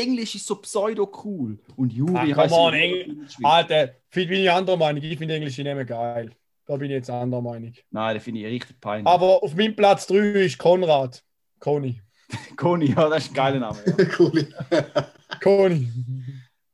Englisch 0.00 0.34
ist 0.34 0.46
so 0.46 0.56
pseudo-cool. 0.56 1.58
Und 1.76 1.92
Juri 1.92 2.32
Ah, 2.32 2.46
come 2.48 2.54
on, 2.54 2.74
ja 2.74 2.80
Engl- 2.80 3.00
in 3.04 3.20
der 3.20 3.28
Schweiz. 3.28 3.44
Alter, 3.44 3.94
bin 4.10 4.32
ich 4.32 4.50
anderer 4.50 4.76
Meinung. 4.76 5.02
Ich 5.02 5.18
finde 5.18 5.34
englische 5.34 5.62
Namen 5.64 5.86
geil. 5.86 6.30
Da 6.66 6.76
bin 6.76 6.90
ich 6.90 6.94
jetzt 6.96 7.10
anderer 7.10 7.42
Meinung. 7.42 7.72
Nein, 7.90 8.14
das 8.16 8.24
finde 8.24 8.40
ich 8.40 8.46
richtig 8.46 8.80
peinlich. 8.80 9.06
Aber 9.06 9.42
auf 9.42 9.54
meinem 9.54 9.76
Platz 9.76 10.06
3 10.08 10.16
ist 10.44 10.58
Konrad. 10.58 11.22
Koni. 11.60 12.00
Conny, 12.56 12.86
ja, 12.86 13.08
das 13.08 13.24
ist 13.24 13.30
ein 13.30 13.34
geiler 13.34 13.60
Name. 13.60 13.78
Ja. 13.86 14.06
cool. 14.18 14.48
Koni. 15.42 15.88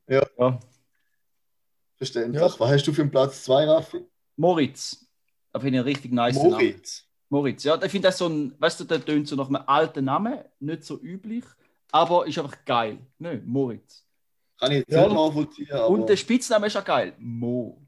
ja. 0.08 0.58
Verständlich. 1.96 2.40
Ja. 2.42 2.46
Was 2.58 2.70
hast 2.70 2.84
du 2.86 2.92
für 2.92 3.02
einen 3.02 3.10
Platz 3.10 3.44
2, 3.44 3.64
Raffi? 3.66 4.04
Moritz. 4.36 5.06
Da 5.52 5.60
finde 5.60 5.76
ich 5.76 5.80
einen 5.80 5.88
richtig 5.88 6.12
nice 6.12 6.36
Namen. 6.36 6.50
Moritz. 6.50 7.06
Moritz, 7.28 7.64
ja, 7.64 7.76
ich 7.82 7.90
finde 7.90 8.08
das 8.08 8.18
so 8.18 8.28
ein, 8.28 8.54
weißt 8.58 8.80
du, 8.80 8.84
der 8.84 9.02
tönt 9.02 9.26
so 9.26 9.36
nach 9.36 9.48
einem 9.48 9.62
alten 9.66 10.04
Namen, 10.04 10.38
nicht 10.60 10.84
so 10.84 11.00
üblich, 11.00 11.44
aber 11.92 12.26
ist 12.26 12.38
einfach 12.38 12.64
geil. 12.64 12.98
Ne, 13.18 13.40
Moritz. 13.44 14.04
Kann 14.58 14.72
ich 14.72 14.78
jetzt 14.78 14.90
Ja. 14.92 15.06
nachvollziehen, 15.08 15.70
aber... 15.72 15.88
Und 15.88 16.08
der 16.08 16.16
Spitzname 16.16 16.66
ist 16.66 16.76
auch 16.76 16.84
geil. 16.84 17.12
Mo. 17.18 17.78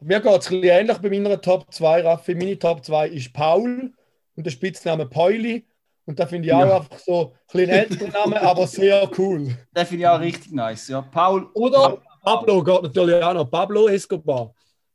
Mir 0.00 0.20
geht 0.20 0.40
es 0.40 0.50
ein 0.50 0.60
bisschen 0.60 0.78
ähnlich 0.80 0.98
bei 0.98 1.10
meiner 1.10 1.40
Top 1.40 1.72
2, 1.72 2.02
Raffi. 2.02 2.34
Meine 2.34 2.58
Top 2.58 2.84
2 2.84 3.08
ist 3.08 3.32
Paul 3.32 3.92
und 4.34 4.44
der 4.46 4.50
Spitzname 4.50 5.06
Pauli. 5.06 5.64
Und 6.06 6.18
da 6.18 6.26
finde 6.26 6.48
ich 6.48 6.54
auch 6.54 6.60
Ja. 6.66 6.76
einfach 6.78 6.98
so 6.98 7.32
ein 7.32 7.38
bisschen 7.52 7.70
älterer 7.70 8.08
Name, 8.26 8.40
aber 8.42 8.66
sehr 8.66 9.08
cool. 9.18 9.56
Den 9.76 9.86
finde 9.86 10.02
ich 10.02 10.06
auch 10.08 10.18
richtig 10.20 10.52
nice. 10.52 10.88
Ja, 10.88 11.02
Paul. 11.02 11.48
Oder 11.54 12.02
Pablo 12.22 12.62
geht 12.64 12.82
natürlich 12.82 13.22
auch 13.22 13.34
noch. 13.34 13.48
Pablo 13.48 13.86
Escobar. 13.88 14.52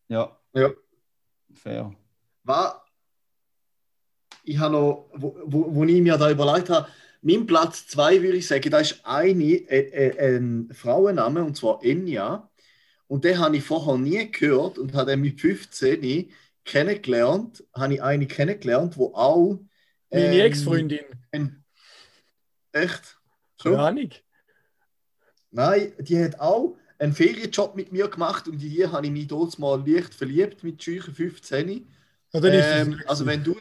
Ja, 0.09 0.37
Ja. 0.53 0.69
fair. 1.53 1.93
Was 2.43 2.75
ich 4.43 4.57
habe 4.57 4.73
noch, 4.73 5.09
wo, 5.13 5.35
wo, 5.45 5.75
wo 5.75 5.83
ich 5.83 6.01
mir 6.01 6.17
da 6.17 6.29
überlegt 6.29 6.69
habe, 6.69 6.87
mein 7.27 7.45
Platz 7.45 7.87
2 7.87 8.21
würde 8.21 8.37
ich 8.37 8.47
sagen, 8.47 8.69
da 8.71 8.79
ist 8.79 9.01
eine, 9.03 9.43
äh, 9.43 10.07
äh, 10.07 10.37
ein 10.37 10.69
Frauenname, 10.73 11.43
und 11.43 11.57
zwar 11.57 11.83
Enya. 11.83 12.49
Und 13.07 13.25
den 13.25 13.37
habe 13.37 13.57
ich 13.57 13.63
vorher 13.63 13.97
nie 13.97 14.31
gehört 14.31 14.77
und 14.77 14.93
habe 14.93 15.17
mit 15.17 15.39
15 15.41 16.31
kennengelernt, 16.63 17.63
habe 17.73 17.95
ich 17.95 18.03
eine 18.03 18.27
kennengelernt, 18.27 18.97
wo 18.97 19.13
auch 19.13 19.59
Meine 20.09 20.25
ähm, 20.35 20.45
Ex-Freundin. 20.45 21.05
ein- 21.31 21.63
Echt? 22.71 23.17
So? 23.57 23.71
Keine 23.71 23.83
Ahnung. 23.83 24.09
Nein, 25.51 25.93
die 25.99 26.23
hat 26.23 26.39
auch 26.39 26.77
einen 26.99 27.13
Ferienjob 27.13 27.75
mit 27.75 27.91
mir 27.91 28.07
gemacht 28.07 28.47
und 28.47 28.61
in 28.61 28.69
die 28.69 28.87
habe 28.87 29.05
ich 29.05 29.11
mich 29.11 29.27
dort 29.27 29.57
mal 29.59 29.83
leicht 29.85 30.13
verliebt 30.13 30.63
mit 30.63 30.81
scheuchen 30.81 31.13
15. 31.13 31.87
Ja, 32.33 32.39
dann 32.39 32.53
ist 32.53 32.65
Ähm, 32.67 33.01
also 33.07 33.25
wenn 33.25 33.43
du 33.43 33.57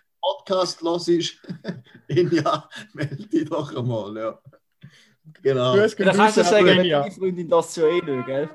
Podcast 0.47 0.81
hörst, 0.81 1.39
ja, 2.09 2.69
melde 2.95 3.27
dich 3.27 3.49
doch 3.49 3.75
einmal, 3.77 4.17
ja. 4.17 4.39
Genau. 5.43 5.75
Grüß 5.75 5.97
Dann 5.97 6.17
kannst 6.17 6.37
du 6.37 6.45
sagen, 6.45 6.67
wenn 6.67 6.79
Enya. 6.79 7.01
deine 7.01 7.13
Freundin 7.13 7.49
das 7.49 7.75
ja 7.77 7.87
eh 7.89 8.01
nicht, 8.01 8.27
gell? 8.27 8.49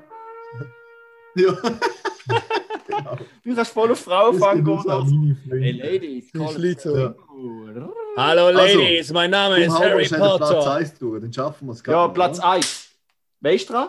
Ja. 1.36 1.52
genau. 2.86 3.16
Du 3.44 3.54
kannst 3.54 3.72
voll 3.72 3.92
auf 3.92 4.00
Frauen 4.00 4.38
fangen 4.38 4.64
Das 4.64 5.06
ist 5.06 5.14
Hey. 5.50 5.72
Ladies, 5.72 6.32
Das 6.32 6.54
call. 6.54 6.74
Ja. 6.98 7.14
Hallo 8.16 8.46
Also, 8.46 8.78
Ladies, 8.78 9.12
mein 9.12 9.30
Name 9.30 9.58
ist 9.58 9.78
Harry 9.78 10.04
den 10.08 10.16
Platz 10.16 10.38
Potter. 10.38 10.72
1 10.74 10.98
durch, 10.98 11.20
dann 11.20 11.32
schaffen 11.32 11.66
wir 11.66 11.72
es 11.72 11.82
Ja, 11.86 12.08
Platz 12.08 12.38
1. 12.40 12.88
Weißt 13.40 13.68
du? 13.70 13.88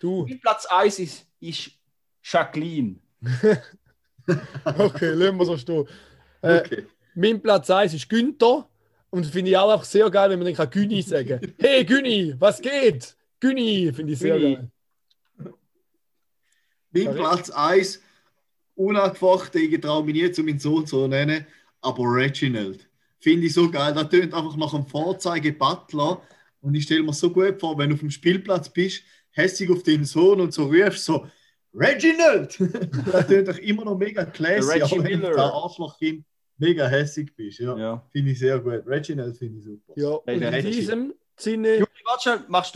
Du, 0.00 0.26
Mein 0.26 0.40
Platz 0.40 0.66
1 0.66 0.98
ist, 0.98 1.26
ist 1.40 1.70
Jacqueline. 2.22 2.96
okay, 4.78 5.10
lassen 5.10 5.36
wir 5.38 5.44
so 5.44 5.56
stehen. 5.58 5.86
Äh, 6.40 6.60
Okay. 6.60 6.86
Mein 7.14 7.40
Platz 7.40 7.70
1 7.70 7.94
ist 7.94 8.08
Günther. 8.08 8.68
Und 9.10 9.24
das 9.24 9.32
finde 9.32 9.52
ich 9.52 9.56
auch 9.56 9.70
einfach 9.70 9.84
sehr 9.84 10.10
geil, 10.10 10.30
wenn 10.30 10.38
man 10.40 10.46
dann 10.46 10.56
kann 10.56 10.70
Güni 10.70 11.02
sagen 11.06 11.40
kann. 11.40 11.54
Hey 11.58 11.84
Güni, 11.84 12.34
was 12.38 12.60
geht? 12.60 13.16
Güni, 13.38 13.92
finde 13.92 14.12
ich 14.12 14.18
sehr 14.18 14.38
Güni. 14.38 14.54
geil. 14.56 14.70
Mein. 16.90 17.14
Platz 17.14 17.50
1, 17.50 18.00
unangefochten, 18.74 19.62
ich 19.62 19.80
traue 19.80 20.04
mich 20.04 20.14
nie 20.14 20.30
zu 20.30 20.42
meinem 20.42 20.58
Sohn 20.58 20.86
zu 20.86 21.06
nennen, 21.06 21.46
aber 21.80 22.04
Reginald. 22.04 22.88
Finde 23.20 23.46
ich 23.46 23.54
so 23.54 23.70
geil. 23.70 23.94
Das 23.94 24.08
tönt 24.08 24.34
einfach 24.34 24.56
nach 24.56 24.74
einem 24.74 24.86
Vorzeige-Butler. 24.86 26.22
Und 26.60 26.74
ich 26.74 26.84
stelle 26.84 27.02
mir 27.02 27.12
so 27.12 27.30
gut 27.30 27.60
vor, 27.60 27.76
wenn 27.78 27.90
du 27.90 27.94
auf 27.94 28.00
dem 28.00 28.10
Spielplatz 28.10 28.68
bist, 28.68 29.02
hässig 29.30 29.70
auf 29.70 29.82
deinen 29.82 30.04
Sohn 30.04 30.40
und 30.40 30.52
so 30.52 30.66
rufst, 30.66 31.04
so 31.04 31.26
Reginald! 31.72 32.56
das 33.12 33.26
tönt 33.26 33.48
doch 33.48 33.58
immer 33.58 33.84
noch 33.84 33.98
mega 33.98 34.24
classy, 34.24 34.82
auch 34.82 34.90
wenn 34.92 35.02
du 35.02 35.28
Miller. 35.28 35.34
da 35.34 35.50
Arschlochkind 35.50 36.24
mega 36.58 36.86
hässig 36.86 37.34
bist. 37.36 37.58
Ja, 37.60 37.76
Ja. 37.76 38.06
Finde 38.12 38.30
ich 38.32 38.38
sehr 38.38 38.58
gut. 38.58 38.82
Reginald 38.86 39.36
finde 39.36 39.58
ich 39.58 39.64
super. 39.64 39.92
Ja, 39.96 40.18
in 40.32 40.66
diesem 40.70 41.14
Sinne. 41.36 41.74
Juri, 41.78 41.88
warte 42.04 42.22
schnell, 42.22 42.38
machst 42.48 42.72